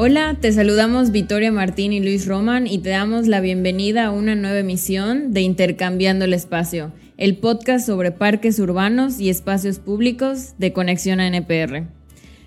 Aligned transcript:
Hola, 0.00 0.36
te 0.40 0.52
saludamos 0.52 1.10
Victoria 1.10 1.50
Martín 1.50 1.92
y 1.92 1.98
Luis 1.98 2.24
Roman 2.24 2.68
y 2.68 2.78
te 2.78 2.90
damos 2.90 3.26
la 3.26 3.40
bienvenida 3.40 4.06
a 4.06 4.10
una 4.12 4.36
nueva 4.36 4.60
emisión 4.60 5.32
de 5.32 5.40
Intercambiando 5.40 6.24
el 6.24 6.34
Espacio, 6.34 6.92
el 7.16 7.36
podcast 7.36 7.84
sobre 7.84 8.12
parques 8.12 8.60
urbanos 8.60 9.18
y 9.18 9.28
espacios 9.28 9.80
públicos 9.80 10.54
de 10.56 10.72
Conexión 10.72 11.18
a 11.18 11.26
NPR. 11.26 11.88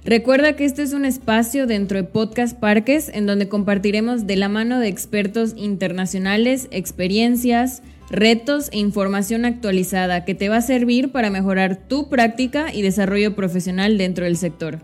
Recuerda 0.06 0.56
que 0.56 0.64
este 0.64 0.82
es 0.82 0.94
un 0.94 1.04
espacio 1.04 1.68
dentro 1.68 1.98
de 1.98 2.06
Podcast 2.06 2.58
Parques 2.58 3.09
en 3.09 3.25
donde 3.25 3.50
compartiremos 3.50 4.25
de 4.25 4.38
la 4.38 4.47
mano 4.47 4.79
de 4.79 4.88
expertos 4.88 5.54
internacionales 5.57 6.70
experiencias, 6.71 7.83
retos 8.09 8.70
e 8.71 8.77
información 8.77 9.43
actualizada 9.43 10.23
que 10.23 10.36
te 10.36 10.47
va 10.47 10.55
a 10.55 10.61
servir 10.61 11.11
para 11.11 11.29
mejorar 11.29 11.75
tu 11.75 12.07
práctica 12.07 12.73
y 12.73 12.81
desarrollo 12.81 13.36
profesional 13.36 13.97
dentro 13.97 14.23
del 14.23 14.38
sector. 14.38 14.79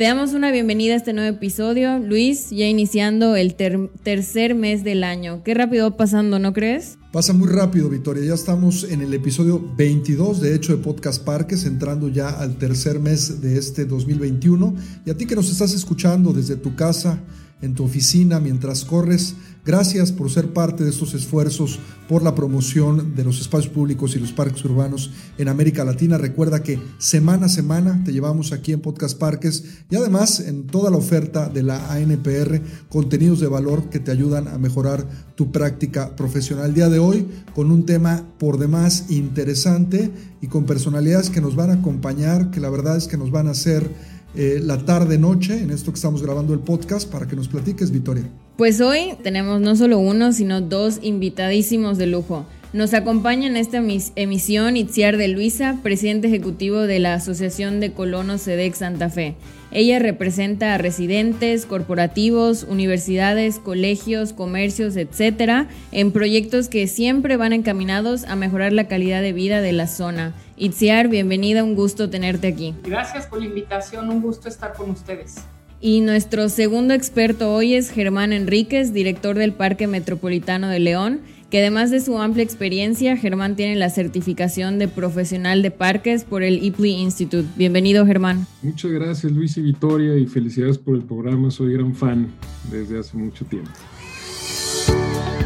Te 0.00 0.06
damos 0.06 0.32
una 0.32 0.50
bienvenida 0.50 0.94
a 0.94 0.96
este 0.96 1.12
nuevo 1.12 1.36
episodio. 1.36 1.98
Luis, 1.98 2.48
ya 2.48 2.66
iniciando 2.66 3.36
el 3.36 3.54
tercer 3.54 4.54
mes 4.54 4.82
del 4.82 5.04
año. 5.04 5.42
Qué 5.44 5.52
rápido 5.52 5.90
va 5.90 5.96
pasando, 5.98 6.38
¿no 6.38 6.54
crees? 6.54 6.96
Pasa 7.12 7.34
muy 7.34 7.48
rápido, 7.48 7.90
Victoria. 7.90 8.24
Ya 8.24 8.32
estamos 8.32 8.84
en 8.84 9.02
el 9.02 9.12
episodio 9.12 9.62
22, 9.76 10.40
de 10.40 10.54
hecho, 10.54 10.74
de 10.74 10.82
Podcast 10.82 11.22
Parques, 11.22 11.66
entrando 11.66 12.08
ya 12.08 12.30
al 12.30 12.56
tercer 12.56 12.98
mes 12.98 13.42
de 13.42 13.58
este 13.58 13.84
2021. 13.84 14.74
Y 15.04 15.10
a 15.10 15.18
ti 15.18 15.26
que 15.26 15.36
nos 15.36 15.50
estás 15.50 15.74
escuchando 15.74 16.32
desde 16.32 16.56
tu 16.56 16.74
casa, 16.74 17.20
en 17.60 17.74
tu 17.74 17.84
oficina, 17.84 18.40
mientras 18.40 18.86
corres, 18.86 19.34
Gracias 19.64 20.10
por 20.10 20.30
ser 20.30 20.54
parte 20.54 20.84
de 20.84 20.90
estos 20.90 21.12
esfuerzos 21.12 21.78
por 22.08 22.22
la 22.22 22.34
promoción 22.34 23.14
de 23.14 23.24
los 23.24 23.40
espacios 23.40 23.72
públicos 23.72 24.16
y 24.16 24.18
los 24.18 24.32
parques 24.32 24.64
urbanos 24.64 25.10
en 25.36 25.48
América 25.48 25.84
Latina. 25.84 26.16
Recuerda 26.16 26.62
que 26.62 26.80
semana 26.96 27.46
a 27.46 27.48
semana 27.50 28.02
te 28.02 28.12
llevamos 28.12 28.52
aquí 28.52 28.72
en 28.72 28.80
Podcast 28.80 29.18
Parques 29.18 29.64
y 29.90 29.96
además 29.96 30.40
en 30.40 30.66
toda 30.66 30.90
la 30.90 30.96
oferta 30.96 31.50
de 31.50 31.62
la 31.62 31.92
ANPR 31.92 32.62
contenidos 32.88 33.38
de 33.40 33.48
valor 33.48 33.90
que 33.90 34.00
te 34.00 34.10
ayudan 34.10 34.48
a 34.48 34.56
mejorar 34.56 35.06
tu 35.34 35.52
práctica 35.52 36.16
profesional. 36.16 36.70
El 36.70 36.74
día 36.74 36.88
de 36.88 36.98
hoy 36.98 37.28
con 37.54 37.70
un 37.70 37.84
tema 37.84 38.24
por 38.38 38.58
demás 38.58 39.10
interesante 39.10 40.10
y 40.40 40.46
con 40.46 40.64
personalidades 40.64 41.28
que 41.28 41.42
nos 41.42 41.54
van 41.54 41.68
a 41.68 41.74
acompañar, 41.74 42.50
que 42.50 42.60
la 42.60 42.70
verdad 42.70 42.96
es 42.96 43.06
que 43.06 43.18
nos 43.18 43.30
van 43.30 43.46
a 43.46 43.50
hacer 43.50 43.90
eh, 44.34 44.58
la 44.62 44.78
tarde-noche 44.78 45.60
en 45.60 45.70
esto 45.70 45.92
que 45.92 45.96
estamos 45.96 46.22
grabando 46.22 46.54
el 46.54 46.60
podcast 46.60 47.10
para 47.10 47.28
que 47.28 47.36
nos 47.36 47.48
platiques, 47.48 47.90
Victoria. 47.90 48.24
Pues 48.60 48.82
hoy 48.82 49.14
tenemos 49.22 49.62
no 49.62 49.74
solo 49.74 49.98
uno, 49.98 50.34
sino 50.34 50.60
dos 50.60 50.98
invitadísimos 51.00 51.96
de 51.96 52.06
lujo. 52.06 52.44
Nos 52.74 52.92
acompaña 52.92 53.46
en 53.46 53.56
esta 53.56 53.82
emisión 54.16 54.76
Itziar 54.76 55.16
de 55.16 55.28
Luisa, 55.28 55.78
presidente 55.82 56.28
ejecutivo 56.28 56.80
de 56.80 56.98
la 56.98 57.14
Asociación 57.14 57.80
de 57.80 57.94
Colonos 57.94 58.42
SEDEX 58.42 58.76
Santa 58.76 59.08
Fe. 59.08 59.34
Ella 59.70 59.98
representa 59.98 60.74
a 60.74 60.78
residentes, 60.78 61.64
corporativos, 61.64 62.64
universidades, 62.64 63.58
colegios, 63.58 64.34
comercios, 64.34 64.94
etcétera, 64.96 65.68
en 65.90 66.12
proyectos 66.12 66.68
que 66.68 66.86
siempre 66.86 67.38
van 67.38 67.54
encaminados 67.54 68.24
a 68.24 68.36
mejorar 68.36 68.74
la 68.74 68.88
calidad 68.88 69.22
de 69.22 69.32
vida 69.32 69.62
de 69.62 69.72
la 69.72 69.86
zona. 69.86 70.34
Itziar, 70.58 71.08
bienvenida, 71.08 71.64
un 71.64 71.76
gusto 71.76 72.10
tenerte 72.10 72.48
aquí. 72.48 72.74
Gracias 72.84 73.24
por 73.24 73.38
la 73.38 73.46
invitación, 73.46 74.10
un 74.10 74.20
gusto 74.20 74.50
estar 74.50 74.74
con 74.74 74.90
ustedes. 74.90 75.36
Y 75.80 76.00
nuestro 76.00 76.48
segundo 76.48 76.92
experto 76.94 77.54
hoy 77.54 77.74
es 77.74 77.90
Germán 77.90 78.32
Enríquez, 78.32 78.92
director 78.92 79.38
del 79.38 79.52
Parque 79.52 79.86
Metropolitano 79.86 80.68
de 80.68 80.78
León 80.78 81.20
que 81.50 81.58
además 81.58 81.90
de 81.90 82.00
su 82.00 82.18
amplia 82.18 82.44
experiencia, 82.44 83.16
Germán 83.16 83.56
tiene 83.56 83.74
la 83.74 83.90
certificación 83.90 84.78
de 84.78 84.86
profesional 84.86 85.62
de 85.62 85.72
parques 85.72 86.24
por 86.24 86.44
el 86.44 86.62
IPLI 86.64 86.92
Institute. 86.92 87.48
Bienvenido, 87.56 88.06
Germán. 88.06 88.46
Muchas 88.62 88.92
gracias, 88.92 89.32
Luis 89.32 89.56
y 89.56 89.62
Victoria, 89.62 90.16
y 90.16 90.26
felicidades 90.26 90.78
por 90.78 90.94
el 90.94 91.02
programa. 91.02 91.50
Soy 91.50 91.72
gran 91.72 91.94
fan 91.94 92.28
desde 92.70 93.00
hace 93.00 93.16
mucho 93.16 93.44
tiempo. 93.44 93.70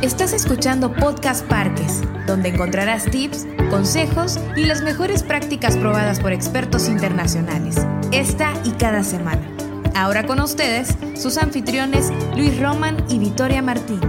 Estás 0.03 0.35
escuchando 0.35 0.93
Podcast 0.93 1.47
Parques, 1.47 2.03
donde 2.27 2.51
encontrarás 2.51 3.11
tips, 3.11 3.47
consejos 3.71 4.39
y 4.55 4.67
las 4.67 4.83
mejores 4.83 5.23
prácticas 5.23 5.79
probadas 5.79 6.21
por 6.21 6.33
expertos 6.35 6.89
internacionales, 6.89 7.77
esta 8.13 8.53
y 8.67 8.73
cada 8.73 9.03
semana. 9.03 9.54
Ahora 9.97 10.27
con 10.27 10.41
ustedes, 10.41 10.99
sus 11.15 11.39
anfitriones 11.39 12.11
Luis 12.37 12.59
Roman 12.59 12.97
y 13.09 13.21
Victoria 13.21 13.63
Martín. 13.63 14.01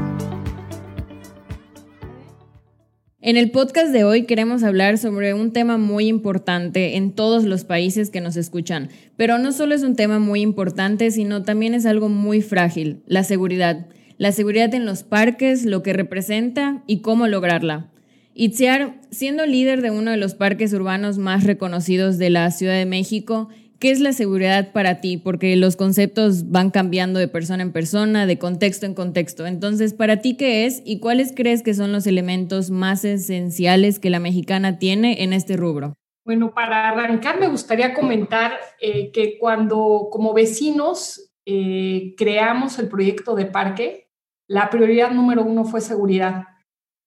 En 3.22 3.38
el 3.38 3.52
podcast 3.52 3.94
de 3.94 4.04
hoy 4.04 4.26
queremos 4.26 4.64
hablar 4.64 4.98
sobre 4.98 5.36
un 5.36 5.54
tema 5.54 5.78
muy 5.78 6.08
importante 6.08 6.96
en 6.96 7.14
todos 7.14 7.44
los 7.44 7.66
países 7.66 8.10
que 8.10 8.20
nos 8.20 8.36
escuchan, 8.36 8.90
pero 9.16 9.38
no 9.38 9.52
solo 9.52 9.76
es 9.76 9.84
un 9.84 9.96
tema 9.96 10.18
muy 10.18 10.42
importante, 10.42 11.12
sino 11.12 11.44
también 11.44 11.76
es 11.76 11.86
algo 11.86 12.10
muy 12.10 12.42
frágil, 12.42 13.04
la 13.06 13.24
seguridad. 13.24 13.86
La 14.18 14.32
seguridad 14.32 14.74
en 14.74 14.86
los 14.86 15.04
parques, 15.04 15.66
lo 15.66 15.84
que 15.84 15.94
representa 15.94 16.82
y 16.88 17.02
cómo 17.02 17.28
lograrla. 17.28 17.92
Itziar, 18.34 19.00
siendo 19.12 19.46
líder 19.46 19.82
de 19.82 19.92
uno 19.92 20.12
de 20.12 20.18
los 20.18 20.36
parques 20.36 20.74
urbanos 20.74 21.18
más 21.18 21.44
reconocidos 21.44 22.18
de 22.18 22.30
la 22.30 22.50
Ciudad 22.52 22.74
de 22.74 22.86
México, 22.86 23.50
¿Qué 23.80 23.92
es 23.92 24.00
la 24.00 24.14
seguridad 24.14 24.72
para 24.72 25.02
ti? 25.02 25.18
Porque 25.18 25.56
los 25.58 25.76
conceptos 25.76 26.50
van 26.50 26.72
cambiando 26.72 27.20
de 27.20 27.28
persona 27.28 27.62
en 27.62 27.74
persona, 27.74 28.26
de 28.26 28.40
contexto 28.40 28.86
en 28.86 28.94
contexto. 28.94 29.46
Entonces, 29.46 29.94
¿para 29.94 30.22
ti 30.22 30.38
qué 30.38 30.66
es 30.66 30.82
y 30.86 31.00
cuáles 31.00 31.34
crees 31.36 31.62
que 31.62 31.74
son 31.74 31.92
los 31.92 32.08
elementos 32.08 32.72
más 32.72 33.04
esenciales 33.04 34.00
que 34.00 34.10
la 34.10 34.20
mexicana 34.20 34.80
tiene 34.80 35.24
en 35.24 35.34
este 35.34 35.58
rubro? 35.58 35.96
Bueno, 36.26 36.54
para 36.54 36.90
arrancar 36.90 37.40
me 37.40 37.48
gustaría 37.48 37.94
comentar 37.94 38.54
eh, 38.82 39.12
que 39.12 39.38
cuando 39.38 40.08
como 40.10 40.34
vecinos 40.34 41.34
eh, 41.46 42.16
creamos 42.18 42.80
el 42.80 42.88
proyecto 42.88 43.36
de 43.36 43.46
parque, 43.46 44.10
la 44.48 44.70
prioridad 44.70 45.12
número 45.12 45.44
uno 45.44 45.66
fue 45.66 45.82
seguridad. 45.82 46.46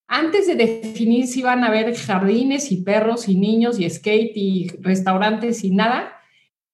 Antes 0.07 0.47
de 0.47 0.55
definir 0.55 1.27
si 1.27 1.41
iban 1.41 1.65
a 1.65 1.69
haber 1.69 1.95
jardines 1.95 2.71
y 2.71 2.83
perros 2.83 3.29
y 3.29 3.37
niños 3.37 3.81
y 3.81 3.89
skate 3.89 4.33
y 4.37 4.69
restaurantes 4.81 5.65
y 5.65 5.71
nada, 5.71 6.18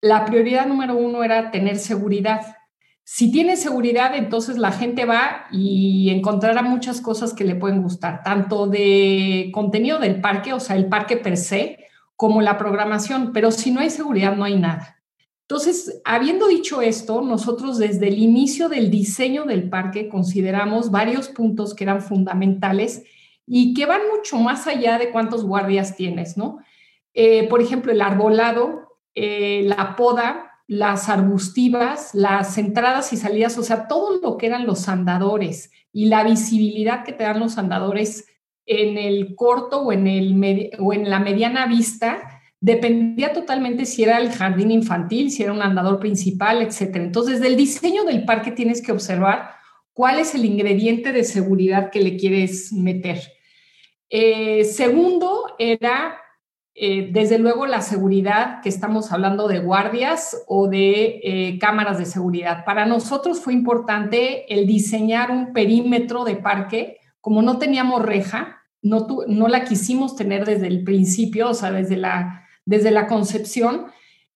la 0.05 0.27
prioridad 0.27 0.67
número 0.67 0.95
uno 0.97 1.25
era 1.25 1.51
tener 1.51 1.79
seguridad. 1.79 2.57
Si 3.05 3.33
tiene 3.33 3.57
seguridad, 3.57 4.15
entonces 4.15 4.59
la 4.59 4.71
gente 4.71 5.07
va 5.07 5.47
y 5.51 6.11
encontrará 6.11 6.61
muchas 6.61 7.01
cosas 7.01 7.33
que 7.33 7.45
le 7.45 7.55
pueden 7.55 7.81
gustar, 7.81 8.23
tanto 8.23 8.67
de 8.67 9.49
contenido 9.55 9.99
del 9.99 10.21
parque, 10.21 10.53
o 10.53 10.61
sea, 10.61 10.77
el 10.77 10.91
parque 10.91 11.17
per 11.17 11.39
se, 11.39 11.87
como 12.17 12.43
la 12.43 12.59
programación, 12.59 13.33
pero 13.33 13.51
si 13.51 13.71
no 13.71 13.81
hay 13.81 13.89
seguridad, 13.89 14.37
no 14.37 14.45
hay 14.45 14.59
nada. 14.59 15.03
Entonces, 15.49 16.03
habiendo 16.05 16.49
dicho 16.49 16.83
esto, 16.83 17.23
nosotros 17.23 17.79
desde 17.79 18.09
el 18.09 18.19
inicio 18.19 18.69
del 18.69 18.91
diseño 18.91 19.47
del 19.47 19.71
parque 19.71 20.11
consideramos 20.11 20.91
varios 20.91 21.31
puntos 21.31 21.73
que 21.73 21.85
eran 21.85 22.03
fundamentales 22.03 23.05
y 23.47 23.73
que 23.73 23.87
van 23.87 24.03
mucho 24.15 24.37
más 24.37 24.67
allá 24.67 24.99
de 24.99 25.11
cuántos 25.11 25.47
guardias 25.47 25.97
tienes, 25.97 26.37
¿no? 26.37 26.59
Eh, 27.15 27.49
por 27.49 27.63
ejemplo, 27.63 27.91
el 27.91 28.03
arbolado 28.03 28.84
eh, 29.15 29.63
la 29.65 29.97
poda, 29.97 30.51
las 30.67 31.09
arbustivas, 31.09 32.15
las 32.15 32.57
entradas 32.59 33.13
y 33.13 33.17
salidas, 33.17 33.59
o 33.59 33.63
sea, 33.63 33.87
todo 33.87 34.21
lo 34.21 34.37
que 34.37 34.47
eran 34.47 34.67
los 34.67 34.89
andadores 34.89 35.71
y 35.93 36.07
la 36.07 36.25
visibilidad 36.25 37.05
que 37.05 37.13
te 37.13 37.25
dan 37.25 37.41
los 37.41 37.59
andadores 37.59 38.27
en 38.67 38.97
el 38.97 39.35
corto 39.37 39.83
o 39.83 39.93
en, 39.93 40.07
el 40.07 40.71
o 40.79 40.93
en 40.93 41.11
la 41.11 41.21
mediana 41.21 41.67
vista, 41.67 42.41
dependía 42.61 43.35
totalmente 43.35 43.85
si 43.85 44.05
era 44.05 44.19
el 44.19 44.31
jardín 44.31 44.71
infantil, 44.71 45.31
si 45.31 45.43
era 45.43 45.53
un 45.53 45.61
andador 45.61 46.01
principal, 46.01 46.63
etc. 46.63 46.97
Entonces, 46.97 47.35
desde 47.35 47.49
el 47.49 47.57
diseño 47.59 48.05
del 48.05 48.25
parque 48.25 48.53
tienes 48.53 48.81
que 48.81 48.93
observar 48.93 49.51
cuál 49.93 50.19
es 50.19 50.35
el 50.35 50.47
ingrediente 50.47 51.13
de 51.13 51.25
seguridad 51.25 51.91
que 51.91 52.01
le 52.01 52.17
quieres 52.17 52.73
meter. 52.73 53.21
Eh, 54.09 54.65
segundo, 54.65 55.55
era 55.59 56.19
eh, 56.77 57.11
desde 57.12 57.39
luego 57.39 57.67
la 57.67 57.83
seguridad, 57.83 58.61
que 58.61 58.69
estamos 58.69 59.12
hablando 59.12 59.47
de 59.47 59.61
guardias 59.61 60.43
o 60.49 60.69
de 60.69 61.21
eh, 61.23 61.59
cámaras 61.61 61.99
de 61.99 62.07
seguridad. 62.07 62.65
Para 62.65 62.85
nosotros 62.85 63.41
fue 63.41 63.53
importante 63.53 64.53
el 64.53 64.67
diseñar 64.67 65.31
un 65.31 65.53
perímetro 65.53 66.25
de 66.25 66.35
parque. 66.37 66.99
Como 67.21 67.43
no 67.43 67.59
teníamos 67.59 68.03
reja, 68.03 68.62
no, 68.82 69.06
no 69.29 69.49
la 69.49 69.65
quisimos 69.65 70.17
tener 70.17 70.44
desde 70.44 70.67
el 70.67 70.82
principio, 70.82 71.50
o 71.50 71.55
sea, 71.55 71.71
desde 71.71 71.97
la, 71.97 72.44
desde 72.67 72.91
la 72.91 73.06
concepción, 73.06 73.87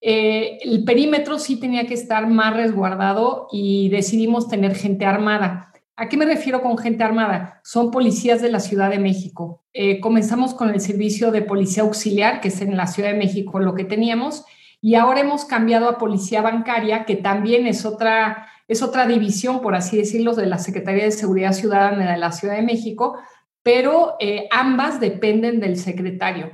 eh, 0.00 0.58
el 0.62 0.84
perímetro 0.84 1.38
sí 1.38 1.58
tenía 1.58 1.86
que 1.86 1.94
estar 1.94 2.28
más 2.28 2.54
resguardado 2.54 3.48
y 3.50 3.88
decidimos 3.88 4.48
tener 4.48 4.76
gente 4.76 5.04
armada. 5.04 5.72
¿A 6.00 6.08
qué 6.08 6.16
me 6.16 6.26
refiero 6.26 6.62
con 6.62 6.78
gente 6.78 7.02
armada? 7.02 7.60
Son 7.64 7.90
policías 7.90 8.40
de 8.40 8.52
la 8.52 8.60
Ciudad 8.60 8.88
de 8.88 9.00
México. 9.00 9.64
Eh, 9.72 9.98
comenzamos 9.98 10.54
con 10.54 10.70
el 10.70 10.80
servicio 10.80 11.32
de 11.32 11.42
policía 11.42 11.82
auxiliar, 11.82 12.40
que 12.40 12.48
es 12.48 12.60
en 12.60 12.76
la 12.76 12.86
Ciudad 12.86 13.10
de 13.10 13.18
México 13.18 13.58
lo 13.58 13.74
que 13.74 13.82
teníamos, 13.82 14.44
y 14.80 14.94
ahora 14.94 15.22
hemos 15.22 15.44
cambiado 15.44 15.88
a 15.88 15.98
policía 15.98 16.40
bancaria, 16.40 17.04
que 17.04 17.16
también 17.16 17.66
es 17.66 17.84
otra, 17.84 18.46
es 18.68 18.80
otra 18.80 19.08
división, 19.08 19.60
por 19.60 19.74
así 19.74 19.96
decirlo, 19.96 20.36
de 20.36 20.46
la 20.46 20.58
Secretaría 20.58 21.02
de 21.02 21.10
Seguridad 21.10 21.52
Ciudadana 21.52 22.12
de 22.12 22.16
la 22.18 22.30
Ciudad 22.30 22.54
de 22.54 22.62
México, 22.62 23.18
pero 23.64 24.14
eh, 24.20 24.46
ambas 24.52 25.00
dependen 25.00 25.58
del 25.58 25.76
secretario. 25.76 26.52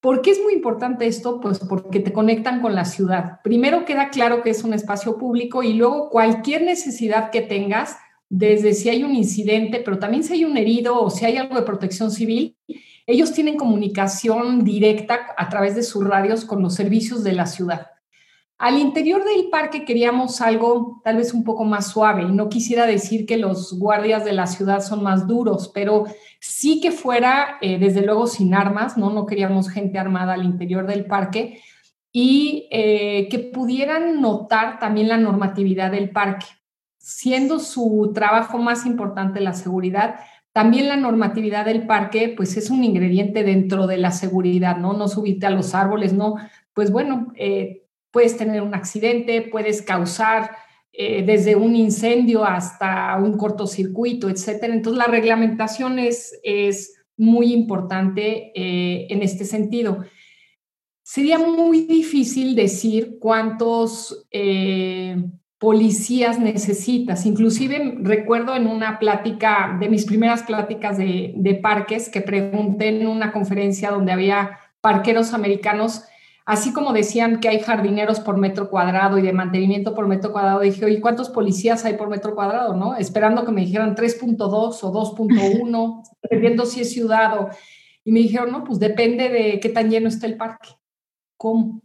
¿Por 0.00 0.22
qué 0.22 0.30
es 0.30 0.40
muy 0.42 0.54
importante 0.54 1.06
esto? 1.06 1.38
Pues 1.38 1.58
porque 1.58 2.00
te 2.00 2.14
conectan 2.14 2.62
con 2.62 2.74
la 2.74 2.86
ciudad. 2.86 3.40
Primero 3.44 3.84
queda 3.84 4.08
claro 4.08 4.42
que 4.42 4.48
es 4.48 4.64
un 4.64 4.72
espacio 4.72 5.18
público 5.18 5.62
y 5.62 5.74
luego 5.74 6.08
cualquier 6.08 6.62
necesidad 6.62 7.30
que 7.30 7.42
tengas, 7.42 7.98
desde 8.28 8.74
si 8.74 8.88
hay 8.88 9.04
un 9.04 9.14
incidente, 9.14 9.82
pero 9.84 9.98
también 9.98 10.24
si 10.24 10.34
hay 10.34 10.44
un 10.44 10.56
herido 10.56 11.00
o 11.00 11.10
si 11.10 11.24
hay 11.24 11.36
algo 11.36 11.54
de 11.54 11.62
protección 11.62 12.10
civil, 12.10 12.56
ellos 13.06 13.32
tienen 13.32 13.56
comunicación 13.56 14.64
directa 14.64 15.34
a 15.36 15.48
través 15.48 15.76
de 15.76 15.82
sus 15.82 16.04
radios 16.04 16.44
con 16.44 16.60
los 16.62 16.74
servicios 16.74 17.22
de 17.22 17.32
la 17.32 17.46
ciudad. 17.46 17.86
Al 18.58 18.78
interior 18.78 19.22
del 19.22 19.50
parque 19.50 19.84
queríamos 19.84 20.40
algo 20.40 21.02
tal 21.04 21.18
vez 21.18 21.34
un 21.34 21.44
poco 21.44 21.64
más 21.64 21.88
suave 21.88 22.22
y 22.22 22.32
no 22.32 22.48
quisiera 22.48 22.86
decir 22.86 23.26
que 23.26 23.36
los 23.36 23.78
guardias 23.78 24.24
de 24.24 24.32
la 24.32 24.46
ciudad 24.46 24.80
son 24.80 25.02
más 25.02 25.26
duros, 25.26 25.70
pero 25.74 26.06
sí 26.40 26.80
que 26.80 26.90
fuera 26.90 27.58
eh, 27.60 27.78
desde 27.78 28.00
luego 28.00 28.26
sin 28.26 28.54
armas, 28.54 28.96
¿no? 28.96 29.10
No 29.10 29.26
queríamos 29.26 29.68
gente 29.68 29.98
armada 29.98 30.32
al 30.32 30.44
interior 30.44 30.86
del 30.86 31.04
parque 31.04 31.60
y 32.12 32.66
eh, 32.70 33.28
que 33.30 33.38
pudieran 33.40 34.22
notar 34.22 34.78
también 34.78 35.08
la 35.08 35.18
normatividad 35.18 35.90
del 35.90 36.08
parque. 36.08 36.46
Siendo 37.08 37.60
su 37.60 38.10
trabajo 38.12 38.58
más 38.58 38.84
importante 38.84 39.38
la 39.38 39.52
seguridad, 39.52 40.16
también 40.50 40.88
la 40.88 40.96
normatividad 40.96 41.64
del 41.64 41.86
parque, 41.86 42.34
pues 42.36 42.56
es 42.56 42.68
un 42.68 42.82
ingrediente 42.82 43.44
dentro 43.44 43.86
de 43.86 43.96
la 43.96 44.10
seguridad, 44.10 44.76
¿no? 44.78 44.92
No 44.92 45.06
subirte 45.06 45.46
a 45.46 45.50
los 45.50 45.72
árboles, 45.76 46.12
¿no? 46.12 46.34
Pues 46.72 46.90
bueno, 46.90 47.32
eh, 47.36 47.84
puedes 48.10 48.36
tener 48.36 48.60
un 48.60 48.74
accidente, 48.74 49.42
puedes 49.42 49.82
causar 49.82 50.50
eh, 50.92 51.22
desde 51.24 51.54
un 51.54 51.76
incendio 51.76 52.44
hasta 52.44 53.16
un 53.22 53.38
cortocircuito, 53.38 54.28
etcétera. 54.28 54.74
Entonces, 54.74 54.98
la 54.98 55.06
reglamentación 55.06 56.00
es, 56.00 56.32
muy 57.16 57.52
importante 57.52 58.50
eh, 58.56 59.06
en 59.10 59.22
este 59.22 59.44
sentido. 59.44 60.04
Sería 61.04 61.38
muy 61.38 61.82
difícil 61.86 62.56
decir 62.56 63.18
cuántos 63.20 64.26
policías 65.58 66.38
necesitas. 66.38 67.26
Inclusive 67.26 67.98
recuerdo 68.02 68.54
en 68.54 68.66
una 68.66 68.98
plática, 68.98 69.76
de 69.80 69.88
mis 69.88 70.04
primeras 70.04 70.42
pláticas 70.42 70.98
de, 70.98 71.32
de 71.36 71.54
parques, 71.54 72.08
que 72.08 72.20
pregunté 72.20 72.88
en 72.88 73.06
una 73.06 73.32
conferencia 73.32 73.90
donde 73.90 74.12
había 74.12 74.58
parqueros 74.80 75.32
americanos, 75.32 76.04
Así 76.46 76.72
como 76.72 76.92
decían 76.92 77.40
que 77.40 77.48
hay 77.48 77.58
jardineros 77.58 78.20
por 78.20 78.36
metro 78.36 78.70
cuadrado 78.70 79.18
y 79.18 79.22
de 79.22 79.32
mantenimiento 79.32 79.96
por 79.96 80.06
metro 80.06 80.30
cuadrado, 80.30 80.60
dije, 80.60 80.84
oye, 80.84 81.00
¿cuántos 81.00 81.28
policías 81.28 81.84
hay 81.84 81.94
por 81.94 82.08
metro 82.08 82.36
cuadrado? 82.36 82.72
¿no? 82.76 82.94
Esperando 82.94 83.44
que 83.44 83.50
me 83.50 83.62
dijeran 83.62 83.96
3.2 83.96 84.38
o 84.48 84.92
2.1, 84.92 86.02
dependiendo 86.22 86.64
si 86.64 86.82
es 86.82 86.92
ciudad 86.92 87.48
Y 88.04 88.12
me 88.12 88.20
dijeron, 88.20 88.52
no, 88.52 88.62
pues 88.62 88.78
depende 88.78 89.28
de 89.28 89.58
qué 89.58 89.70
tan 89.70 89.90
lleno 89.90 90.06
está 90.06 90.26
el 90.26 90.36
parque. 90.36 90.68
¿Cómo? 91.36 91.82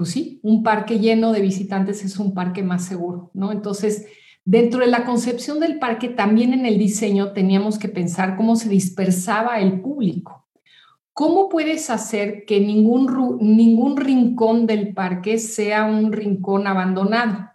Pues 0.00 0.12
sí, 0.12 0.40
un 0.42 0.62
parque 0.62 0.98
lleno 0.98 1.30
de 1.30 1.42
visitantes 1.42 2.02
es 2.06 2.18
un 2.18 2.32
parque 2.32 2.62
más 2.62 2.86
seguro, 2.86 3.30
¿no? 3.34 3.52
Entonces, 3.52 4.06
dentro 4.46 4.80
de 4.80 4.86
la 4.86 5.04
concepción 5.04 5.60
del 5.60 5.78
parque, 5.78 6.08
también 6.08 6.54
en 6.54 6.64
el 6.64 6.78
diseño 6.78 7.32
teníamos 7.34 7.78
que 7.78 7.90
pensar 7.90 8.34
cómo 8.38 8.56
se 8.56 8.70
dispersaba 8.70 9.60
el 9.60 9.82
público. 9.82 10.48
¿Cómo 11.12 11.50
puedes 11.50 11.90
hacer 11.90 12.46
que 12.46 12.60
ningún, 12.60 13.36
ningún 13.42 13.98
rincón 13.98 14.66
del 14.66 14.94
parque 14.94 15.36
sea 15.36 15.84
un 15.84 16.12
rincón 16.12 16.66
abandonado? 16.66 17.50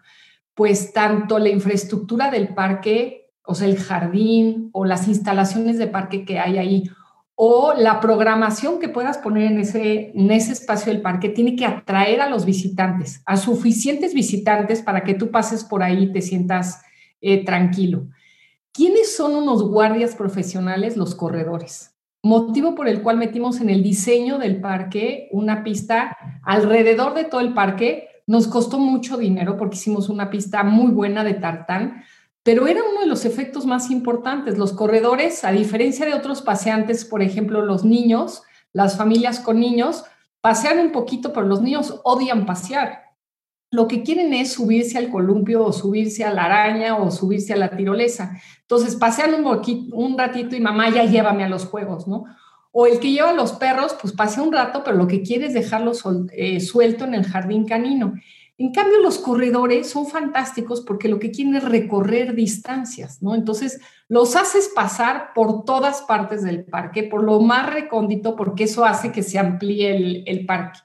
Pues 0.54 0.94
tanto 0.94 1.40
la 1.40 1.50
infraestructura 1.50 2.30
del 2.30 2.50
parque, 2.50 3.32
o 3.44 3.56
sea, 3.56 3.68
el 3.68 3.80
jardín 3.80 4.70
o 4.72 4.86
las 4.86 5.08
instalaciones 5.08 5.80
de 5.80 5.88
parque 5.88 6.26
que 6.26 6.38
hay 6.38 6.60
ahí, 6.60 6.84
o 7.36 7.74
la 7.74 8.00
programación 8.00 8.80
que 8.80 8.90
puedas 8.90 9.18
poner 9.18 9.52
en 9.52 9.60
ese, 9.60 10.12
en 10.16 10.32
ese 10.32 10.54
espacio 10.54 10.92
del 10.92 11.02
parque 11.02 11.30
tiene 11.30 11.56
que 11.56 11.66
atraer 11.66 12.22
a 12.22 12.30
los 12.30 12.46
visitantes, 12.46 13.22
a 13.26 13.38
suficientes 13.38 14.14
visitantes 14.14 14.82
para 14.82 15.04
que 15.04 15.14
tú 15.14 15.32
pases 15.32 15.64
por 15.64 15.84
ahí 15.84 16.04
y 16.04 16.12
te 16.12 16.22
sientas 16.22 16.82
eh, 17.22 17.44
tranquilo. 17.44 18.08
¿Quiénes 18.72 19.16
son 19.16 19.36
unos 19.36 19.64
guardias 19.64 20.16
profesionales? 20.16 20.98
Los 20.98 21.16
corredores 21.16 21.96
motivo 22.26 22.74
por 22.74 22.88
el 22.88 23.04
cual 23.04 23.18
metimos 23.18 23.62
en 23.62 23.70
el 23.70 23.84
diseño 23.84 24.40
del 24.40 24.60
parque 24.60 25.30
una 25.32 25.64
pista 25.64 26.18
alrededor 26.42 27.14
de 27.14 27.26
todo 27.26 27.40
el 27.40 27.54
parque. 27.54 28.08
Nos 28.26 28.48
costó 28.48 28.80
mucho 28.80 29.16
dinero 29.18 29.58
porque 29.58 29.76
hicimos 29.76 30.10
una 30.10 30.32
pista 30.32 30.64
muy 30.64 30.92
buena 30.92 31.24
de 31.24 31.36
tartán, 31.36 32.04
pero 32.46 32.68
era 32.68 32.84
uno 32.88 33.00
de 33.00 33.08
los 33.08 33.26
efectos 33.26 33.66
más 33.66 33.90
importantes. 33.90 34.60
Los 34.60 34.72
corredores, 34.72 35.44
a 35.44 35.52
diferencia 35.52 36.06
de 36.06 36.14
otros 36.14 36.44
paseantes, 36.44 37.04
por 37.04 37.24
ejemplo, 37.24 37.66
los 37.66 37.84
niños, 37.84 38.44
las 38.72 38.98
familias 38.98 39.40
con 39.40 39.60
niños, 39.60 40.04
pasean 40.42 40.78
un 40.78 40.92
poquito, 40.92 41.34
pero 41.34 41.48
los 41.48 41.64
niños 41.64 42.00
odian 42.04 42.46
pasear. 42.46 43.16
Lo 43.72 43.88
que 43.88 44.04
quieren 44.04 44.32
es 44.32 44.54
subirse 44.54 45.00
al 45.00 45.10
columpio 45.10 45.66
o 45.66 45.74
subirse 45.74 46.24
a 46.24 46.32
la 46.32 46.46
araña 46.46 46.98
o 46.98 47.10
subirse 47.10 47.54
a 47.54 47.58
la 47.58 47.76
tirolesa. 47.76 48.40
Entonces, 48.62 48.96
pasean 48.96 49.34
un, 49.34 49.90
un 49.94 50.16
ratito 50.16 50.56
y 50.56 50.60
mamá 50.60 50.92
ya 50.92 51.04
llévame 51.04 51.44
a 51.44 51.50
los 51.50 51.66
juegos, 51.66 52.08
¿no? 52.08 52.26
O 52.72 52.86
el 52.86 53.00
que 53.00 53.12
lleva 53.12 53.34
los 53.34 53.54
perros, 53.54 53.96
pues 54.00 54.14
pasea 54.14 54.44
un 54.44 54.54
rato, 54.54 54.84
pero 54.86 54.98
lo 54.98 55.08
que 55.08 55.24
quiere 55.24 55.48
es 55.48 55.56
dejarlo 55.56 55.94
eh, 56.34 56.60
suelto 56.60 57.06
en 57.06 57.16
el 57.16 57.26
jardín 57.26 57.66
canino. 57.66 58.14
En 58.57 58.72
cambio, 58.72 59.02
los 59.02 59.18
corredores 59.18 59.90
son 59.90 60.07
fantásticos 60.07 60.80
porque 60.80 61.10
lo 61.10 61.19
que 61.19 61.31
quieren 61.31 61.56
es 61.56 61.63
recorrer 61.66 62.36
distancias, 62.36 63.22
¿no? 63.22 63.36
Entonces, 63.36 63.81
los 64.07 64.38
haces 64.38 64.72
pasar 64.74 65.34
por 65.36 65.66
todas 65.66 66.04
partes 66.04 66.42
del 66.42 66.63
parque, 66.63 67.04
por 67.04 67.24
lo 67.24 67.42
más 67.42 67.74
recóndito, 67.74 68.38
porque 68.38 68.63
eso 68.63 68.86
hace 68.86 69.12
que 69.12 69.24
se 69.24 69.40
amplíe 69.40 70.24
el, 70.25 70.46
parque. 70.46 70.80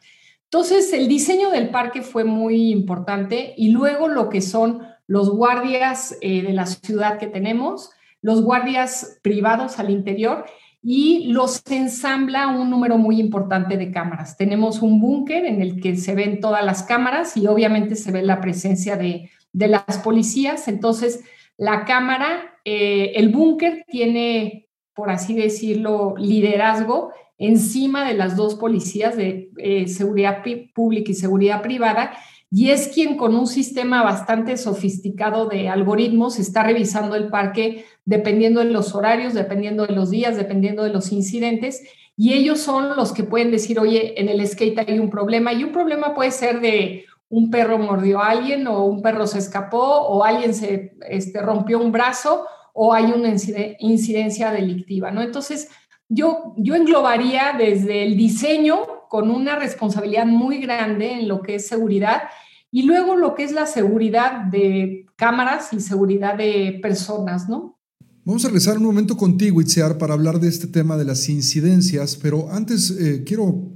Entonces, 0.45 0.93
el 0.93 1.07
diseño 1.07 1.51
del 1.51 1.71
parque 1.71 2.03
fue 2.03 2.25
muy 2.25 2.73
importante 2.73 3.55
y 3.57 3.71
luego 3.71 4.09
lo 4.09 4.29
que 4.29 4.41
son 4.41 4.83
los 5.07 5.31
guardias 5.31 6.19
eh, 6.23 6.43
de 6.43 6.53
la 6.53 6.67
ciudad 6.67 7.19
que 7.19 7.29
tenemos, 7.29 7.91
los 8.21 8.43
guardias 8.43 9.21
privados 9.23 9.79
al 9.79 9.91
interior 9.91 10.45
y 10.83 11.27
los 11.27 11.63
ensambla 11.71 12.49
un 12.49 12.71
número 12.71 12.97
muy 12.97 13.21
importante 13.21 13.77
de 13.77 13.91
cámaras. 13.91 14.37
Tenemos 14.37 14.81
un 14.81 15.01
búnker 15.01 15.45
en 15.45 15.61
el 15.61 15.81
que 15.81 15.97
se 15.97 16.15
ven 16.15 16.41
todas 16.41 16.65
las 16.65 16.83
cámaras 16.83 17.37
y 17.37 17.47
obviamente 17.47 17.97
se 17.97 18.11
ve 18.11 18.23
la 18.23 18.41
presencia 18.41 18.97
de, 18.97 19.31
las 19.53 19.99
policías. 19.99 20.69
Entonces, 20.69 21.23
la 21.59 21.85
cámara, 21.85 22.55
eh, 22.65 23.13
el 23.17 23.29
búnker 23.29 23.85
tiene, 23.89 24.69
por 24.95 25.11
así 25.11 25.35
decirlo, 25.35 26.15
liderazgo 26.17 27.13
encima 27.37 28.07
de 28.07 28.15
las 28.15 28.37
dos 28.37 28.55
policías 28.55 29.17
de 29.17 29.51
eh, 29.59 29.89
seguridad 29.89 30.43
pública 30.75 31.11
y 31.11 31.15
seguridad 31.15 31.63
privada 31.63 32.13
y 32.51 32.71
es 32.71 32.89
quien 32.89 33.17
con 33.17 33.37
un 33.37 33.47
sistema 33.47 34.03
bastante 34.03 34.57
sofisticado 34.57 35.47
de 35.47 35.69
algoritmos 35.69 36.41
está 36.41 36.65
revisando 36.65 37.15
el 37.15 37.29
parque 37.29 37.85
dependiendo 38.05 38.59
de 38.59 38.67
los 38.67 38.93
horarios, 38.95 39.35
dependiendo 39.35 39.87
de 39.87 39.95
los 39.95 40.11
días, 40.11 40.37
dependiendo 40.37 40.83
de 40.83 40.91
los 40.91 41.13
incidentes. 41.13 41.83
Y 42.17 42.33
ellos 42.33 42.59
son 42.59 42.97
los 42.97 43.13
que 43.13 43.23
pueden 43.23 43.53
decir, 43.53 43.79
oye, 43.79 44.21
en 44.21 44.29
el 44.29 44.45
skate 44.45 44.81
hay 44.81 44.99
un 44.99 45.11
problema. 45.11 45.53
Y 45.53 45.63
un 45.63 45.71
problema 45.71 46.13
puede 46.13 46.33
ser 46.33 46.61
de 46.61 47.05
un 47.29 47.51
perro 47.51 47.79
mordió 47.79 48.19
a 48.19 48.31
alguien 48.31 48.67
o 48.67 48.85
un 48.85 49.01
perro 49.01 49.29
se 49.29 49.39
escapó 49.39 49.79
o 49.79 50.25
alguien 50.25 50.53
se 50.53 50.95
este, 51.09 51.41
rompió 51.41 51.79
un 51.79 51.93
brazo 51.93 52.47
o 52.75 52.93
hay 52.93 53.13
una 53.13 53.33
incidencia 53.79 54.51
delictiva, 54.51 55.13
¿no? 55.13 55.23
Entonces, 55.23 55.69
yo, 56.09 56.55
yo 56.57 56.75
englobaría 56.75 57.55
desde 57.57 58.03
el 58.03 58.17
diseño 58.17 59.00
con 59.11 59.29
una 59.29 59.59
responsabilidad 59.59 60.25
muy 60.25 60.61
grande 60.61 61.15
en 61.15 61.27
lo 61.27 61.43
que 61.43 61.57
es 61.57 61.67
seguridad 61.67 62.23
y 62.71 62.85
luego 62.85 63.17
lo 63.17 63.35
que 63.35 63.43
es 63.43 63.51
la 63.51 63.67
seguridad 63.67 64.45
de 64.45 65.05
cámaras 65.17 65.73
y 65.73 65.81
seguridad 65.81 66.39
de 66.39 66.79
personas, 66.81 67.49
¿no? 67.49 67.77
Vamos 68.25 68.45
a 68.45 68.49
regresar 68.49 68.79
un 68.79 68.85
momento 68.85 69.17
contigo, 69.17 69.61
Itziar, 69.61 69.99
para 69.99 70.15
hablar 70.15 70.39
de 70.39 70.47
este 70.47 70.69
tema 70.69 70.97
de 70.97 71.05
las 71.05 71.29
incidencias, 71.29 72.15
pero 72.15 72.53
antes 72.53 72.93
eh, 72.93 73.25
quiero 73.27 73.73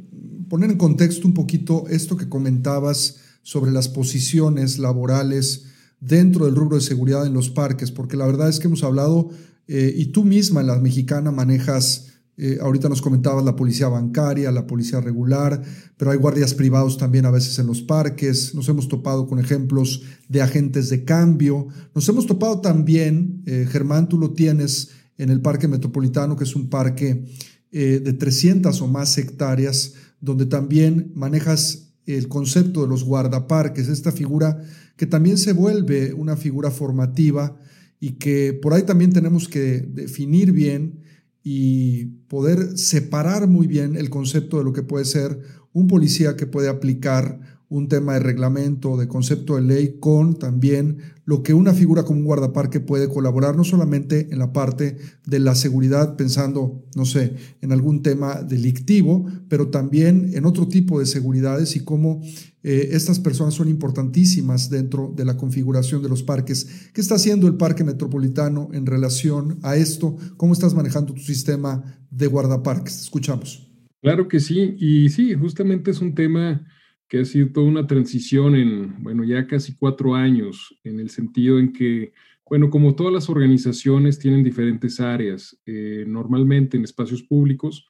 poner 0.48 0.70
en 0.70 0.78
contexto 0.78 1.26
un 1.26 1.34
poquito 1.34 1.86
esto 1.88 2.16
que 2.16 2.28
comentabas 2.28 3.16
sobre 3.42 3.72
las 3.72 3.88
posiciones 3.88 4.78
laborales 4.78 5.64
dentro 5.98 6.44
del 6.44 6.54
rubro 6.54 6.76
de 6.76 6.82
seguridad 6.82 7.26
en 7.26 7.34
los 7.34 7.50
parques, 7.50 7.90
porque 7.90 8.16
la 8.16 8.26
verdad 8.26 8.48
es 8.48 8.60
que 8.60 8.68
hemos 8.68 8.84
hablado, 8.84 9.30
eh, 9.66 9.92
y 9.96 10.06
tú 10.12 10.22
misma 10.22 10.60
en 10.60 10.68
la 10.68 10.78
mexicana 10.78 11.32
manejas 11.32 12.13
eh, 12.36 12.58
ahorita 12.60 12.88
nos 12.88 13.00
comentabas 13.00 13.44
la 13.44 13.54
policía 13.54 13.88
bancaria, 13.88 14.50
la 14.50 14.66
policía 14.66 15.00
regular, 15.00 15.62
pero 15.96 16.10
hay 16.10 16.18
guardias 16.18 16.54
privados 16.54 16.98
también 16.98 17.26
a 17.26 17.30
veces 17.30 17.58
en 17.58 17.66
los 17.66 17.82
parques. 17.82 18.54
Nos 18.54 18.68
hemos 18.68 18.88
topado 18.88 19.26
con 19.26 19.38
ejemplos 19.38 20.02
de 20.28 20.42
agentes 20.42 20.88
de 20.90 21.04
cambio. 21.04 21.68
Nos 21.94 22.08
hemos 22.08 22.26
topado 22.26 22.60
también, 22.60 23.42
eh, 23.46 23.66
Germán, 23.70 24.08
tú 24.08 24.18
lo 24.18 24.32
tienes 24.32 24.90
en 25.16 25.30
el 25.30 25.40
Parque 25.40 25.68
Metropolitano, 25.68 26.36
que 26.36 26.44
es 26.44 26.56
un 26.56 26.68
parque 26.68 27.24
eh, 27.70 28.00
de 28.02 28.12
300 28.12 28.80
o 28.80 28.88
más 28.88 29.16
hectáreas, 29.16 29.94
donde 30.20 30.46
también 30.46 31.12
manejas 31.14 31.92
el 32.06 32.28
concepto 32.28 32.82
de 32.82 32.88
los 32.88 33.04
guardaparques, 33.04 33.88
esta 33.88 34.12
figura 34.12 34.60
que 34.96 35.06
también 35.06 35.38
se 35.38 35.52
vuelve 35.52 36.12
una 36.12 36.36
figura 36.36 36.70
formativa 36.70 37.56
y 38.00 38.12
que 38.12 38.52
por 38.52 38.74
ahí 38.74 38.82
también 38.82 39.12
tenemos 39.12 39.48
que 39.48 39.80
definir 39.80 40.52
bien 40.52 41.03
y 41.44 42.06
poder 42.26 42.78
separar 42.78 43.46
muy 43.46 43.66
bien 43.66 43.96
el 43.96 44.08
concepto 44.08 44.56
de 44.58 44.64
lo 44.64 44.72
que 44.72 44.82
puede 44.82 45.04
ser 45.04 45.38
un 45.74 45.86
policía 45.86 46.36
que 46.36 46.46
puede 46.46 46.70
aplicar 46.70 47.53
un 47.74 47.88
tema 47.88 48.12
de 48.12 48.20
reglamento, 48.20 48.96
de 48.96 49.08
concepto 49.08 49.56
de 49.56 49.62
ley, 49.62 49.96
con 49.98 50.38
también 50.38 50.98
lo 51.24 51.42
que 51.42 51.54
una 51.54 51.74
figura 51.74 52.04
como 52.04 52.20
un 52.20 52.24
guardaparque 52.24 52.78
puede 52.78 53.08
colaborar, 53.08 53.56
no 53.56 53.64
solamente 53.64 54.28
en 54.30 54.38
la 54.38 54.52
parte 54.52 54.96
de 55.26 55.40
la 55.40 55.56
seguridad, 55.56 56.14
pensando, 56.14 56.84
no 56.94 57.04
sé, 57.04 57.34
en 57.62 57.72
algún 57.72 58.04
tema 58.04 58.42
delictivo, 58.42 59.26
pero 59.48 59.70
también 59.70 60.30
en 60.34 60.44
otro 60.44 60.68
tipo 60.68 61.00
de 61.00 61.06
seguridades 61.06 61.74
y 61.74 61.80
cómo 61.80 62.22
eh, 62.62 62.90
estas 62.92 63.18
personas 63.18 63.54
son 63.54 63.68
importantísimas 63.68 64.70
dentro 64.70 65.12
de 65.16 65.24
la 65.24 65.36
configuración 65.36 66.00
de 66.00 66.08
los 66.08 66.22
parques. 66.22 66.90
¿Qué 66.92 67.00
está 67.00 67.16
haciendo 67.16 67.48
el 67.48 67.56
Parque 67.56 67.82
Metropolitano 67.82 68.68
en 68.72 68.86
relación 68.86 69.58
a 69.62 69.74
esto? 69.74 70.16
¿Cómo 70.36 70.52
estás 70.52 70.74
manejando 70.74 71.12
tu 71.12 71.22
sistema 71.22 71.82
de 72.08 72.28
guardaparques? 72.28 73.00
Escuchamos. 73.00 73.68
Claro 74.00 74.28
que 74.28 74.38
sí, 74.38 74.76
y 74.78 75.08
sí, 75.08 75.34
justamente 75.34 75.90
es 75.90 76.00
un 76.00 76.14
tema 76.14 76.64
que 77.08 77.20
ha 77.20 77.24
sido 77.24 77.50
toda 77.52 77.66
una 77.66 77.86
transición 77.86 78.56
en, 78.56 79.02
bueno, 79.02 79.24
ya 79.24 79.46
casi 79.46 79.74
cuatro 79.74 80.14
años, 80.14 80.74
en 80.84 81.00
el 81.00 81.10
sentido 81.10 81.58
en 81.58 81.72
que, 81.72 82.12
bueno, 82.48 82.70
como 82.70 82.94
todas 82.94 83.12
las 83.12 83.28
organizaciones 83.28 84.18
tienen 84.18 84.44
diferentes 84.44 85.00
áreas, 85.00 85.58
eh, 85.66 86.04
normalmente 86.06 86.76
en 86.76 86.84
espacios 86.84 87.22
públicos, 87.22 87.86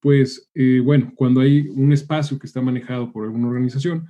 pues, 0.00 0.50
eh, 0.54 0.80
bueno, 0.84 1.12
cuando 1.14 1.40
hay 1.40 1.68
un 1.68 1.92
espacio 1.92 2.38
que 2.38 2.46
está 2.46 2.60
manejado 2.60 3.12
por 3.12 3.24
alguna 3.24 3.48
organización, 3.48 4.06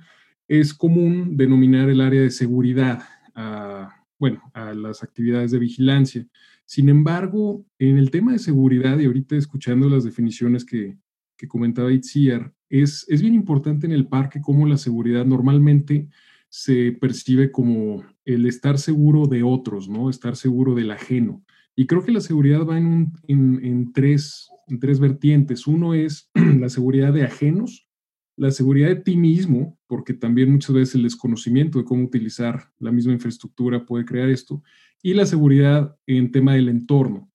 es 0.47 0.73
común 0.73 1.35
denominar 1.35 1.89
el 1.89 2.01
área 2.01 2.21
de 2.21 2.31
seguridad 2.31 3.03
a, 3.35 3.89
bueno, 4.19 4.41
a 4.53 4.73
las 4.73 5.03
actividades 5.03 5.51
de 5.51 5.59
vigilancia. 5.59 6.25
Sin 6.65 6.89
embargo, 6.89 7.65
en 7.79 7.97
el 7.97 8.11
tema 8.11 8.33
de 8.33 8.39
seguridad, 8.39 8.99
y 8.99 9.05
ahorita 9.05 9.35
escuchando 9.35 9.89
las 9.89 10.03
definiciones 10.03 10.65
que, 10.65 10.97
que 11.37 11.47
comentaba 11.47 11.91
Itziar, 11.91 12.53
es, 12.69 13.05
es 13.07 13.21
bien 13.21 13.33
importante 13.33 13.85
en 13.85 13.93
el 13.93 14.07
parque 14.07 14.41
cómo 14.41 14.67
la 14.67 14.77
seguridad 14.77 15.25
normalmente 15.25 16.09
se 16.49 16.91
percibe 16.93 17.51
como 17.51 18.03
el 18.25 18.45
estar 18.45 18.77
seguro 18.77 19.27
de 19.27 19.43
otros, 19.43 19.89
¿no? 19.89 20.09
Estar 20.09 20.35
seguro 20.35 20.75
del 20.75 20.91
ajeno. 20.91 21.43
Y 21.75 21.85
creo 21.85 22.03
que 22.03 22.11
la 22.11 22.21
seguridad 22.21 22.65
va 22.65 22.77
en, 22.77 23.13
en, 23.27 23.93
tres, 23.93 24.49
en 24.67 24.79
tres 24.79 24.99
vertientes. 24.99 25.67
Uno 25.67 25.93
es 25.93 26.29
la 26.33 26.69
seguridad 26.69 27.13
de 27.13 27.23
ajenos, 27.23 27.87
la 28.35 28.51
seguridad 28.51 28.87
de 28.87 28.95
ti 28.95 29.17
mismo, 29.17 29.77
porque 29.87 30.13
también 30.13 30.51
muchas 30.51 30.73
veces 30.73 30.95
el 30.95 31.03
desconocimiento 31.03 31.79
de 31.79 31.85
cómo 31.85 32.03
utilizar 32.03 32.71
la 32.79 32.91
misma 32.91 33.13
infraestructura 33.13 33.85
puede 33.85 34.05
crear 34.05 34.29
esto, 34.29 34.63
y 35.03 35.13
la 35.13 35.25
seguridad 35.25 35.95
en 36.07 36.31
tema 36.31 36.53
del 36.53 36.69
entorno. 36.69 37.31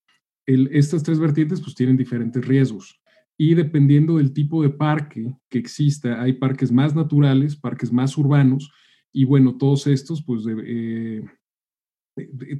El, 0.47 0.69
estas 0.73 1.03
tres 1.05 1.21
vertientes 1.21 1.61
pues 1.61 1.75
tienen 1.75 1.97
diferentes 1.97 2.45
riesgos 2.45 3.02
y 3.37 3.55
dependiendo 3.55 4.19
del 4.19 4.33
tipo 4.33 4.63
de 4.63 4.71
parque 4.71 5.35
que 5.49 5.59
exista, 5.59 6.21
hay 6.21 6.35
parques 6.35 6.71
más 6.71 6.95
naturales, 6.95 7.57
parques 7.57 7.93
más 7.93 8.17
urbanos, 8.17 8.71
y 9.13 9.25
bueno, 9.25 9.57
todos 9.57 9.87
estos 9.87 10.23
pues 10.23 10.45
eh, 10.49 11.23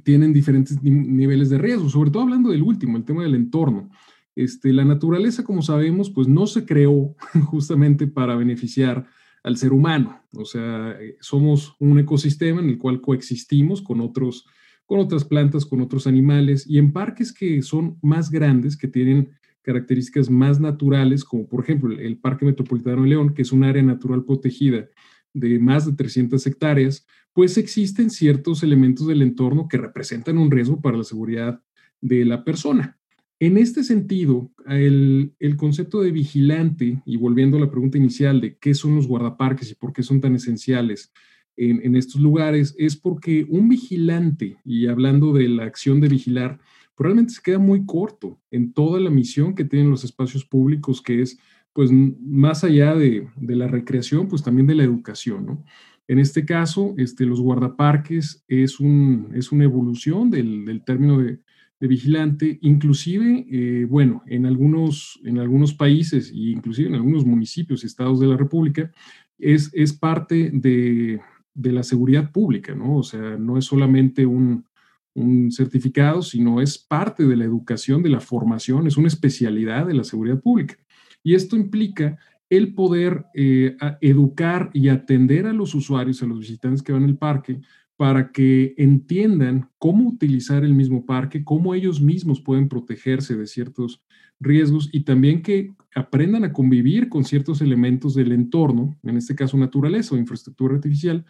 tienen 0.03 0.33
diferentes 0.33 0.81
niveles 0.83 1.49
de 1.49 1.57
riesgo, 1.57 1.89
sobre 1.89 2.11
todo 2.11 2.23
hablando 2.23 2.51
del 2.51 2.61
último, 2.61 2.97
el 2.97 3.05
tema 3.05 3.23
del 3.23 3.35
entorno. 3.35 3.89
Este, 4.35 4.73
la 4.73 4.85
naturaleza, 4.85 5.43
como 5.43 5.61
sabemos, 5.61 6.09
pues 6.09 6.27
no 6.27 6.47
se 6.47 6.65
creó 6.65 7.15
justamente 7.45 8.07
para 8.07 8.35
beneficiar 8.35 9.07
al 9.43 9.57
ser 9.57 9.73
humano. 9.73 10.21
O 10.33 10.45
sea, 10.45 10.97
somos 11.19 11.75
un 11.79 11.99
ecosistema 11.99 12.61
en 12.61 12.69
el 12.69 12.77
cual 12.77 13.01
coexistimos 13.01 13.81
con 13.81 14.01
otros 14.01 14.45
con 14.85 14.99
otras 14.99 15.23
plantas, 15.23 15.65
con 15.65 15.81
otros 15.81 16.07
animales 16.07 16.67
y 16.67 16.77
en 16.77 16.91
parques 16.91 17.31
que 17.31 17.61
son 17.61 17.97
más 18.01 18.29
grandes, 18.29 18.75
que 18.75 18.87
tienen 18.87 19.31
características 19.63 20.29
más 20.29 20.59
naturales, 20.59 21.23
como 21.23 21.47
por 21.47 21.63
ejemplo 21.63 21.97
el 21.97 22.17
Parque 22.17 22.45
Metropolitano 22.45 23.03
de 23.03 23.09
León, 23.09 23.33
que 23.33 23.41
es 23.41 23.51
un 23.51 23.63
área 23.63 23.81
natural 23.81 24.23
protegida 24.23 24.87
de 25.33 25.57
más 25.57 25.85
de 25.85 25.93
300 25.93 26.45
hectáreas, 26.45 27.07
pues 27.33 27.57
existen 27.57 28.11
ciertos 28.11 28.61
elementos 28.61 29.07
del 29.07 29.23
entorno 29.23 29.67
que 29.67 29.77
representan 29.77 30.37
un 30.37 30.51
riesgo 30.51 30.81
para 30.81 30.97
la 30.97 31.03
seguridad 31.03 31.61
de 31.99 32.25
la 32.25 32.43
persona. 32.43 32.99
En 33.39 33.57
este 33.57 33.83
sentido, 33.83 34.51
el, 34.67 35.33
el, 35.39 35.57
concepto 35.57 36.01
de 36.01 36.11
vigilante, 36.11 37.01
y 37.05 37.17
volviendo 37.17 37.57
a 37.57 37.59
la 37.59 37.71
pregunta 37.71 37.97
inicial 37.97 38.39
de 38.39 38.57
qué 38.57 38.73
son 38.73 38.95
los 38.95 39.07
guardaparques 39.07 39.71
y 39.71 39.75
por 39.75 39.91
qué 39.91 40.03
son 40.03 40.21
tan 40.21 40.35
esenciales 40.35 41.11
en, 41.57 41.81
en 41.83 41.95
estos 41.95 42.21
lugares, 42.21 42.75
es 42.77 42.95
porque 42.95 43.45
un 43.49 43.67
vigilante, 43.67 44.57
y 44.63 44.87
hablando 44.87 45.33
de 45.33 45.49
la 45.49 45.63
acción 45.63 45.99
de 45.99 46.09
vigilar, 46.09 46.59
probablemente 46.95 47.33
se 47.33 47.41
queda 47.41 47.59
muy 47.59 47.85
corto 47.85 48.39
en 48.51 48.73
toda 48.73 48.99
la 48.99 49.09
misión 49.09 49.55
que 49.55 49.65
tienen 49.65 49.89
los 49.89 50.03
espacios 50.03 50.45
públicos, 50.45 51.01
que 51.01 51.21
es, 51.21 51.37
pues, 51.73 51.91
más 51.91 52.63
allá 52.63 52.95
de, 52.95 53.27
la 53.39 53.67
recreación, 53.67 54.27
pues 54.27 54.43
también 54.43 54.67
de 54.67 54.75
la 54.75 54.83
educación, 54.83 55.45
¿no? 55.45 55.63
En 56.07 56.19
este 56.19 56.45
caso, 56.45 56.93
este, 56.97 57.25
los 57.25 57.39
guardaparques 57.39 58.43
es, 58.47 58.79
un, 58.79 59.29
es 59.33 59.51
una 59.51 59.63
evolución 59.63 60.29
del, 60.29 60.83
término 60.85 61.19
de, 61.19 61.39
vigilante, 61.79 62.59
inclusive, 62.61 63.45
eh, 63.51 63.85
bueno, 63.89 64.23
en 64.27 64.45
algunos, 64.45 65.19
en 65.25 65.37
algunos 65.37 65.73
países 65.73 66.31
e 66.31 66.51
inclusive 66.51 66.87
en 66.87 66.95
algunos 66.95 67.25
municipios 67.25 67.83
y 67.83 67.87
estados 67.87 68.21
de 68.21 68.27
la 68.27 68.37
República, 68.37 68.89
es, 69.37 69.69
es 69.73 69.91
parte 69.91 70.49
de, 70.53 71.19
de 71.53 71.71
la 71.71 71.83
seguridad 71.83 72.31
pública, 72.31 72.73
¿no? 72.73 72.97
O 72.97 73.03
sea, 73.03 73.37
no 73.37 73.57
es 73.57 73.65
solamente 73.65 74.25
un, 74.25 74.65
un 75.15 75.51
certificado, 75.51 76.21
sino 76.21 76.61
es 76.61 76.77
parte 76.77 77.25
de 77.25 77.35
la 77.35 77.45
educación, 77.45 78.03
de 78.03 78.09
la 78.09 78.19
formación, 78.19 78.87
es 78.87 78.97
una 78.97 79.07
especialidad 79.07 79.85
de 79.85 79.93
la 79.93 80.03
seguridad 80.03 80.39
pública. 80.39 80.75
Y 81.23 81.35
esto 81.35 81.55
implica 81.55 82.17
el 82.49 82.73
poder 82.73 83.25
eh, 83.33 83.75
educar 84.01 84.69
y 84.73 84.89
atender 84.89 85.47
a 85.47 85.53
los 85.53 85.73
usuarios, 85.73 86.21
a 86.21 86.27
los 86.27 86.39
visitantes 86.39 86.83
que 86.83 86.91
van 86.91 87.03
al 87.03 87.17
parque, 87.17 87.61
para 87.95 88.31
que 88.31 88.73
entiendan 88.77 89.69
cómo 89.77 90.09
utilizar 90.09 90.63
el 90.63 90.73
mismo 90.73 91.05
parque, 91.05 91.43
cómo 91.43 91.73
ellos 91.73 92.01
mismos 92.01 92.41
pueden 92.41 92.67
protegerse 92.67 93.35
de 93.35 93.47
ciertos 93.47 94.03
riesgos 94.39 94.89
y 94.91 95.01
también 95.01 95.41
que 95.41 95.73
aprendan 95.95 96.43
a 96.43 96.53
convivir 96.53 97.07
con 97.07 97.23
ciertos 97.23 97.61
elementos 97.61 98.15
del 98.15 98.31
entorno, 98.31 98.97
en 99.03 99.17
este 99.17 99.35
caso 99.35 99.57
naturaleza 99.57 100.15
o 100.15 100.17
infraestructura 100.17 100.75
artificial, 100.75 101.25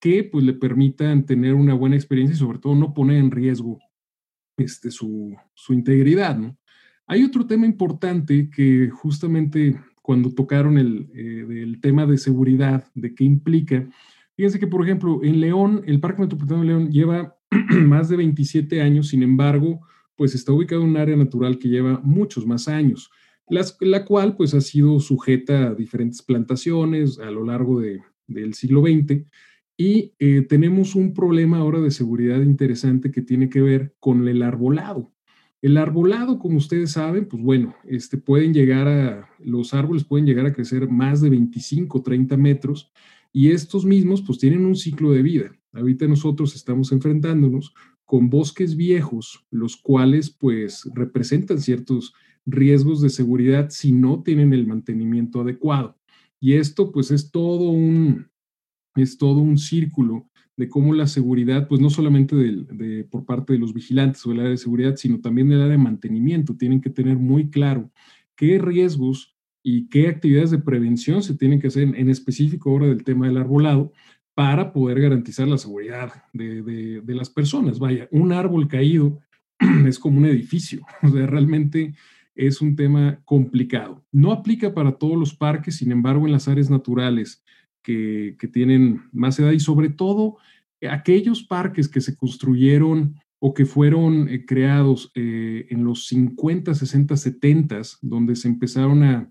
que 0.00 0.24
pues 0.24 0.44
le 0.44 0.52
permitan 0.52 1.26
tener 1.26 1.54
una 1.54 1.74
buena 1.74 1.96
experiencia 1.96 2.34
y 2.34 2.38
sobre 2.38 2.58
todo 2.58 2.74
no 2.74 2.94
poner 2.94 3.18
en 3.18 3.30
riesgo 3.30 3.78
este, 4.56 4.90
su, 4.90 5.36
su 5.54 5.72
integridad. 5.72 6.36
¿no? 6.38 6.56
Hay 7.06 7.24
otro 7.24 7.46
tema 7.46 7.66
importante 7.66 8.50
que 8.50 8.90
justamente 8.90 9.78
cuando 10.02 10.32
tocaron 10.32 10.78
el, 10.78 11.10
eh, 11.14 11.78
tema 11.80 12.06
de 12.06 12.18
seguridad, 12.18 12.86
de 12.94 13.14
qué 13.14 13.24
implica, 13.24 13.88
fíjense 14.36 14.58
que 14.58 14.66
por 14.66 14.84
ejemplo 14.84 15.20
en 15.22 15.40
León, 15.40 15.82
el 15.86 16.00
Parque 16.00 16.22
Metropolitano 16.22 16.60
de 16.60 16.66
León 16.66 16.90
lleva 16.90 17.36
más 17.86 18.08
de 18.08 18.16
27 18.16 18.80
años, 18.80 19.08
sin 19.08 19.22
embargo, 19.22 19.80
pues 20.16 20.34
está 20.34 20.52
ubicado 20.52 20.82
en 20.82 20.90
un 20.90 20.96
área 20.96 21.16
natural 21.16 21.58
que 21.58 21.68
lleva 21.68 22.00
muchos 22.02 22.46
más 22.46 22.68
años, 22.68 23.10
la 23.80 24.04
cual 24.04 24.36
pues 24.36 24.52
ha 24.54 24.60
sido 24.60 25.00
sujeta 25.00 25.68
a 25.68 25.74
diferentes 25.74 26.22
plantaciones 26.22 27.18
a 27.18 27.30
lo 27.30 27.44
largo 27.44 27.80
de, 27.80 28.00
del 28.26 28.54
siglo 28.54 28.82
XX 28.82 29.24
y 29.80 30.12
eh, 30.18 30.42
tenemos 30.42 30.96
un 30.96 31.14
problema 31.14 31.58
ahora 31.58 31.80
de 31.80 31.92
seguridad 31.92 32.42
interesante 32.42 33.12
que 33.12 33.22
tiene 33.22 33.48
que 33.48 33.60
ver 33.60 33.94
con 34.00 34.26
el 34.26 34.42
arbolado. 34.42 35.12
El 35.62 35.76
arbolado, 35.76 36.40
como 36.40 36.58
ustedes 36.58 36.92
saben, 36.92 37.26
pues 37.28 37.40
bueno, 37.40 37.76
este, 37.84 38.18
pueden 38.18 38.52
llegar 38.52 38.88
a, 38.88 39.28
los 39.38 39.74
árboles 39.74 40.02
pueden 40.02 40.26
llegar 40.26 40.46
a 40.46 40.52
crecer 40.52 40.88
más 40.88 41.20
de 41.20 41.30
25, 41.30 42.02
30 42.02 42.36
metros 42.36 42.90
y 43.32 43.50
estos 43.50 43.84
mismos 43.84 44.20
pues 44.22 44.38
tienen 44.40 44.66
un 44.66 44.74
ciclo 44.74 45.12
de 45.12 45.22
vida. 45.22 45.52
Ahorita 45.72 46.08
nosotros 46.08 46.56
estamos 46.56 46.90
enfrentándonos 46.90 47.72
con 48.04 48.30
bosques 48.30 48.74
viejos, 48.74 49.46
los 49.50 49.76
cuales 49.76 50.30
pues 50.30 50.90
representan 50.92 51.60
ciertos 51.60 52.14
riesgos 52.46 53.00
de 53.00 53.10
seguridad 53.10 53.70
si 53.70 53.92
no 53.92 54.24
tienen 54.24 54.52
el 54.52 54.66
mantenimiento 54.66 55.42
adecuado. 55.42 55.96
Y 56.40 56.54
esto 56.54 56.90
pues 56.90 57.12
es 57.12 57.30
todo 57.30 57.70
un, 57.70 58.26
es 59.00 59.18
todo 59.18 59.40
un 59.40 59.58
círculo 59.58 60.28
de 60.56 60.68
cómo 60.68 60.92
la 60.92 61.06
seguridad, 61.06 61.68
pues 61.68 61.80
no 61.80 61.88
solamente 61.88 62.34
de, 62.34 63.04
por 63.04 63.24
parte 63.24 63.52
de 63.52 63.60
los 63.60 63.72
vigilantes 63.72 64.26
o 64.26 64.30
del 64.30 64.40
área 64.40 64.50
de 64.50 64.56
seguridad, 64.56 64.96
sino 64.96 65.20
también 65.20 65.48
del 65.48 65.60
área 65.60 65.72
de 65.72 65.78
mantenimiento, 65.78 66.56
tienen 66.56 66.80
que 66.80 66.90
tener 66.90 67.16
muy 67.16 67.48
claro 67.48 67.90
qué 68.34 68.58
riesgos 68.58 69.36
y 69.62 69.88
qué 69.88 70.08
actividades 70.08 70.50
de 70.50 70.58
prevención 70.58 71.22
se 71.22 71.36
tienen 71.36 71.60
que 71.60 71.68
hacer 71.68 71.82
en 71.82 72.10
específico 72.10 72.70
ahora 72.70 72.88
del 72.88 73.04
tema 73.04 73.26
del 73.26 73.36
arbolado 73.36 73.92
para 74.34 74.72
poder 74.72 75.00
garantizar 75.00 75.46
la 75.46 75.58
seguridad 75.58 76.24
de, 76.32 76.62
de 77.02 77.14
las 77.14 77.30
personas. 77.30 77.78
Vaya, 77.78 78.08
un 78.10 78.32
árbol 78.32 78.66
caído 78.66 79.20
es 79.86 79.98
como 79.98 80.18
un 80.18 80.26
edificio, 80.26 80.82
o 81.02 81.08
sea, 81.08 81.26
realmente 81.26 81.94
es 82.34 82.60
un 82.60 82.76
tema 82.76 83.20
complicado. 83.24 84.04
No 84.12 84.32
aplica 84.32 84.72
para 84.72 84.92
todos 84.92 85.16
los 85.16 85.34
parques, 85.34 85.76
sin 85.76 85.92
embargo, 85.92 86.26
en 86.26 86.32
las 86.32 86.48
áreas 86.48 86.70
naturales 86.70 87.44
que, 87.88 88.48
tienen 88.52 89.02
más 89.12 89.38
edad 89.38 89.52
y 89.52 89.60
sobre 89.60 89.88
todo 89.88 90.36
aquellos 90.90 91.42
parques 91.42 91.88
que 91.88 92.00
se 92.00 92.16
construyeron 92.16 93.16
o 93.40 93.54
que 93.54 93.66
fueron 93.66 94.28
eh, 94.28 94.44
creados 94.44 95.10
eh, 95.14 95.66
en 95.70 95.84
los 95.84 96.06
50, 96.06 96.74
60, 96.74 97.16
70, 97.16 97.82
donde 98.02 98.36
se 98.36 98.48
empezaron 98.48 99.02
a, 99.02 99.30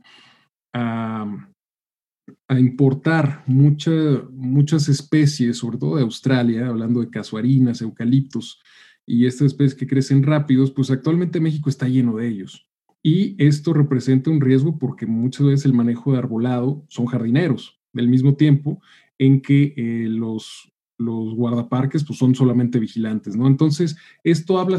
a, 0.74 2.60
importar 2.60 3.44
muchas 3.48 4.90
especies, 4.90 5.58
sobre 5.58 5.78
todo 5.78 5.98
de 5.98 6.04
Australia, 6.04 6.68
hablando 6.68 7.02
de 7.02 7.10
casuarinas, 7.10 7.82
eucaliptos 7.82 8.62
y 9.06 9.26
estas 9.26 9.48
especies 9.48 9.76
que 9.76 9.88
crecen 9.88 10.24
rápidos, 10.24 10.72
pues 10.72 10.90
actualmente 10.90 11.40
México 11.40 11.70
está 11.70 11.88
lleno 11.88 12.18
de 12.18 12.28
ellos. 12.28 12.68
Y 13.04 13.42
esto 13.42 13.74
representa 13.74 14.30
un 14.30 14.42
riesgo 14.42 14.78
porque 14.78 15.06
muchas 15.06 15.48
veces 15.48 15.66
el 15.66 15.74
manejo 15.74 16.12
de 16.12 16.18
arbolado 16.18 16.86
son 16.90 17.06
jardineros, 17.06 17.77
del 17.98 18.08
mismo 18.08 18.36
tiempo 18.36 18.82
en 19.18 19.42
que 19.42 19.74
eh, 19.76 20.08
los, 20.08 20.72
los 20.98 21.36
guardaparques 21.36 22.04
pues, 22.06 22.18
son 22.18 22.36
solamente 22.36 22.80
vigilantes, 22.80 23.36
¿no? 23.36 23.48
Entonces, 23.48 23.98
esto 24.24 24.60
habla 24.60 24.78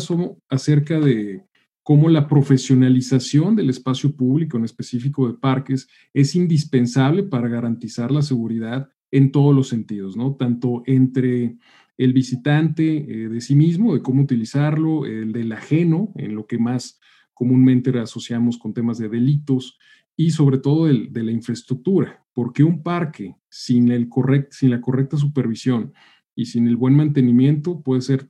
acerca 0.49 1.01
de 1.01 1.45
cómo 1.83 2.09
la 2.09 2.29
profesionalización 2.29 3.57
del 3.57 3.71
espacio 3.71 4.15
público, 4.15 4.59
en 4.59 4.65
específico 4.65 5.27
de 5.27 5.39
parques, 5.39 5.89
es 6.13 6.35
indispensable 6.35 7.23
para 7.23 7.49
garantizar 7.49 8.11
la 8.11 8.23
seguridad 8.23 8.89
en 9.11 9.33
todos 9.33 9.55
los 9.55 9.69
sentidos, 9.69 10.17
¿no? 10.17 10.35
Tanto 10.37 10.83
entre 10.87 11.57
el 11.97 12.13
visitante 12.13 12.85
eh, 12.99 13.29
de 13.29 13.41
sí 13.41 13.55
mismo, 13.55 13.95
de 13.95 14.03
cómo 14.03 14.23
utilizarlo, 14.23 15.07
el 15.07 15.33
del 15.33 15.51
ajeno, 15.53 16.13
en 16.17 16.35
lo 16.35 16.47
que 16.47 16.59
más 16.59 17.01
comúnmente 17.35 17.97
asociamos 17.99 18.59
con 18.59 18.75
temas 18.75 18.99
de 18.99 19.09
delitos, 19.09 19.79
y 20.21 20.33
sobre 20.33 20.59
todo 20.59 20.87
de 20.87 21.23
la 21.23 21.31
infraestructura, 21.31 22.27
porque 22.35 22.65
un 22.65 22.83
parque 22.83 23.37
sin, 23.49 23.93
el 23.93 24.09
sin 24.51 24.71
la 24.71 24.81
correcta 24.81 25.17
supervisión 25.17 25.93
y 26.35 26.47
sin 26.47 26.67
el 26.67 26.75
buen 26.77 26.95
mantenimiento 26.95 27.81
puede 27.81 28.01
ser 28.01 28.29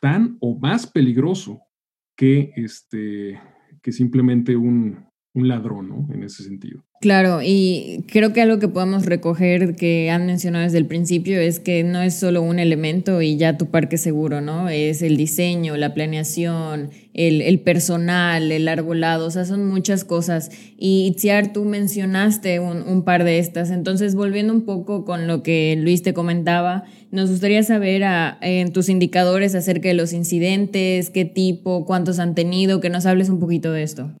tan 0.00 0.38
o 0.40 0.58
más 0.58 0.86
peligroso 0.86 1.60
que, 2.16 2.54
este, 2.56 3.38
que 3.82 3.92
simplemente 3.92 4.56
un, 4.56 5.09
un 5.32 5.48
ladrón, 5.48 5.88
¿no? 5.88 6.08
En 6.12 6.24
ese 6.24 6.42
sentido. 6.42 6.82
Claro, 7.00 7.40
y 7.42 8.04
creo 8.08 8.34
que 8.34 8.42
algo 8.42 8.58
que 8.58 8.68
podemos 8.68 9.06
recoger 9.06 9.74
que 9.74 10.10
han 10.10 10.26
mencionado 10.26 10.64
desde 10.64 10.76
el 10.76 10.86
principio 10.86 11.40
es 11.40 11.58
que 11.58 11.82
no 11.82 12.02
es 12.02 12.14
solo 12.14 12.42
un 12.42 12.58
elemento 12.58 13.22
y 13.22 13.38
ya 13.38 13.56
tu 13.56 13.70
parque 13.70 13.96
seguro, 13.96 14.42
¿no? 14.42 14.68
Es 14.68 15.00
el 15.00 15.16
diseño, 15.16 15.78
la 15.78 15.94
planeación, 15.94 16.90
el, 17.14 17.60
personal, 17.60 18.52
el 18.52 18.68
arbolado, 18.68 19.28
o 19.28 19.30
sea, 19.30 19.46
son 19.46 19.66
muchas 19.66 20.04
cosas. 20.04 20.50
Y 20.76 21.06
Itziar, 21.06 21.54
tú 21.54 21.64
mencionaste 21.64 22.60
un, 22.60 23.02
par 23.04 23.24
de 23.24 23.38
estas. 23.38 23.70
Entonces, 23.70 24.14
volviendo 24.14 24.52
un 24.52 24.66
poco 24.66 25.06
con 25.06 25.26
lo 25.26 25.42
que 25.42 25.74
Luis 25.80 26.02
te 26.02 26.12
comentaba, 26.12 26.84
nos 27.12 27.30
gustaría 27.30 27.62
saber 27.62 28.02
en 28.42 28.72
tus 28.72 28.90
indicadores 28.90 29.54
acerca 29.54 29.88
de 29.88 29.94
los 29.94 30.12
incidentes, 30.12 31.08
qué 31.08 31.24
tipo, 31.24 31.86
cuántos 31.86 32.18
han 32.18 32.34
tenido, 32.34 32.80
que 32.80 32.90
nos 32.90 33.06
hables 33.06 33.30
un 33.30 33.40
poquito 33.40 33.72
de 33.72 33.84
esto. 33.84 34.12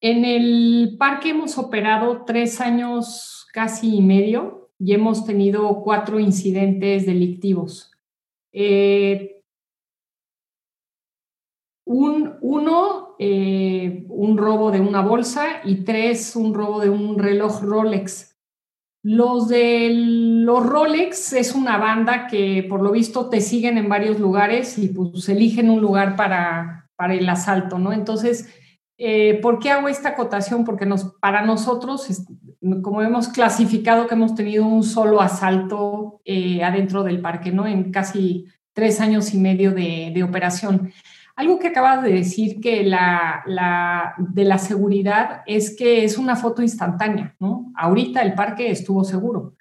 En 0.00 0.24
el 0.24 0.96
parque 0.98 1.30
hemos 1.30 1.58
operado 1.58 2.24
tres 2.24 2.60
años 2.60 3.46
casi 3.52 3.96
y 3.96 4.02
medio 4.02 4.70
y 4.78 4.94
hemos 4.94 5.26
tenido 5.26 5.82
cuatro 5.82 6.18
incidentes 6.18 7.04
delictivos. 7.04 7.92
Eh, 8.52 9.42
un, 11.84 12.38
uno, 12.40 13.14
eh, 13.18 14.06
un 14.08 14.38
robo 14.38 14.70
de 14.70 14.80
una 14.80 15.02
bolsa 15.02 15.60
y 15.64 15.84
tres, 15.84 16.34
un 16.34 16.54
robo 16.54 16.80
de 16.80 16.88
un 16.88 17.18
reloj 17.18 17.60
Rolex. 17.62 18.38
Los 19.02 19.48
de 19.48 19.90
los 19.92 20.64
Rolex 20.64 21.34
es 21.34 21.54
una 21.54 21.76
banda 21.78 22.26
que 22.26 22.64
por 22.68 22.82
lo 22.82 22.92
visto 22.92 23.28
te 23.28 23.40
siguen 23.40 23.76
en 23.76 23.88
varios 23.88 24.18
lugares 24.18 24.78
y 24.78 24.88
pues 24.88 25.28
eligen 25.28 25.68
un 25.68 25.80
lugar 25.80 26.16
para, 26.16 26.90
para 26.96 27.14
el 27.14 27.28
asalto, 27.28 27.78
¿no? 27.78 27.92
Entonces, 27.92 28.48
eh, 29.02 29.38
¿Por 29.40 29.58
qué 29.58 29.70
hago 29.70 29.88
esta 29.88 30.10
acotación? 30.10 30.62
Porque 30.62 30.84
nos, 30.84 31.14
para 31.22 31.40
nosotros, 31.40 32.06
como 32.82 33.00
hemos 33.00 33.28
clasificado 33.28 34.06
que 34.06 34.14
hemos 34.14 34.34
tenido 34.34 34.66
un 34.66 34.82
solo 34.82 35.22
asalto 35.22 36.20
eh, 36.26 36.62
adentro 36.62 37.02
del 37.02 37.22
parque, 37.22 37.50
¿no? 37.50 37.66
En 37.66 37.90
casi 37.90 38.44
tres 38.74 39.00
años 39.00 39.32
y 39.32 39.38
medio 39.38 39.72
de, 39.72 40.22
operación. 40.22 40.92
Algo 41.34 41.58
que 41.58 41.68
acabas 41.68 42.02
de 42.02 42.12
decir 42.12 42.60
que 42.60 42.84
la, 42.84 43.42
de 44.18 44.44
la 44.44 44.58
seguridad 44.58 45.44
es 45.46 45.74
que 45.74 46.04
es 46.04 46.18
una 46.18 46.36
foto 46.36 46.60
instantánea, 46.60 47.34
¿no? 47.40 47.72
Ahorita 47.76 48.20
el 48.20 48.34
parque 48.34 48.70
estuvo 48.70 49.02
seguro. 49.02 49.54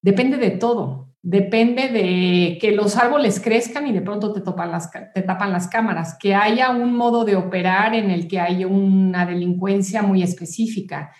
Depende 0.00 0.36
de 0.36 0.52
todo 0.52 1.05
depende 1.28 1.88
de 1.88 2.56
que 2.60 2.70
los 2.70 2.96
árboles 2.96 3.40
crezcan 3.40 3.88
y 3.88 3.92
de 3.92 4.00
pronto 4.00 4.32
te, 4.32 4.40
topan 4.40 4.70
las, 4.70 4.92
te 4.92 5.22
tapan 5.22 5.50
las 5.50 5.66
cámaras, 5.66 6.16
que 6.20 6.36
haya 6.36 6.70
un 6.70 6.96
modo 6.96 7.24
de 7.24 7.34
operar 7.34 7.96
en 7.96 8.12
el 8.12 8.28
que 8.28 8.38
haya 8.38 8.68
una 8.68 9.26
delincuencia 9.26 10.02
muy 10.02 10.22
específica, 10.22 11.10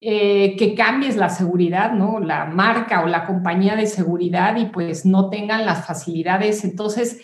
eh, 0.00 0.54
que 0.56 0.76
cambies 0.76 1.16
la 1.16 1.30
seguridad, 1.30 1.90
¿no? 1.94 2.20
La 2.20 2.44
marca 2.44 3.02
o 3.02 3.08
la 3.08 3.24
compañía 3.24 3.74
de 3.74 3.88
seguridad 3.88 4.54
y 4.54 4.66
pues 4.66 5.04
no 5.04 5.30
tengan 5.30 5.66
las 5.66 5.84
facilidades. 5.84 6.62
Entonces, 6.62 7.22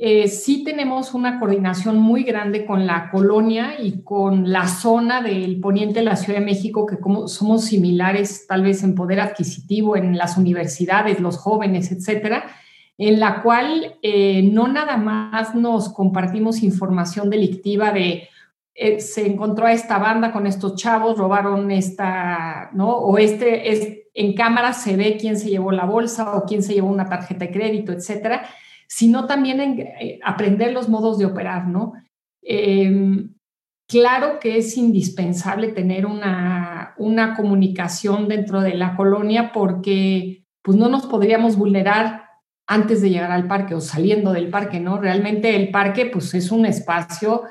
eh, 0.00 0.28
sí 0.28 0.62
tenemos 0.62 1.12
una 1.12 1.40
coordinación 1.40 1.98
muy 1.98 2.22
grande 2.22 2.64
con 2.64 2.86
la 2.86 3.10
colonia 3.10 3.80
y 3.80 4.02
con 4.02 4.52
la 4.52 4.68
zona 4.68 5.22
del 5.22 5.58
poniente 5.58 5.98
de 5.98 6.04
la 6.04 6.14
Ciudad 6.14 6.38
de 6.38 6.44
México, 6.44 6.86
que 6.86 7.00
como 7.00 7.26
somos 7.26 7.64
similares 7.64 8.46
tal 8.46 8.62
vez 8.62 8.84
en 8.84 8.94
poder 8.94 9.18
adquisitivo, 9.18 9.96
en 9.96 10.16
las 10.16 10.36
universidades, 10.36 11.18
los 11.18 11.36
jóvenes, 11.36 11.90
etcétera, 11.90 12.44
en 12.96 13.18
la 13.18 13.42
cual 13.42 13.96
eh, 14.02 14.48
no 14.52 14.68
nada 14.68 14.96
más 14.98 15.56
nos 15.56 15.88
compartimos 15.88 16.62
información 16.62 17.28
delictiva 17.28 17.90
de 17.90 18.28
eh, 18.76 19.00
se 19.00 19.26
encontró 19.26 19.66
a 19.66 19.72
esta 19.72 19.98
banda 19.98 20.30
con 20.30 20.46
estos 20.46 20.76
chavos, 20.76 21.18
robaron 21.18 21.72
esta, 21.72 22.70
¿no? 22.72 22.90
O 22.90 23.18
este, 23.18 23.72
es, 23.72 23.98
en 24.14 24.34
cámara 24.34 24.74
se 24.74 24.96
ve 24.96 25.16
quién 25.20 25.36
se 25.36 25.50
llevó 25.50 25.72
la 25.72 25.86
bolsa 25.86 26.36
o 26.36 26.44
quién 26.44 26.62
se 26.62 26.74
llevó 26.74 26.88
una 26.88 27.08
tarjeta 27.08 27.46
de 27.46 27.50
crédito, 27.50 27.90
etcétera 27.90 28.48
sino 28.88 29.26
también 29.26 29.60
en 29.60 29.78
eh, 29.80 30.18
aprender 30.24 30.72
los 30.72 30.88
modos 30.88 31.18
de 31.18 31.26
operar, 31.26 31.68
¿no? 31.68 31.92
Em, 32.42 33.34
claro 33.86 34.38
que 34.40 34.58
es 34.58 34.76
indispensable 34.76 35.68
tener 35.68 36.06
una, 36.06 36.94
una 36.96 37.36
comunicación 37.36 38.28
dentro 38.28 38.62
de 38.62 38.74
la 38.74 38.96
colonia 38.96 39.52
porque 39.52 40.46
pues 40.62 40.76
no 40.76 40.88
nos 40.88 41.06
podríamos 41.06 41.56
vulnerar 41.56 42.24
antes 42.66 43.00
de 43.00 43.10
llegar 43.10 43.30
al 43.30 43.46
parque 43.46 43.74
o 43.74 43.80
saliendo 43.80 44.32
del 44.32 44.50
parque, 44.50 44.80
¿no? 44.80 44.98
Realmente 44.98 45.54
el 45.54 45.70
parque 45.70 46.06
pues 46.06 46.34
es 46.34 46.50
un 46.50 46.66
espacio, 46.66 47.44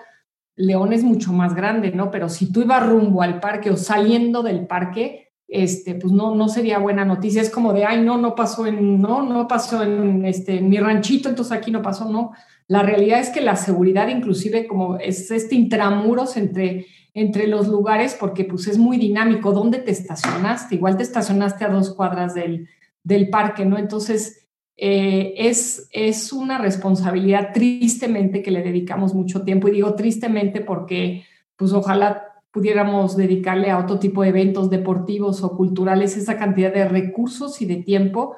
León 0.55 0.93
es 0.93 1.03
mucho 1.03 1.33
más 1.33 1.55
grande, 1.55 1.91
¿no? 1.91 2.11
Pero 2.11 2.29
si 2.29 2.51
tú 2.51 2.61
ibas 2.61 2.87
rumbo 2.87 3.21
al 3.21 3.39
parque 3.39 3.69
o 3.69 3.77
saliendo 3.77 4.43
del 4.43 4.67
parque, 4.67 5.26
este, 5.47 5.95
pues 5.95 6.11
no, 6.11 6.35
no 6.35 6.49
sería 6.49 6.77
buena 6.79 7.05
noticia. 7.05 7.41
Es 7.41 7.49
como 7.49 7.73
de, 7.73 7.85
ay, 7.85 8.01
no, 8.01 8.17
no 8.17 8.35
pasó 8.35 8.67
en, 8.67 9.01
no, 9.01 9.23
no 9.23 9.47
pasó 9.47 9.81
en, 9.81 10.25
este, 10.25 10.61
mi 10.61 10.77
ranchito, 10.77 11.29
entonces 11.29 11.53
aquí 11.53 11.71
no 11.71 11.81
pasó, 11.81 12.09
no. 12.09 12.31
La 12.67 12.83
realidad 12.83 13.19
es 13.19 13.29
que 13.29 13.41
la 13.41 13.55
seguridad, 13.55 14.09
inclusive, 14.09 14.67
como 14.67 14.97
es 14.97 15.31
este 15.31 15.55
intramuros 15.55 16.35
entre, 16.35 16.85
entre 17.13 17.47
los 17.47 17.67
lugares, 17.69 18.15
porque 18.19 18.43
pues 18.43 18.67
es 18.67 18.77
muy 18.77 18.97
dinámico. 18.97 19.53
¿Dónde 19.53 19.79
te 19.79 19.91
estacionaste? 19.91 20.75
Igual 20.75 20.97
te 20.97 21.03
estacionaste 21.03 21.63
a 21.63 21.69
dos 21.69 21.95
cuadras 21.95 22.33
del, 22.33 22.67
del 23.03 23.29
parque, 23.29 23.65
¿no? 23.65 23.77
Entonces, 23.77 24.49
eh, 24.75 25.33
es, 25.37 25.87
es 25.91 26.33
una 26.33 26.57
responsabilidad 26.57 27.51
tristemente 27.53 28.43
que 28.43 28.51
le 28.51 28.61
dedicamos 28.61 29.13
mucho 29.13 29.43
tiempo. 29.43 29.69
Y 29.69 29.71
digo 29.71 29.95
tristemente 29.95 30.59
porque, 30.59 31.23
pues 31.55 31.71
ojalá 31.71 32.26
pudiéramos 32.57 33.15
dedicarle 33.15 33.69
a 33.69 33.77
otro 33.77 33.99
tipo 33.99 34.23
de 34.23 34.29
eventos 34.29 34.71
deportivos 34.71 35.43
o 35.43 35.55
culturales 35.55 36.17
esa 36.17 36.39
cantidad 36.39 36.73
de 36.73 36.87
recursos 36.87 37.61
y 37.61 37.67
de 37.67 37.75
tiempo. 37.75 38.35